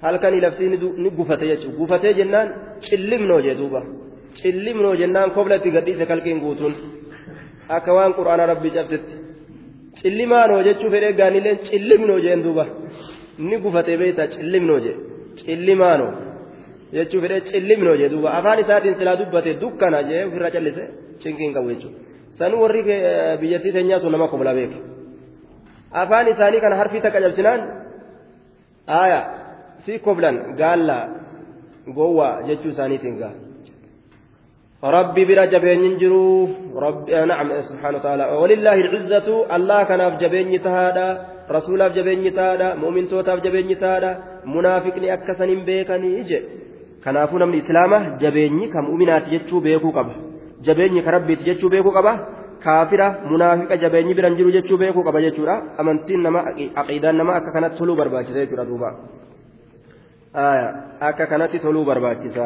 halkanii 0.01 0.41
laftii 0.45 0.69
ni 1.03 1.09
gufate 1.17 1.45
jechuudha 1.51 1.77
gufatee 1.79 2.13
jennaan 2.19 2.47
cillimnoo 2.85 3.41
jee 3.45 3.55
duuba 3.61 3.81
cillimnoo 4.41 4.95
jennaan 5.01 5.31
kobla 5.37 5.55
itti 5.59 5.71
gadhiise 5.75 6.05
kalqiin 6.11 6.39
guutuun 6.45 6.75
akka 7.77 7.91
waan 7.97 8.13
quraana 8.17 8.45
rabbii 8.51 8.73
cabsetti 8.77 9.13
cillimaanoo 9.99 10.61
jechuu 10.67 10.89
fedhee 10.95 11.13
gaanillee 11.19 11.55
cillimnoo 11.67 12.19
jeen 12.25 12.43
duuba 12.45 12.65
ni 13.47 13.55
gufatee 13.63 13.97
beektaa 14.01 14.27
cillimnoo 14.35 14.79
jee 14.85 14.95
cillimaanoo 15.41 16.11
jechuu 16.97 17.21
fedhee 17.23 17.41
cillimnoo 17.49 17.95
jee 18.01 18.09
duuba 18.13 18.29
afaan 18.37 18.59
isaatiin 18.63 18.95
silaa 18.99 19.17
dubbate 19.21 19.51
dukkana 19.63 19.99
jee 20.09 20.21
ofirra 20.27 20.49
callise 20.55 20.83
cinqiin 21.21 21.53
qabu 21.55 21.67
jechuudha 21.73 21.99
sanuu 22.39 22.61
warri 22.63 22.81
biyyattii 23.41 23.73
teenyaa 23.75 23.99
sun 24.03 24.11
nama 24.15 24.27
kobla 24.33 24.53
beeke 24.59 24.77
afaan 25.91 26.27
isaanii 26.27 26.61
kana 26.61 26.75
harfii 26.75 27.01
takka 27.01 27.21
cabsinaan 27.21 27.61
aaya 28.87 29.19
si 29.85 29.99
koblan 29.99 30.55
gaalla 30.59 30.97
gowwaa 31.97 32.41
jechuu 32.47 32.69
isaaniitiin 32.69 33.17
gaa. 33.21 33.33
Rabbi 34.81 35.25
bira 35.25 35.47
jabeenyin 35.47 35.97
jiru 35.99 36.23
eh, 37.07 37.25
na'am 37.27 37.51
eh, 37.51 37.63
subhaanahu 37.67 37.99
wa 37.99 38.05
ta'ala 38.05 38.25
walillaahi 38.41 38.83
al'izzatu 38.87 39.43
allah 39.49 39.87
kanaaf 39.87 40.19
jabeenyi 40.21 40.59
tahaadha 40.59 41.07
rasuulaaf 41.49 41.91
jabeenyi 41.97 42.31
tahaadha 42.31 42.75
mu'mintootaaf 42.83 43.43
jabeenyi 43.43 43.75
tahaadha 43.75 44.11
munaafiqni 44.45 45.11
akka 45.11 45.35
san 45.35 45.49
hin 45.49 45.65
beekanii 45.67 46.23
je 46.29 46.39
kanaafuu 47.03 47.39
namni 47.43 47.57
islaama 47.63 47.99
jabeenyi 48.23 48.69
ka 48.73 48.81
mu'minaati 48.81 49.31
jechuu 49.35 49.61
beekuu 49.67 49.91
qaba. 49.91 50.13
Jabeenyi 50.61 51.03
ka 51.03 51.11
rabbiiti 51.11 51.43
jechuu 51.43 51.69
beekuu 51.69 51.91
qaba. 51.91 52.13
Kaafira 52.63 53.07
munaafiqa 53.31 53.77
jabeenyi 53.83 54.13
biran 54.17 54.35
jiru 54.39 54.51
jechuu 54.57 54.77
beekuu 54.77 55.03
qaba 55.07 55.21
jechuudha 55.25 55.55
amantiin 55.77 56.21
nama 56.27 56.43
aqiidaan 56.83 57.17
nama 57.17 57.35
akka 57.39 57.51
kanatti 57.55 57.77
toluu 57.79 57.95
barbaachisa 58.01 58.39
jechuudha 58.43 58.65
duuba 58.71 58.89
akka 61.09 61.25
kanatti 61.25 61.59
toluu 61.59 61.85
barbaachisa. 61.85 62.45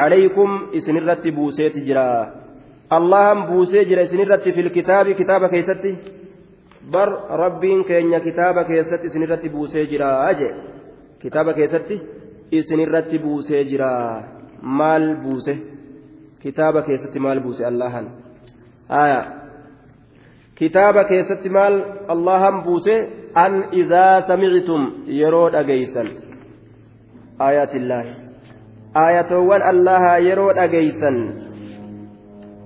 calaykum 0.00 0.50
isinirratti 0.72 1.30
buuseeti 1.32 1.80
jira 1.88 2.04
allahan 2.90 3.46
buusee 3.48 3.84
jira 3.84 4.02
isinirratti 4.02 4.52
fil 4.52 4.70
kitaabi 4.70 5.14
kitaaba 5.14 5.48
keessatti 5.48 5.92
bar 6.92 7.08
rabbiin 7.42 7.84
keenya 7.84 8.20
kitaaba 8.20 8.64
keessatti 8.64 9.06
isinirratti 9.06 9.48
buusee 9.48 9.86
jira 9.86 10.10
je 10.38 10.50
kitaaba 11.22 11.52
keessatti 11.58 12.00
isinirratti 12.52 13.18
buusee 13.18 13.64
jira 13.64 13.90
maal 14.62 15.16
buuse 15.24 15.58
kitaaba 16.42 16.82
keessatti 16.82 17.18
maal 17.18 17.40
buuse 17.40 17.66
allahan 17.66 18.06
aya 18.88 19.20
kitaaba 20.54 21.04
keessatti 21.04 21.48
maal 21.48 21.76
allahan 22.08 22.62
buuse 22.62 22.94
an 23.34 23.64
idaa 23.72 24.22
samictum 24.30 24.82
yeroo 25.20 25.50
dhageeysan 25.52 26.27
آيات 27.40 27.74
الله. 27.74 28.04
آياتوان 28.96 29.62
الله 29.62 30.16
يرود 30.16 30.58
أجيسا 30.58 31.10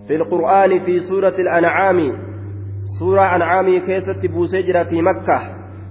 في 0.09 0.17
القرآن 0.17 0.85
في 0.85 0.99
سورة 1.01 1.37
الأنعام. 1.39 2.13
سورة 3.01 3.37
أنعام 3.37 3.79
كيست 3.79 4.27
بوسجرة 4.27 4.83
في 4.85 5.03
مكة. 5.03 5.39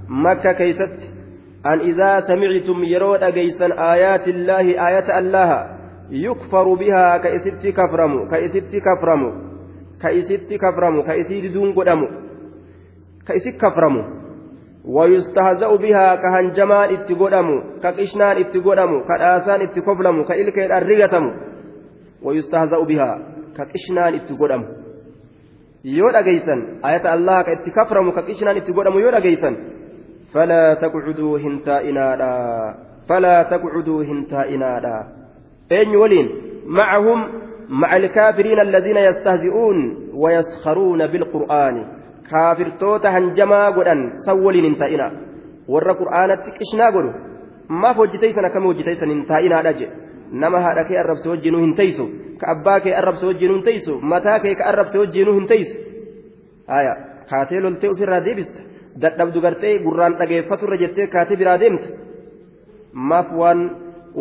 مكة 0.10 0.52
كيست. 0.52 0.98
أن 1.66 1.80
إذا 1.80 2.20
سمعتم 2.20 2.84
يرود 2.84 3.24
أجيسا 3.24 3.94
آيات 3.94 4.28
الله 4.28 4.88
آيات 4.88 5.10
الله. 5.10 5.82
يكفر 6.12 6.74
بها 6.74 7.18
كإست 7.18 7.68
كفرم 7.68 8.28
كإست 8.28 8.76
كفرم 8.76 9.52
كإست 10.02 10.54
كفرم 10.54 11.02
كإست 11.02 11.54
دون 11.54 11.74
قدم 11.74 12.02
كإست 13.28 13.56
كفرم 13.62 14.21
ويستهزأ 14.86 15.76
بها 15.76 16.16
كهنجمان 16.16 16.90
اتقدم 16.96 17.64
كقشنان 17.84 18.38
اتقدم 18.38 19.02
كالآسان 19.08 19.62
اتكفلم 19.62 20.24
كإلكين 20.24 20.72
الرغتم 20.72 21.34
ويستهزأ 22.24 22.84
بها 22.84 23.20
كقشنان 23.58 24.14
اتقدم 24.14 24.64
yoo 25.84 26.12
dhageysan 26.14 26.78
ayata 26.86 27.12
allaha 27.18 27.44
ka 27.44 27.52
itti 27.58 27.74
kaframu 27.74 28.14
ka 28.14 28.22
qishnaan 28.22 28.58
itti 28.58 28.70
godhamu 28.70 29.02
yoo 29.02 29.12
dhageysan 29.12 29.58
falaa 30.30 30.78
taqcuduu 30.78 31.42
hin 31.42 31.66
taa'inaadha 31.66 32.30
falaa 33.10 33.50
taqcuduu 33.50 34.06
hin 34.06 34.30
taa'inaadha 34.30 34.96
eenyu 35.78 35.98
waliin 36.02 36.30
macahum 36.70 37.20
maca 37.82 37.98
alkaafiriina 37.98 38.62
kaafirtoota 42.32 43.08
hanjamaa 43.16 43.68
godhan 43.78 44.02
san 44.26 44.38
waliin 44.46 44.66
hin 44.70 44.78
taa'ina 44.82 45.08
warra 45.74 45.94
qur'aanatti 46.02 46.50
qishnaa 46.58 46.92
godhu 46.96 47.12
maaf 47.84 47.98
hojjitaysan 48.04 48.46
akkami 48.50 48.68
hojjitaysan 48.72 49.10
hin 49.14 49.22
taa'inaadha 49.32 49.74
jedhe 49.80 49.96
nama 50.44 50.58
haadha 50.66 50.84
kee 50.90 50.98
arrabse 51.04 51.30
wajjinuu 51.34 51.62
hin 51.66 51.74
teeysu 51.80 52.06
ka 52.42 52.46
abbaa 52.56 52.80
kee 52.88 52.96
arrabse 53.02 53.26
wajjinuu 53.30 53.56
hin 53.58 53.66
teeysu 53.70 53.94
mataa 54.14 54.40
kee 54.46 54.56
ka 54.60 54.64
arrabse 54.74 54.98
wajjinuu 55.04 55.36
hin 55.40 55.48
teeysu 55.54 55.76
haya 56.74 56.94
kaatee 57.30 57.60
loltee 57.66 57.90
ofirraa 57.96 58.24
deebista 58.28 58.60
dadhabdu 59.02 59.42
gartee 59.46 59.74
gurraan 59.86 60.14
dhageeffaturra 60.20 60.78
jettee 60.84 61.08
kaatee 61.16 61.38
biraa 61.44 61.60
deemta 61.64 61.88
maaf 63.12 63.28
waan 63.42 63.60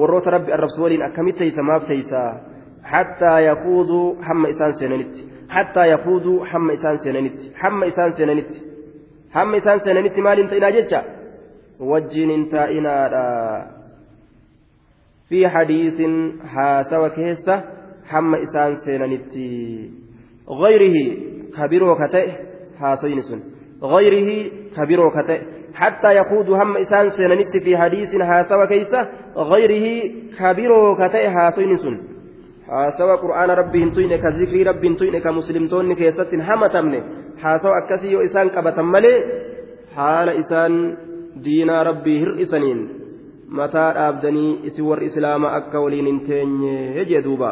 warroota 0.01 0.31
rabbi 0.37 0.53
arrabsu 0.57 0.83
waliin 0.83 1.03
akkamitti 1.09 1.39
teeysa 1.45 1.63
maaf 1.71 1.87
teeysa 1.93 2.21
hattaa 2.93 3.39
yakuuduu 3.49 4.07
hamma 4.29 4.49
isaan 4.55 4.73
seenanitti 4.81 5.21
حتى 5.51 5.85
يفوزوا 5.87 6.45
حم 6.45 6.71
إسان 6.71 6.97
سننت 6.97 7.39
حم 7.55 7.85
إسان 7.85 8.11
سننت 8.11 8.53
حم 9.35 9.55
إسان 9.55 9.79
سننت 9.79 10.19
مال 10.19 10.39
انت 10.41 10.53
إنا 10.53 10.71
جتشا 10.71 11.03
وجين 11.81 12.31
انت 12.31 12.55
إنا 12.55 12.95
في 15.29 15.49
حديث 15.49 15.99
حاسا 16.45 16.99
وكيسة 16.99 17.65
حم 18.11 18.35
إسان 18.35 18.75
سننت 18.75 19.33
غيره 20.63 20.97
كبير 21.57 21.85
وكتئ 21.85 22.29
حاسين 22.81 23.21
سن. 23.21 23.41
غيره 23.83 24.51
كبير 24.77 25.01
وكتئ. 25.01 25.41
حتى 25.75 26.17
يخوض 26.17 26.51
هم 26.51 26.77
إسان 26.77 27.09
سننت 27.09 27.57
في 27.65 27.77
حديث 27.77 28.17
حاسا 28.23 28.57
وكيسة 28.57 29.09
غيره 29.37 30.13
كبير 30.39 30.73
وكتئ 30.73 31.31
حاسين 31.31 31.75
سن. 31.75 32.10
Haasawa 32.71 33.19
qur'aana 33.25 33.55
rabbii 33.61 33.83
hin 33.85 33.93
tuyne 33.99 34.19
ka 34.25 34.31
zikrii 34.39 34.65
rabbii 34.71 34.89
hin 34.91 34.97
tuyne 35.03 35.21
ka 35.27 35.33
muslimtoonni 35.39 35.97
keessatti 36.01 36.37
hin 36.37 36.47
hamatamne 36.51 37.03
haasawa 37.43 37.77
akkasii 37.83 38.13
yoo 38.13 38.23
isaan 38.29 38.51
qabatan 38.57 38.87
malee 38.95 39.17
haala 39.97 40.33
isaan 40.43 40.77
diinaa 41.45 41.83
rabbii 41.91 42.19
hir'isaniin 42.25 42.83
mataa 43.61 43.89
dhaabdanii 43.95 44.53
isin 44.71 44.87
warri 44.91 45.07
islaamaa 45.11 45.55
akka 45.57 45.81
waliin 45.87 46.07
hin 46.07 46.21
teenye 46.29 47.05
jee 47.11 47.23
duuba. 47.25 47.51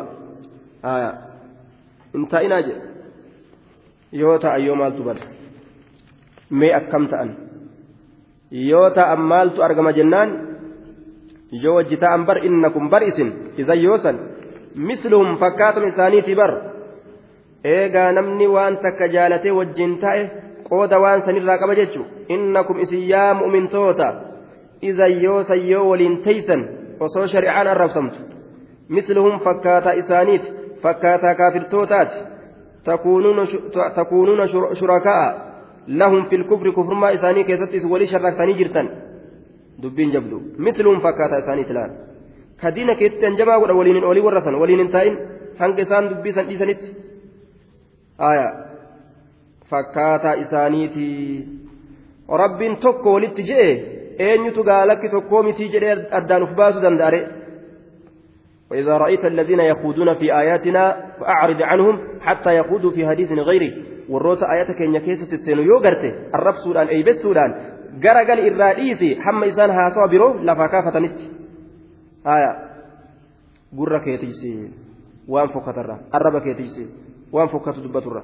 Hin 2.15 2.27
taa'inaa 2.35 2.61
jedhe 2.69 2.83
yoo 4.23 4.39
ta'an 4.45 4.65
yoo 4.67 4.77
maaltu 4.83 5.03
bada? 5.11 5.27
Mee 6.51 6.73
akkam 6.81 7.09
ta'an? 7.09 7.37
Yoo 8.71 8.91
ta'an 8.91 9.21
maaltu 9.33 9.63
argama 9.63 9.93
jennaan? 9.93 10.31
Yoo 11.65 11.75
wajji 11.81 11.97
ta'an 12.07 12.27
bar 12.27 12.45
innakum 12.45 12.89
bar 12.91 13.03
isin 13.11 13.33
isan 13.57 13.83
yoo 13.83 13.99
san 14.07 14.17
misluhum 14.87 15.37
fakkaatuma 15.43 15.87
isaaniiti 15.93 16.35
bar 16.41 16.53
eegaa 17.65 18.13
namni 18.13 18.47
waan 18.55 18.77
takka 18.85 19.07
jaalatee 19.15 19.53
wajjin 19.59 19.99
ta'e 20.05 20.23
qooda 20.69 20.99
waan 21.05 21.23
sanirraa 21.27 21.59
qaba 21.63 21.75
jechu 21.81 22.03
innakum 22.37 22.81
isin 22.85 23.03
yaa 23.13 23.35
mu'mintoota 23.41 24.09
idan 24.91 25.23
yoo 25.25 25.43
san 25.49 25.61
yoo 25.71 25.85
waliin 25.91 26.17
teeysan 26.27 26.63
osoo 27.07 27.27
shari'aan 27.35 27.69
arrabsamtu 27.75 28.19
misluhum 28.89 29.41
fakkaataa 29.47 29.93
isaaniiti 30.03 30.49
fakkaataa 30.83 31.35
kaafirtootaati 31.35 32.19
takuunuuna 33.95 34.47
shurakaa'a 34.81 35.29
lahum 36.01 36.27
fil 36.31 36.45
kufri 36.45 36.73
kufrummaa 36.73 37.11
isaanii 37.19 37.45
keessattis 37.45 37.85
walii 37.93 38.07
sharraksanii 38.13 38.59
jirtan 38.61 38.91
dubbiin 39.83 40.13
jabdu 40.13 40.43
misluhum 40.69 41.01
fakkaataa 41.07 41.39
isaaniiti 41.45 41.75
laala 41.79 42.08
ka 42.61 42.69
diina 42.77 42.95
keessatti 43.01 43.27
hanjabaa 43.29 43.59
godha 43.63 43.75
waliin 43.81 44.05
olii 44.13 44.25
warra 44.29 44.41
san 44.47 44.55
waliin 44.63 44.81
hin 44.85 44.91
taa'in 44.97 45.17
hanga 45.61 45.83
isaan 45.87 46.05
dubbii 46.11 46.33
san 46.39 46.47
dhiisanitti 46.49 46.89
aya 48.31 48.47
fakkaataa 49.71 50.35
isaaniiti 50.45 51.07
rabbiin 52.43 52.77
tokko 52.85 53.09
walitti 53.17 53.43
je'e 53.51 53.69
eenyutu 54.29 54.65
gaalakki 54.71 55.09
tokkoo 55.17 55.43
mitii 55.49 55.69
jedhee 55.75 55.97
addaan 56.21 56.43
uf 56.49 56.55
baasuu 56.63 56.83
danda'are 56.87 57.21
وإذا 58.71 58.97
رأيت 58.99 59.25
الذين 59.25 59.61
يخوضون 59.61 60.15
في 60.15 60.27
آياتنا 60.41 60.83
فأعرض 61.21 61.63
عنهم 61.63 61.95
حتى 62.21 62.57
يخوضوا 62.57 62.91
في 62.91 63.07
حديث 63.09 63.33
غيره 63.33 63.73
والروت 64.09 64.43
آياتك 64.43 64.83
إن 64.83 64.99
كيسة 64.99 65.33
السين 65.33 65.59
يوغرت 65.59 66.05
الرب 66.35 66.55
سودان 66.65 66.87
أي 66.89 67.03
بيت 67.03 67.17
سودان 67.17 67.51
غرقل 68.05 68.39
إراديسي 68.55 69.11
حما 69.25 69.47
إسان 69.49 69.71
هاسوا 69.71 70.07
برو 70.13 70.29
لفاكافة 70.47 70.99
نت 70.99 71.19
haya 72.29 72.51
gurra 73.77 74.01
kee 74.05 74.19
tiisee 74.23 74.71
waan 75.33 75.49
fokkatarra 75.55 75.97
arraba 76.13 76.41
kee 76.47 76.55
tiisee 76.61 76.89
waan 77.33 77.49
fokkatu 77.55 77.83
dubbaturra 77.85 78.23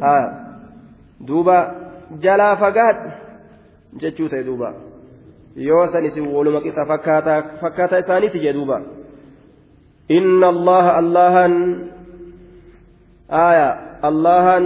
haya 0.00 0.28
duuba 1.30 1.56
jalaa 2.22 2.54
fagaadhu 2.62 3.10
jechuu 4.00 4.28
ta'e 4.28 4.44
duuba 4.50 4.72
yoo 5.56 5.86
san 5.92 6.04
isin 6.04 6.26
waluma 6.34 6.60
qixa 6.66 6.86
fakkaataa 6.90 7.98
isaaniiti 8.04 8.38
jee 8.44 8.52
duuba 8.58 8.80
inna 10.18 10.48
allaha 10.54 10.92
allahan 11.02 11.54
aya 13.28 13.68
allahan 14.10 14.64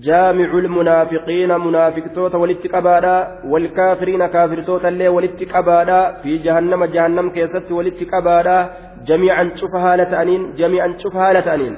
جامع 0.00 0.58
المنافقين 0.58 1.60
منافق 1.60 2.06
توتا 2.14 2.38
ولتك 2.38 2.74
أبادا 2.74 3.38
والكافرين 3.44 4.26
كافر 4.26 4.62
توتا 4.62 4.88
اللي 4.88 5.08
ولتك 5.08 5.56
أبادا 5.56 6.22
في 6.22 6.38
جهنم 6.38 6.84
جهنم 6.84 7.30
كيست 7.30 7.72
ولتك 7.72 8.14
أبادا 8.14 8.70
جميعا 9.06 9.50
شوف 9.54 9.74
هالة 9.74 10.22
أنين 10.22 10.54
جميعا 10.54 10.94
شوف 10.98 11.16
هالة 11.16 11.54
أنين. 11.54 11.74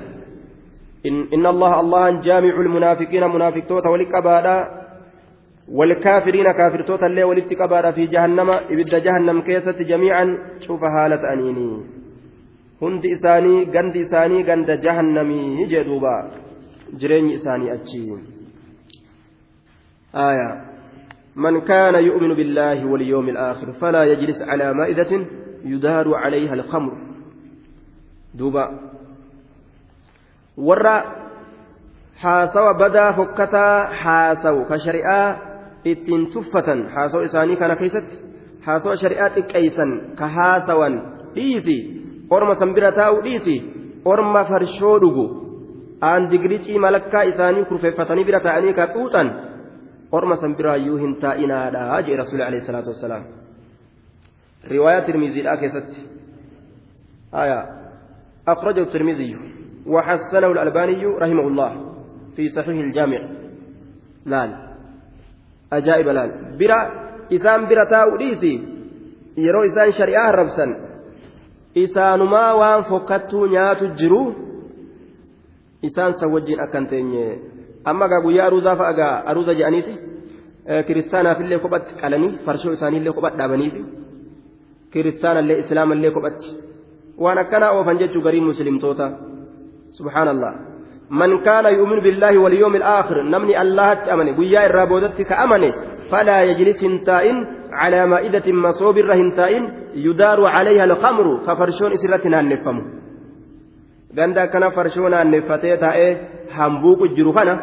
إن, 1.06 1.26
إن 1.34 1.46
الله 1.46 1.80
الله 1.80 2.20
جامع 2.20 2.54
المنافقين 2.66 3.24
منافق 3.30 3.64
توتا 3.68 3.88
ولتك 3.88 4.14
أبادا 4.14 4.56
والكافرين 5.72 6.52
كافر 6.52 6.82
توتا 6.82 7.06
اللي 7.06 7.24
ولتك 7.24 7.60
أبادا 7.60 7.90
في 7.90 8.06
جهنم 8.06 8.50
إبدا 8.50 8.98
جهنم 8.98 9.42
كيست 9.42 9.82
جميعا 9.82 10.38
شوف 10.66 10.80
هالة 10.84 11.22
hundi 12.80 13.08
isaanii 13.08 13.66
gandi 13.74 13.98
isaanii 14.04 14.42
ganda 14.42 14.76
jahannamii 14.76 15.66
jedhuuba 15.72 16.14
jireenyi 17.01 17.34
isaanii 17.34 17.70
achi 17.70 18.01
آية 20.14 20.64
من 21.36 21.61
كان 21.61 21.95
يؤمن 21.95 22.34
بالله 22.34 22.86
واليوم 22.86 23.28
الآخر 23.28 23.72
فلا 23.72 24.05
يجلس 24.05 24.42
على 24.42 24.74
مائدة 24.74 25.26
يدار 25.64 26.14
عليها 26.14 26.55
الخمر 26.55 26.92
دوبا 28.34 28.80
ورا 30.57 31.05
حاسوا 32.16 32.72
بدا 32.72 33.12
فكتا 33.12 33.86
حاسوا 33.86 34.64
كشريعة 34.70 35.55
ittiin 35.84 36.26
tuffatan 36.32 36.88
haasoo 36.95 37.20
isaanii 37.20 37.57
kana 37.57 37.76
keessatti 37.76 38.16
haasoo 38.66 38.97
shari'aa 38.97 39.28
xiqqeeysan 39.34 39.90
ka 40.16 40.28
haasawan 40.28 40.95
dhiisi 41.34 41.76
orma 42.30 42.55
san 42.55 42.72
bira 42.74 42.92
taa'u 42.92 43.20
dhiisi 43.26 43.57
aan 46.09 46.28
digiricii 46.32 46.78
malakkaa 46.86 47.24
isaanii 47.32 47.64
kurfeeffatanii 47.70 48.24
bira 48.28 48.40
taa'anii 48.46 48.74
ka 48.78 48.86
xuuxan 48.94 49.28
orma 50.18 50.36
san 50.42 50.57
biraayyuu 50.59 50.98
hin 51.05 51.14
taa'inaadha 51.24 52.02
jee 52.09 52.16
rasuuli 52.22 52.46
alayhi 52.48 52.66
salaatu 52.66 52.94
wassalaam 52.94 53.24
riwaayaa 54.74 55.07
tirmiziidhaa 55.09 55.57
keessatti 55.62 56.00
أخرجه 58.48 58.82
الترمذي 58.88 59.30
وحسنه 59.86 60.50
الألباني 60.52 61.05
رحمه 61.07 61.46
الله 61.50 61.70
في 62.36 62.48
صحيح 62.48 62.76
الجامع 62.86 63.20
لال 64.26 64.50
أجائب 65.72 66.09
لال 66.09 66.30
برا 66.59 66.80
إسان 67.32 67.61
برا 67.68 67.84
تاو 67.90 68.16
ديسي 68.16 68.55
يرو 69.36 69.61
إسان 69.68 69.90
شريعة 69.90 70.30
ربسا 70.30 70.66
isaanumaa 71.74 72.55
waan 72.55 72.84
fokkattuu 72.84 73.46
nyaatu 73.46 73.86
jiru 73.98 74.20
isaan 75.89 76.12
san 76.20 76.30
wajjin 76.35 76.61
akkan 76.64 76.87
teenye 76.91 77.24
amma 77.91 78.07
gaa 78.12 78.20
guyyaa 78.26 78.47
aruuzaa 78.49 78.76
fa'a 78.80 78.93
gaa 79.01 79.14
aruuza 79.30 79.53
jedhaniiti 79.59 79.95
kiristaanaafillee 80.87 81.59
kophatti 81.64 81.93
qalanii 82.03 82.32
farshoo 82.45 82.72
isaaniillee 82.76 83.12
kophatti 83.16 83.39
dhaabaniifi 83.41 83.82
kiristaanallee 84.93 85.59
islaamallee 85.62 86.12
kophatti 86.16 86.49
waan 87.24 87.39
akkanaa 87.43 87.72
oofan 87.78 87.99
jechuu 88.03 88.22
garii 88.26 88.45
muslimtoota 88.51 89.07
subhaanallah 89.99 90.53
man 91.20 91.32
kaana 91.49 91.68
yu'minu 91.78 92.03
billaahi 92.07 92.39
walyoomi 92.45 92.78
alaakhir 92.82 93.18
namni 93.35 93.55
allahatti 93.64 94.09
amane 94.14 94.32
guyyaa 94.39 94.64
irraa 94.68 94.87
boodatti 94.93 95.22
ka 95.30 95.35
amane 95.45 95.68
falaa 96.11 96.41
yajlis 96.51 96.80
hin 96.87 96.97
taa'in 97.11 97.39
على 97.82 98.07
مائدة 98.07 98.47
مصوب 98.53 98.99
الرهنتائن 98.99 99.62
يدار 100.07 100.39
عليها 100.57 100.85
الخمر 100.85 101.26
كفرشون 101.47 101.93
إسرة 101.97 102.24
نانفم 102.35 102.76
ganda 104.16 104.42
kana 104.52 104.70
farshoon 104.76 105.10
naanneeffatee 105.14 105.76
taa'ee 105.84 106.10
hambuuqu 106.56 107.08
jiru 107.16 107.32
kana 107.38 107.54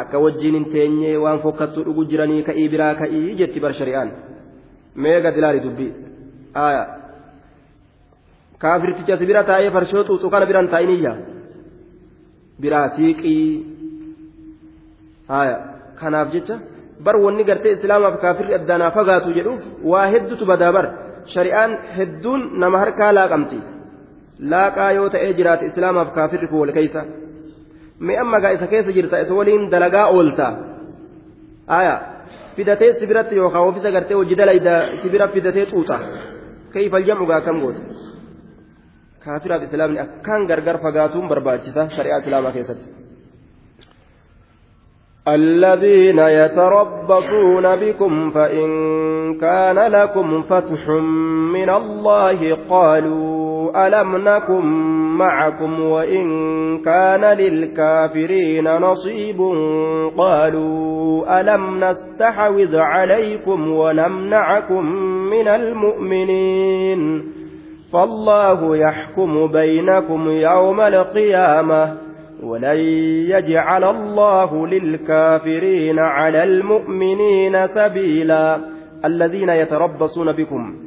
akka 0.00 0.18
wajjiin 0.24 0.54
hin 0.58 0.66
teenye 0.74 1.16
waan 1.24 1.38
fokkattuu 1.44 1.84
dhugu 1.86 2.04
jiranii 2.10 2.42
ka'ii 2.48 2.68
biraa 2.74 2.94
ka'ii 3.00 3.34
jetti 3.40 3.60
bar 3.64 3.72
shari'aan 3.78 4.10
mee 5.02 5.20
gad 5.24 5.36
ilaali 5.38 5.60
dubbii? 5.66 5.92
Aya 6.66 6.82
kaafirticha 8.58 9.18
si 9.18 9.26
bira 9.30 9.42
taa'ee 9.50 9.70
farshoo 9.76 10.04
xuuxu 10.08 10.30
kana 10.30 10.46
biraan 10.50 10.68
taa'iniyya 10.74 11.12
biraa 12.62 12.88
siiqii. 12.96 13.44
Aya 15.40 15.56
kanaaf 16.00 16.28
jecha 16.34 16.56
bar 17.04 17.16
wanni 17.24 17.44
gartee 17.44 17.72
islaamaaf 17.76 18.20
kaafirri 18.24 18.54
addaanaa 18.58 18.90
fagaatu 18.98 19.34
jedhuuf 19.38 19.62
waa 19.92 20.06
hedduutu 20.12 20.44
badaa 20.52 20.72
bar 20.76 20.86
shari'aan 21.34 21.72
hedduun 21.96 22.42
nama 22.60 22.76
harkaa 22.82 23.12
laaqamti 23.18 23.58
laaqaa 24.40 24.90
yoo 24.92 25.08
ta'ee 25.08 25.32
jiraate 25.38 25.66
islaamaaf 25.66 26.12
kaafirri 26.14 26.48
kun 26.48 26.60
wal 26.60 26.72
keeysa 26.78 27.04
mee 28.00 28.18
amma 28.24 28.40
gaa 28.40 28.52
isa 28.58 28.66
keessa 28.66 28.92
jirta 28.92 29.20
isa 29.24 29.34
waliin 29.34 29.70
dalagaa 29.70 30.06
oolta 30.16 30.48
aya 31.78 31.94
fidatee 32.56 32.92
sibiratti 33.00 33.36
yookaan 33.36 33.64
oofisa 33.64 33.90
gartee 33.90 34.16
hojii 34.16 34.38
dalayda 34.40 34.74
sibira 35.02 35.28
fidatee 35.28 35.66
xuuxa 35.72 35.96
keeyfal 36.72 37.06
jam'u 37.08 37.26
gaa 37.26 37.40
kam 37.40 37.60
goota 37.60 37.80
kaafiraaf 39.24 39.62
islaamni 39.62 40.00
akkaan 40.06 40.46
gargar 40.50 40.78
fagaatuun 40.84 41.28
barbaachisa 41.28 41.90
shari'aa 41.96 42.22
islaamaa 42.24 42.52
keessatti. 42.58 42.88
الذين 45.28 46.18
يتربصون 46.18 47.76
بكم 47.76 48.30
فإن 48.30 48.68
كان 49.38 49.78
لكم 49.78 50.42
فتح 50.42 50.88
من 51.56 51.70
الله 51.70 52.38
قالوا 52.70 53.45
ألم 53.76 54.16
نكن 54.16 54.64
معكم 55.16 55.80
وإن 55.80 56.26
كان 56.78 57.38
للكافرين 57.38 58.64
نصيب. 58.64 59.40
قالوا 60.18 61.40
ألم 61.40 61.84
نستحوذ 61.84 62.76
عليكم 62.76 63.70
ونمنعكم 63.70 64.86
من 65.30 65.48
المؤمنين؟ 65.48 67.22
فالله 67.92 68.76
يحكم 68.76 69.46
بينكم 69.46 70.28
يوم 70.28 70.80
القيامة. 70.80 71.96
ولن 72.42 72.80
يجعل 73.30 73.84
الله 73.84 74.66
للكافرين 74.66 75.98
على 75.98 76.44
المؤمنين 76.44 77.66
سبيلا. 77.66 78.58
الذين 79.04 79.48
يتربصون 79.48 80.32
بكم 80.32 80.85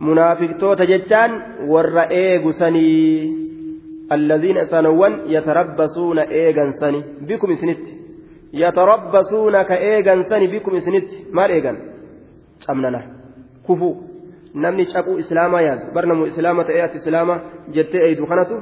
munaafiqtoota 0.00 0.86
jechaan 0.86 1.32
warra 1.68 2.06
eegusanii 2.10 3.46
alladhiina 4.10 4.64
sanawwan 4.72 5.14
yatarabbasuuna 5.34 6.24
eegansani 6.40 7.04
bikum 7.28 7.50
isinitti. 7.50 7.92
Yatarabbasuuna 8.52 9.64
ka 9.64 9.76
eegansani 9.90 10.48
bikum 10.48 10.76
isinitti. 10.76 11.26
Maal 11.32 11.50
eegan? 11.50 11.76
Cabnana 12.66 13.02
kufu 13.66 13.88
namni 14.54 14.86
caquu 14.86 15.18
islaamaa 15.18 15.60
yaadu 15.60 15.92
barnamu 15.94 16.26
islaama 16.26 16.64
ta'ee 16.64 16.82
as 16.82 16.94
islaama 16.94 17.40
jettee 17.74 18.02
eeydu 18.08 18.26
kanatu. 18.26 18.60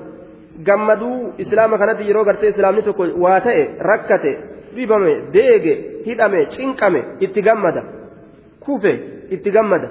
Gammaduu 0.66 1.32
islaama 1.39 1.78
kanatti 1.78 2.07
yeroo 2.09 2.24
gartee 2.24 2.49
islaamni 2.55 2.82
tokko 2.82 3.05
waa 3.24 3.41
ta'e 3.41 3.62
rakkate 3.91 4.32
dhibame 4.76 5.12
deege 5.32 5.74
hidhame 6.07 6.47
cinqame 6.55 7.01
itti 7.20 7.43
gammada. 7.43 7.82
Kufe 8.61 8.93
itti 9.30 9.51
gammada. 9.51 9.89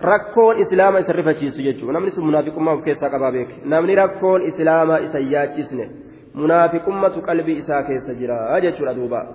Rakkoon 0.00 0.58
islaama 0.60 1.00
isa 1.00 1.12
rifachiisu 1.12 1.62
jechuudha 1.62 1.92
namni 1.92 2.10
sun 2.10 2.24
munaafiqummaa 2.24 2.74
of 2.74 2.84
keessaa 2.84 3.10
qabaa 3.10 3.32
beeke 3.32 3.54
namni 3.64 3.94
rakkoon 3.94 4.42
islaamaa 4.42 4.98
isa 4.98 5.18
yaachisne 5.18 5.90
munaafiqummatu 6.34 7.22
qalbii 7.22 7.56
isaa 7.62 7.82
keessa 7.82 8.14
jira 8.14 8.60
jechuudha 8.60 8.94
duuba 8.94 9.26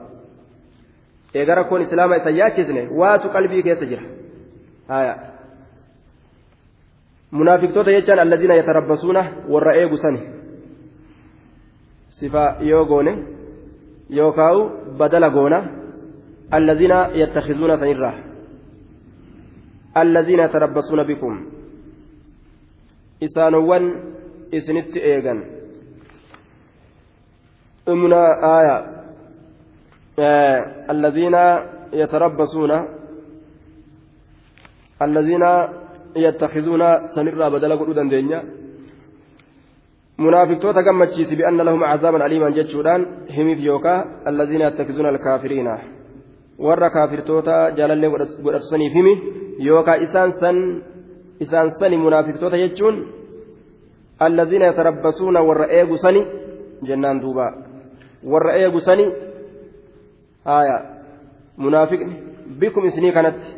eega 1.34 1.55
rakkoon 1.55 1.82
islaamaa 1.82 2.22
isa 2.22 2.30
yaachisne 2.30 2.88
waatu 3.01 3.30
qalbii 3.30 3.64
keessa 3.64 3.86
jira 3.86 4.03
haya 4.88 5.18
munaafiqtoota 7.32 7.91
jechaan 7.91 8.20
alladiina 8.20 8.55
yatarabbasuuna 8.55 9.26
warra 9.49 9.76
eegu 9.76 9.97
sani 9.97 10.22
sifa 12.07 12.55
yoo 12.59 12.86
goone 12.86 13.14
yookaawu 14.09 14.70
badala 14.97 15.30
goona 15.30 15.64
alladiina 16.51 17.07
yattakizuuna 17.14 17.78
sanirraa 17.78 18.30
alladiina 19.96 20.44
yatarabbasuuna 20.44 21.04
bikum 21.04 21.46
isaanowwan 23.22 23.86
isinitti 24.52 25.00
eegan 25.00 25.39
imna 27.88 28.22
aya 28.58 28.76
alladiina 30.88 31.44
yatarabbasuuna 31.92 32.78
alladiina 35.00 35.82
يتخذون 36.16 37.08
سنرى 37.08 37.50
بدل 37.50 37.72
قلوب 37.80 38.00
دنيا 38.00 38.44
منافقتوتا 40.20 40.82
gammachiisi 40.82 41.36
بأن 41.36 41.62
لهم 41.62 41.84
عذابا 41.84 42.26
أليما 42.26 42.50
جتشودان 42.50 43.06
هميف 43.38 43.60
يوكا 43.60 44.06
الذين 44.28 44.62
يتخذون 44.62 45.10
الكافرين 45.10 45.78
warra 46.68 46.89
kaafirtoota 46.89 47.72
jaalallee 47.78 48.09
godhatu 48.09 48.68
saniif 48.70 48.93
himi 48.93 49.14
yookaan 49.68 50.03
isaan 50.03 50.32
san 50.39 50.57
isaan 51.39 51.72
sani 51.80 51.97
munaafiqtoota 51.97 52.57
jechuun 52.64 52.97
allazina 54.20 54.66
yatarabbasuuna 54.66 55.41
warra 55.49 55.68
eegu 55.80 55.97
sani 55.97 56.22
jennaan 56.88 57.22
duuba. 57.22 57.53
Warra 58.24 58.53
eegu 58.53 58.80
sanii 58.80 59.12
haya 60.45 60.78
munaafiqni 61.57 62.16
bikum 62.59 62.86
isinii 62.86 63.12
kanatti 63.12 63.55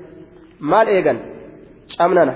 maal 0.60 0.88
eegan? 0.88 1.20
Camnana. 1.98 2.34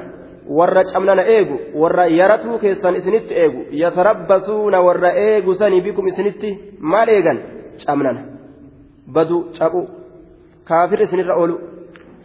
Warra 0.47 0.84
camnana 0.93 1.24
eegu 1.36 1.59
warra 1.82 2.07
yaratuu 2.07 2.59
keessan 2.59 2.95
isinitti 2.95 3.34
eegu 3.34 3.65
yatarabbasuuna 3.72 4.82
warra 4.82 5.11
eegu 5.11 5.53
sanii 5.53 5.82
bikum 5.82 6.07
isinitti 6.07 6.49
maal 6.80 7.09
eegan? 7.09 7.39
Camnana. 7.86 8.22
Badu 9.07 9.51
caqu 9.57 9.88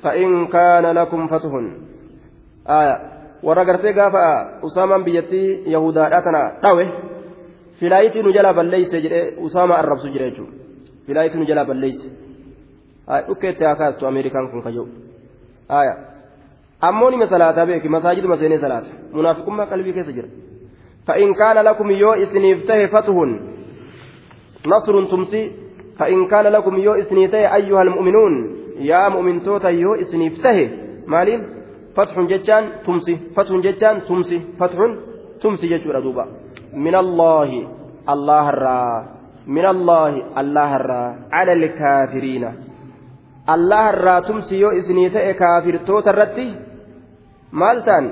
fa'in 0.03 0.49
kaana 0.55 0.93
lakum 0.99 1.29
fatuhun 1.33 1.67
aya 2.79 2.95
warra 3.47 3.65
gartee 3.65 3.93
gaafa 3.93 4.23
usaamaan 4.69 5.05
biyyattii 5.05 5.49
yahudaadhaa 5.75 6.23
tana 6.27 6.43
dhawe 6.63 6.85
filaayitii 7.81 8.23
nu 8.23 8.33
jalaa 8.37 8.55
balleeyse 8.59 9.01
jedhee 9.05 9.25
usaamaa 9.47 9.79
arrabsu 9.83 10.09
jira 10.15 10.27
jechuudha 10.31 10.53
filaayitii 11.07 11.41
nu 11.41 11.47
jalaa 11.51 11.65
balleeyse 11.71 12.09
dhukkeetti 13.29 13.65
haa 13.65 13.77
kaastu 13.83 14.07
ameerikaan 14.11 14.51
kun 14.51 14.63
kayyoo 14.67 14.89
aya 15.81 15.95
ammoo 16.89 17.11
nima 17.11 17.27
salaataa 17.35 17.67
beeki 17.67 17.89
masaajiduma 17.97 18.37
seenee 18.43 18.59
salaata 18.65 18.91
munaafiqummaa 19.19 19.71
qalbii 19.75 19.93
keessa 19.99 20.13
jira 20.19 20.31
فإن 21.07 21.35
كان 21.35 21.57
لكم 21.69 21.91
يو 21.91 22.13
إسنيفته 22.13 22.87
فتح 22.87 23.15
نصر 24.73 24.95
تمسي 25.11 25.43
فإن 26.00 26.28
كان 26.28 26.46
لكم 26.46 26.76
يو 26.78 26.94
إسنيته 26.94 27.56
أيها 27.56 27.82
المؤمنون 27.82 28.34
يا 28.80 29.10
مؤمن 29.10 29.42
توتا 29.42 29.70
يو 29.70 29.94
إسنيفته 29.96 30.70
مالين 31.08 31.42
فتح 31.96 32.20
جتان 32.20 32.64
تمسي 32.86 33.16
فتح 33.36 33.52
جتان 33.66 34.02
تمسي 34.08 34.42
فتح 34.60 34.78
تمسي 35.42 35.68
جتور 35.68 36.00
دوبا 36.00 36.26
من 36.74 36.96
الله 36.96 37.50
الله 38.14 38.50
الرا 38.50 39.06
من 39.48 39.66
الله 39.66 40.12
الله 40.42 40.76
الرا 40.76 41.06
على 41.32 41.54
الكافرين 41.54 42.44
الله 43.56 43.90
الرا 43.90 44.20
تمسي 44.20 44.56
يو 44.60 44.70
إسنيته 44.70 45.32
كافر 45.32 45.76
توتا 45.88 46.12
رتي 46.12 46.48
مالتان 47.52 48.06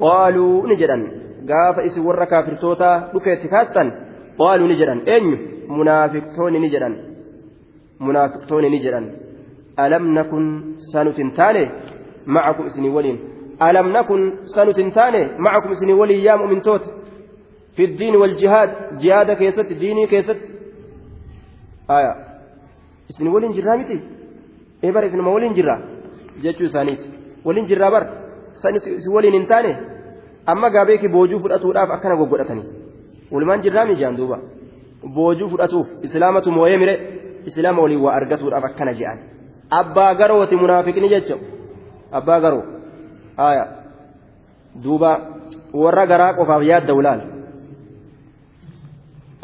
قالوا 0.00 0.66
نجدا 0.70 0.98
قاف 1.50 1.78
إسي 1.78 2.00
ورا 2.00 2.24
كافر 2.24 2.54
توتا 2.62 2.90
دكيت 3.14 3.46
كاستان 3.52 3.88
قالوا 4.38 4.68
نجدا 4.68 4.94
أين 5.12 5.26
منافق 5.78 6.24
توني 6.36 6.58
نجدا 6.58 7.09
منافق 8.07 8.41
توني 8.49 8.69
نجدا 8.73 9.01
ألم 9.83 10.03
نكن 10.17 10.43
سنتنتاني 10.91 11.63
معكم 12.35 12.63
إسني 12.69 12.89
ولين. 12.95 13.17
ألم 13.67 13.87
نكن 13.97 14.19
سنتنتاني 14.55 15.21
معكم 15.45 15.69
إسني 15.75 15.93
ولي 15.93 16.23
يا 16.23 16.35
مؤمن 16.35 16.61
توت. 16.61 16.83
في 17.75 17.83
الدين 17.89 18.15
والجهاد 18.15 18.69
جهاد 19.01 19.29
كيست 19.39 19.69
ديني 19.81 20.07
كيست. 20.07 20.41
آية. 21.97 22.13
إسني 23.09 23.29
ولين 23.29 23.51
جرامتي 23.57 23.99
إيه 24.83 24.91
بر 24.91 25.05
إسني 25.05 25.21
ما 25.21 25.31
ولين 25.35 25.53
جرا 25.53 25.75
جتشو 26.43 26.67
سانيس 26.75 27.03
ولين 27.45 27.65
جرا 27.69 27.89
بر 27.93 28.03
سانيس 28.61 29.07
ولين 29.15 29.33
انتاني. 29.41 29.73
أما 30.49 30.67
قابيك 30.73 31.05
بوجو 31.05 31.39
فلأتوداف 31.39 31.89
أكنا 31.91 32.15
قوقودتني 32.19 32.63
ولمان 33.31 33.59
جرامي 33.59 33.95
جان 33.95 34.15
دوبا 34.15 34.39
boojuu 35.03 35.49
fudhatuuf 35.49 35.87
islaamatu 36.05 36.51
moo'ee 36.51 36.77
mire 36.77 36.95
islaama 37.48 37.82
waliin 37.82 38.02
waa 38.06 38.14
argatuudhaaf 38.20 38.64
akkana 38.70 38.92
je'an 39.00 39.18
abbaa 39.80 40.14
garooti 40.20 40.56
munaafiqni 40.56 41.08
jecha 41.14 41.36
abbaa 42.18 42.40
garoo 42.44 42.64
aya 43.36 43.64
duuba 44.84 45.10
warra 45.82 46.04
garaa 46.12 46.34
qofaaf 46.38 46.62
yaadda 46.72 46.94
ulaal 47.00 47.22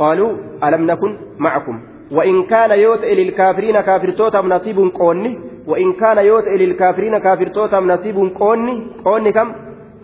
qaaluu 0.02 0.30
alam 0.60 0.84
nakun 0.92 1.12
macakum 1.38 1.78
وإن 2.12 2.42
كان 2.42 2.70
يوتئ 2.70 3.14
للكافرين 3.14 3.80
كافر 3.80 4.10
توتم 4.10 4.48
نصيب 4.52 4.78
قوني 4.94 5.38
وإن 5.66 5.92
كان 5.92 6.18
يوتئ 6.18 6.50
للكافرين 6.56 7.18
كافر 7.18 7.46
توتم 7.46 7.86
نصيب 7.92 8.16
قوني 8.16 8.86
قوني 9.04 9.32
كم 9.32 9.48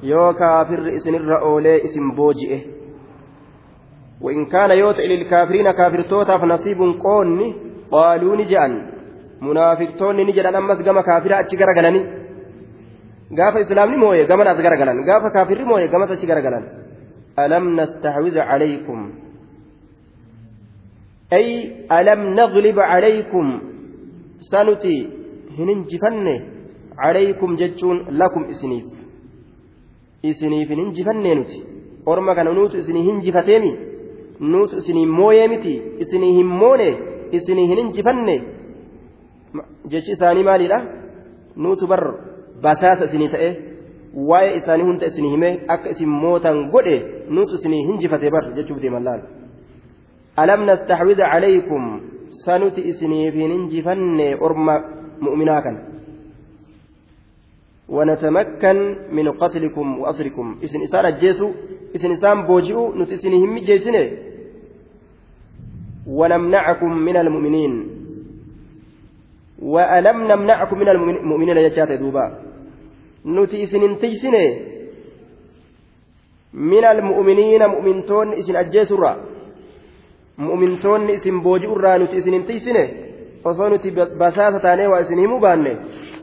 يو 0.02 0.32
كافر 0.32 0.88
اسن 0.96 1.14
الرؤولي 1.14 1.84
اسم 1.84 2.04
بوجئه 2.16 2.60
وإن 4.20 4.44
كان 4.46 4.70
يوتئ 4.70 5.06
للكافرين 5.06 5.70
كافر 5.70 6.02
توتف 6.02 6.44
نصيب 6.44 6.78
قوني 7.04 7.54
qaaluu 7.93 8.35
ni 8.39 8.45
je'an. 8.51 8.73
Munaafiqtoonni 9.47 10.23
ni 10.25 10.33
jedhan 10.37 10.55
ammas 10.59 10.79
gama 10.87 11.01
kaafira 11.07 11.35
achi 11.41 11.55
gara 11.61 11.73
galani 11.77 12.01
gaafa 13.37 13.59
islaamni 13.65 13.97
mooye 14.03 14.23
gaman 14.31 14.47
as 14.51 14.59
gara 14.65 14.77
galan 14.81 14.97
gaafa 15.09 15.29
kaafirri 15.35 15.65
mooye 15.71 15.87
gamas 15.93 16.11
achi 16.15 16.27
gara 16.31 16.41
galan 16.47 16.63
alam 17.43 17.65
nastacwiz 17.79 18.35
calaykum? 18.49 18.99
Ay 21.37 21.47
alam 21.97 22.21
naglib 22.39 22.77
calaykum? 22.91 23.47
Sanuti 24.49 24.95
hin 25.57 25.69
injifanne 25.75 26.35
calaykum 27.01 27.57
jechuun 27.61 27.97
lakum 28.19 28.43
isiniif. 28.53 28.85
Isiniif 30.29 30.69
hin 30.69 30.79
injifannee 30.85 31.35
nuti. 31.39 31.59
Orma 32.05 32.35
kana 32.35 32.53
nuutu 32.53 32.77
isinii 32.77 33.03
hinjifateemi 33.09 33.71
nuutu 34.51 34.77
isinii 34.81 35.05
mooyee 35.17 35.47
miti? 35.47 35.73
Isinii 36.03 36.33
hin 36.37 36.49
moone 36.61 36.89
isinii 37.38 37.66
hin 37.70 37.78
injifanne 37.84 38.36
jechi 39.92 40.12
isaanii 40.16 40.44
maaliidha 40.50 40.78
nuutu 41.56 41.86
bar 41.86 42.02
basaasa 42.62 43.04
isinii 43.08 43.28
ta'e 43.34 43.50
waa'ee 44.30 44.56
isaanii 44.60 44.86
hunda 44.90 45.06
isinii 45.10 45.30
hime 45.36 45.50
akka 45.74 45.90
isin 45.94 46.08
mootan 46.22 46.70
godhe 46.74 46.96
nuutu 47.30 47.54
isinii 47.60 47.82
hinjifate 47.88 48.30
bar 48.36 48.44
jechuuf 48.56 48.80
deeman 48.82 49.04
laal 49.08 49.22
alam 50.42 50.64
nastaxwid 50.70 51.20
calaykum 51.32 51.84
sanuti 52.44 52.80
isiniif 52.90 53.34
hin 53.34 53.52
injifanne 53.58 54.26
orma 54.40 54.74
mu'minaa 55.20 55.62
kana 55.62 55.80
ونتمكن 57.88 58.78
من 59.12 59.26
قتلكم 59.32 59.86
وأسركم 60.00 60.46
إسن 60.64 60.80
إسان 60.82 61.04
أجيسوا 61.04 61.52
إسن 61.96 62.10
إسان 62.10 62.46
بوجئوا 62.46 62.94
نس 62.96 63.12
إسن 63.12 63.32
هم 63.32 63.58
جيسنه 63.58 64.04
ونمنعكم 66.07 66.91
من 67.07 67.17
المؤمنين 67.17 67.73
وألم 69.61 70.17
نمنعكم 70.31 70.77
من 70.79 70.89
المؤمنين 70.89 71.57
يجات 71.57 71.91
دوبا 71.91 72.25
نتي 73.25 73.63
إسن 73.63 73.97
تيسنه 74.01 74.47
من 76.53 76.85
المؤمنين 76.85 77.61
مؤمنتون 77.67 78.33
إسن 78.33 78.55
أجيسوا 78.55 79.13
مؤمنتون 80.37 81.09
إسن 81.09 81.35
بوجئوا 81.43 81.97
نتي 81.97 82.17
إسن 82.17 82.45
تيسنه 82.47 82.87
osoo 83.45 83.69
nuti 83.69 83.91
basaasa 83.91 84.59
taanee 84.59 84.87
waa 84.87 84.99
isin 84.99 85.19
himuu 85.19 85.39
baanne 85.39 85.71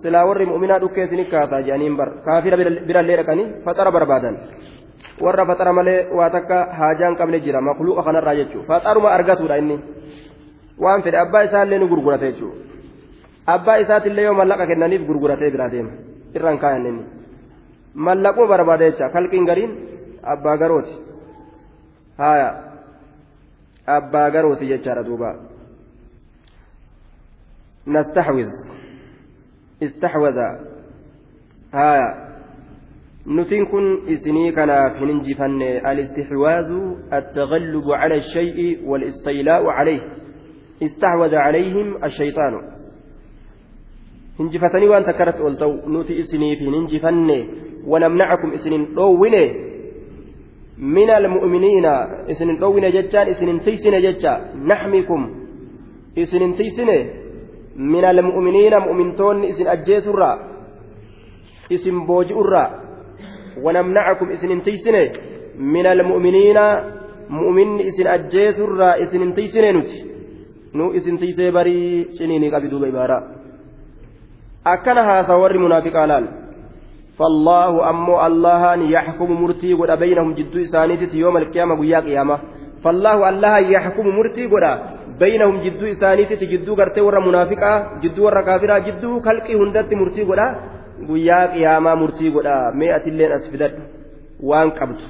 silaa 0.02 0.24
warri 0.26 0.46
mu'minaa 0.46 0.78
dhukkee 0.80 1.04
isin 1.04 1.26
kaasaa 1.32 1.62
jedhaniin 1.66 1.96
bar 1.96 2.10
kaafira 2.26 2.56
birallee 2.88 3.16
dhaqanii 3.20 3.48
faxara 3.64 3.92
barbaadan 3.96 4.38
warra 5.20 5.46
faxara 5.46 5.72
malee 5.72 6.08
waa 6.12 6.30
takka 6.30 6.58
haajaan 6.78 7.16
qabne 7.16 7.40
jira 7.40 7.60
maqluuqa 7.60 8.02
kanarraa 8.02 8.34
jechuudha. 8.34 8.66
Faxaruma 8.66 9.10
argatuudha 9.10 9.56
inni. 9.58 9.76
Waan 10.78 11.02
fedhe 11.02 11.18
abbaa 11.18 11.42
isaallee 11.44 11.78
ni 11.78 11.88
gurgurate 11.88 12.32
jechuudha. 12.32 12.56
Abbaa 13.46 13.76
isaatillee 13.84 14.24
yoo 14.24 14.34
mallaqa 14.34 14.66
kennaniif 14.66 15.06
gurguratee 15.06 15.50
biraa 15.50 15.70
deema. 15.70 15.92
Irraan 16.34 16.58
kaayan 16.58 16.86
inni. 16.86 17.04
Mallaquma 17.94 18.48
barbaada 18.48 18.90
jecha 18.90 19.08
kalqiin 19.10 19.46
gariin 19.46 19.72
abbaa 20.22 20.56
garooti. 20.56 20.94
Haaya. 22.18 22.50
Abbaa 23.86 24.30
garooti 24.30 24.68
jechaadha 24.72 25.02
duuba. 25.04 25.34
Nastaxwiz 27.86 28.50
istaxwaza 29.80 30.46
haaya. 31.72 32.29
نتين 33.26 33.66
كن 33.66 34.08
إسني 34.08 34.52
كان 34.52 34.68
في 34.98 35.04
ننجفن 35.04 35.62
الاستحواذ 35.62 36.70
التغلب 37.12 37.90
على 37.90 38.14
الشيء 38.14 38.88
والاستيلاء 38.88 39.66
عليه. 39.66 40.00
استحوذ 40.82 41.34
عليهم 41.34 42.04
الشيطان. 42.04 42.54
هنجفتني 44.40 44.88
وأن 44.88 45.04
تكرت 45.04 45.40
ألتو 45.40 45.72
نتي 45.88 46.20
إسني 46.20 46.56
في 46.56 46.64
ننجفن 46.70 47.30
ونمنعكم 47.86 48.50
إسنين 48.52 48.94
طوين 48.94 49.34
من 50.78 51.10
المؤمنين 51.10 51.86
إسنين 52.30 52.56
طوين 52.56 52.90
جتان 52.90 53.26
إسنين 53.28 53.60
تيسن 53.60 54.00
جتا 54.02 54.54
نحمكم 54.64 55.20
إسنين 56.18 56.52
تيسن 56.54 56.90
من 57.76 58.04
المؤمنين 58.04 58.78
مؤمنتون 58.78 59.44
إسن 59.44 59.66
أجيسرا 59.66 60.32
إسن 61.72 62.06
بوجئرا 62.06 62.89
ونمنعكم 63.63 64.29
إسن 64.29 64.61
تيسن 64.61 64.95
من 65.59 65.85
المؤمنين 65.85 66.59
مؤمن 67.29 67.79
إسن 67.89 68.07
أجيسرا 68.07 69.01
إسن 69.03 69.33
تيسن 69.33 69.65
نتي 69.77 69.97
نو 70.75 70.91
إسن 70.97 71.17
تيسي 71.17 71.51
بري 71.51 72.07
شنيني 72.19 72.49
قبدو 72.53 72.79
بيبارا 72.79 73.19
أكنها 74.67 75.21
ثور 75.21 75.57
منافق 75.57 75.95
آلال 76.03 76.25
فالله 77.17 77.89
أمو 77.89 78.15
الله 78.27 78.63
يحكم 78.95 79.29
مرتي 79.41 79.73
قد 79.73 79.91
بينهم 79.99 80.33
جدو 80.39 80.59
إسانيتي 80.59 81.17
يوم 81.17 81.37
القيامة 81.37 81.79
ويا 81.79 81.99
قيامة 82.07 82.37
فالله 82.83 83.29
الله 83.29 83.57
يحكم 83.75 84.05
مرتي 84.17 84.45
قد 84.53 84.65
بينهم 85.19 85.55
جدو 85.65 85.85
إسانيتي 85.93 86.45
جدو 86.53 86.73
غرتي 86.79 87.01
ورا 87.01 87.19
منافقة 87.27 87.71
جدو 88.03 88.21
ورا 88.25 88.41
كافرة 88.47 88.77
جدو 88.87 89.19
خلقي 89.25 89.53
هندت 89.61 89.93
مرتي 90.01 90.23
قدا 90.29 90.47
guyyaa 91.08 91.46
qiyaamaa 91.54 91.96
murtii 92.02 92.30
godha 92.36 92.56
mee 92.80 92.90
atilleen 92.98 93.32
as 93.36 93.44
fidadhu 93.52 93.80
waan 94.50 94.70
qabdu 94.78 95.02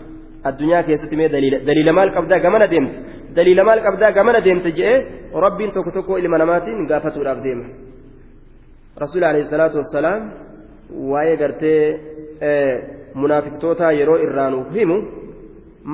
addunyaa 0.48 0.82
keessatti 0.88 1.16
mee 1.20 1.28
daliila 1.68 1.92
maal 1.98 2.10
qabdaa 2.16 2.38
gamana 2.46 2.66
deemte 2.72 2.96
daliila 3.36 3.62
maal 3.68 3.80
qabdaa 3.86 4.12
gamana 4.18 4.40
deemte 4.46 4.70
je'ee 4.78 4.96
rabbiin 5.44 5.70
tokko 5.74 5.90
tokko 5.96 6.12
ilma 6.22 6.38
namaatiin 6.42 6.86
gaafatuudhaaf 6.90 7.38
deema 7.46 7.66
rasuul 9.02 9.24
alayhi 9.30 9.46
salaatu 9.52 9.76
wassalaam 9.82 10.22
waa'ee 11.12 11.36
gartee 11.42 11.82
munaafiqtoota 13.20 13.86
yeroo 14.00 14.18
irraanuuf 14.26 14.68
himu 14.78 14.96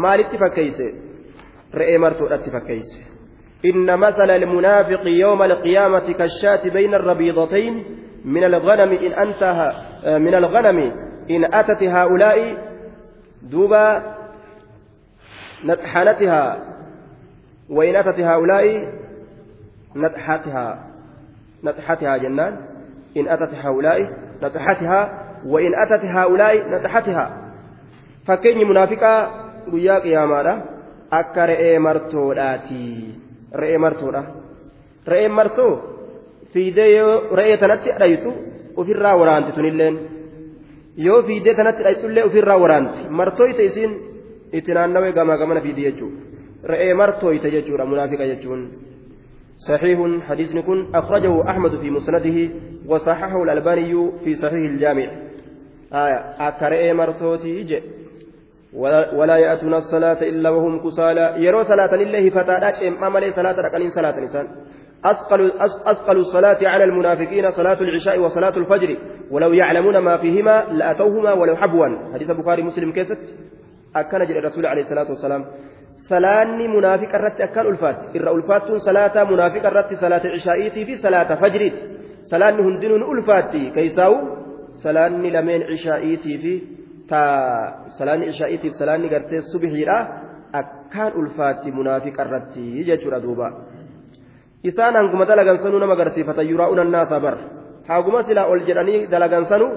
maalitti 0.05 0.37
fakkeeyse 0.45 0.87
re'ee 1.81 1.99
martoodhatti 2.07 2.51
fakkeeyse 2.59 2.99
إن 3.71 3.89
مثل 4.07 4.31
المنافق 4.41 5.03
يوم 5.25 5.41
القيامة 5.51 6.07
كالشاة 6.19 6.65
بين 6.77 6.93
الربيضتين 7.01 7.75
من 8.27 8.45
الغنم 8.45 8.93
إن 8.93 9.13
أنتها 9.13 9.69
من 10.19 10.35
الغنم 10.35 10.79
إن 11.31 11.55
أتت 11.55 11.83
هؤلاء 11.83 12.39
دوبا 13.43 14.03
نطحنتها 15.65 16.59
وإن 17.71 17.97
أتت 17.97 18.21
هؤلاء 18.21 18.89
نطحتها 19.97 20.67
نطحتها 21.65 22.17
جنان 22.17 22.53
إن 23.17 23.29
أتت 23.29 23.55
هؤلاء 23.55 23.99
نطحتها 24.43 25.01
وإن 25.47 25.73
أتت 25.75 26.05
هؤلاء 26.05 26.71
نطحتها 26.71 27.27
فكيني 28.27 28.65
منافقة 28.65 29.47
guyyaa 29.71 30.01
qiyaamaadha 30.01 30.55
akka 31.21 31.47
re'ee 31.51 31.79
martoodhaati 31.87 32.83
re'ee 33.63 33.79
martoodha 33.85 34.23
re'een 35.13 35.35
martoo 35.39 35.73
fiidee 36.53 36.91
yoo 36.97 37.15
re'ee 37.39 37.57
tanatti 37.63 37.97
dhaysu 38.01 38.33
ofirraa 38.77 39.17
waraanti 39.21 39.53
tunilleen 39.59 39.99
yoo 41.07 41.23
fiidee 41.29 41.55
tanatti 41.55 41.87
dhaysullee 41.87 42.25
ofirraa 42.31 42.59
waraanti 42.65 43.09
martooyte 43.21 43.65
isiin 43.71 43.95
itti 44.53 44.75
naannawee 44.75 45.13
gamaa 45.21 45.39
gamana 45.45 45.61
fiidi 45.69 45.89
jechuudha 45.89 46.21
re'ee 46.73 46.95
martooyte 47.03 47.55
jechuudha 47.57 47.91
munaafiqa 47.93 48.27
jechuun. 48.33 48.63
صحيح 49.57 49.99
حديث 50.29 50.55
نكون 50.55 50.95
أخرجه 50.95 51.51
أحمد 51.51 51.81
في 51.81 51.91
مسنده 51.91 52.51
وصححه 52.87 53.43
الألباني 53.43 54.11
في 54.25 54.35
صحيح 54.35 54.71
الجامع 54.73 55.07
آية 55.93 56.19
أكرئ 56.49 56.93
مرتوتي 56.93 57.63
جئ 57.63 57.83
ولا 59.19 59.37
يأتون 59.37 59.75
الصلاة 59.75 60.23
إلا 60.23 60.51
وهم 60.51 60.79
كسالى 60.85 61.35
يروا 61.39 61.63
صلاة 61.63 61.97
لله 61.97 62.31
فتاة 62.31 62.89
أما 62.89 63.09
ملي 63.09 63.33
صلاة 63.33 63.61
ركنين 63.61 63.91
صلاة 63.91 64.21
نسان 64.21 64.47
أثقل 65.05 65.53
أثقل 65.87 66.17
الصلاة 66.17 66.59
على 66.63 66.85
المنافقين 66.85 67.51
صلاة 67.51 67.81
العشاء 67.81 68.19
وصلاة 68.19 68.57
الفجر 68.57 68.97
ولو 69.31 69.53
يعلمون 69.53 69.99
ما 69.99 70.17
فيهما 70.17 70.65
لأتوهما 70.73 71.33
ولو 71.33 71.57
حبوا 71.57 72.13
حديث 72.15 72.31
البخاري 72.31 72.63
مسلم 72.63 72.93
كيست 72.93 73.19
أكن 73.97 74.25
جل 74.25 74.37
الرسول 74.37 74.67
عليه 74.67 74.83
الصلاة 74.83 75.09
والسلام 75.09 75.45
salaanni 76.09 76.69
munaafiqa 76.69 77.19
irratti 77.19 77.43
akkaan 77.43 77.67
ulfaatti 77.67 78.19
irra 78.19 78.33
ulfaattuun 78.37 78.81
salaata 78.81 79.25
munaafiqa 79.31 79.71
irratti 79.73 79.97
salaata 80.03 80.29
cishaa'iitii 80.35 80.85
fi 80.89 80.95
salaata 81.05 81.37
fajriiti 81.43 81.81
salaanni 82.31 82.63
hundinuu 82.67 82.99
ni 82.99 83.07
ulfaatti 83.15 83.63
keessaa'u 83.77 84.17
salaanni 84.85 85.33
lameen 85.37 85.63
cishaa'iitii 85.71 86.37
fi 86.43 86.53
salaanni 87.99 88.27
cishaa'iitii 88.31 88.71
fi 88.71 88.79
salaanni 88.83 89.09
gartee 89.15 89.41
subhiidha 89.53 89.99
akkaan 90.61 91.13
ulfaatti 91.21 91.73
munaafiqa 91.79 92.23
irratti 92.27 92.65
jechuudha 92.89 93.21
duuba 93.27 93.49
isaan 94.71 94.95
hanguma 94.99 95.25
dalagansanuu 95.31 95.81
nama 95.83 95.95
agarsiifatan 95.99 96.49
yuraa'uun 96.53 96.81
annaasa 96.85 97.21
bar 97.25 97.37
haguma 97.89 98.23
silaa 98.29 98.47
ol 98.53 98.61
jedhanii 98.69 99.07
dalagansanuu 99.13 99.71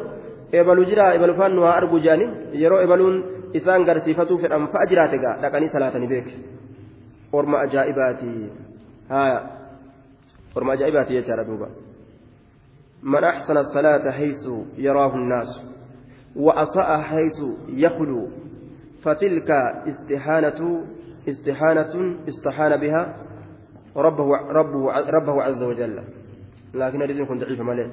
ebalu 0.61 0.85
jira 0.89 1.13
ebalu 1.17 1.33
faan 1.39 1.53
nu 1.57 1.67
haa 1.67 1.75
argu 1.81 1.99
jedhanii 2.05 2.61
yeroo 2.63 2.81
ebaluun 2.85 3.17
isaan 3.59 3.85
garsiifatuu 3.89 4.37
fedhan 4.43 4.67
fa'a 4.73 4.89
jiraate 4.91 5.17
gaa 5.23 5.35
dhaqanii 5.43 5.69
salaatanii 5.75 6.09
beeke 6.13 6.33
orma 7.41 7.57
ajaa'ibaati 7.65 8.31
haya 9.13 9.39
orma 10.55 10.71
ajaa'ibaati 10.77 11.13
jechaadha 11.19 11.45
duuba 11.51 11.69
من 13.03 13.23
أحسن 13.23 13.57
الصلاة 13.57 14.11
حيث 14.11 14.43
يراه 14.77 15.15
الناس 15.15 15.49
وأساء 16.35 17.01
حيث 17.01 17.37
يخلو 17.69 18.27
فتلك 19.03 19.51
استحانة 19.91 20.85
استحانة 21.29 21.93
استحان 22.27 22.77
بها 22.77 23.15
ربه 23.96 24.28
ربه 24.58 24.92
ربه 25.16 25.42
عز 25.42 25.62
وجل 25.62 26.02
لكن 26.74 27.02
هذه 27.02 27.24
كنت 27.24 27.44
ضعيفة 27.44 27.64
مالين 27.64 27.90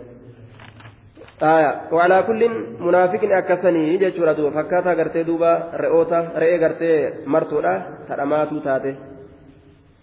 آية 1.44 1.72
وعلى 1.92 2.24
كل 2.28 2.42
منافق 2.80 3.22
أكسني 3.24 3.98
جتشورا 3.98 4.34
دوبا 4.34 4.64
فكاتا 4.64 4.94
غرتي 4.94 5.24
دوبا 5.24 5.52
رئوتا 5.74 6.20
رئي 6.42 6.58
غرتي 6.64 6.92
مرتولا 7.28 7.74
ترماتو 8.10 8.60
تاتي 8.60 8.96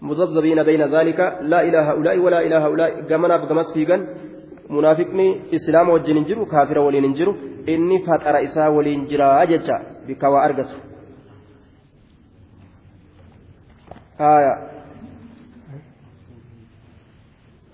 مذبذبين 0.01 0.63
بين 0.63 0.81
ذلك 0.95 1.19
لا 1.41 1.59
إله 1.67 1.91
هؤلاء 1.91 2.17
ولا 2.17 2.39
إله 2.47 2.65
هؤلاء 2.65 2.89
قمنا 3.09 3.37
بقمس 3.37 3.73
فيقا 3.73 3.97
منافقني 4.69 5.27
إسلام 5.55 5.89
وجن 5.89 6.17
انجرو 6.17 6.45
كافر 6.45 6.79
ولين 6.79 7.03
انجرو 7.03 7.35
إني 7.69 7.97
فتر 7.99 8.35
إسا 8.43 8.67
ولين 8.67 9.05
جرا 9.05 9.45
جتشا 9.45 9.77
بكوا 10.07 10.45
أرقص 10.45 10.71
آية 14.19 14.53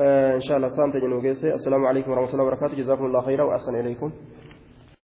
إن 0.01 0.41
شاء 0.41 0.57
الله 0.57 0.69
سلام 0.69 0.93
تجنو 0.93 1.21
السلام 1.61 1.87
عليكم 1.87 2.11
ورحمة 2.11 2.33
الله 2.33 2.45
وبركاته. 2.45 2.77
جزاكم 2.77 3.05
الله 3.05 3.21
خيرا 3.21 3.45
وأحسن 3.45 3.75
إليكم. 3.75 4.13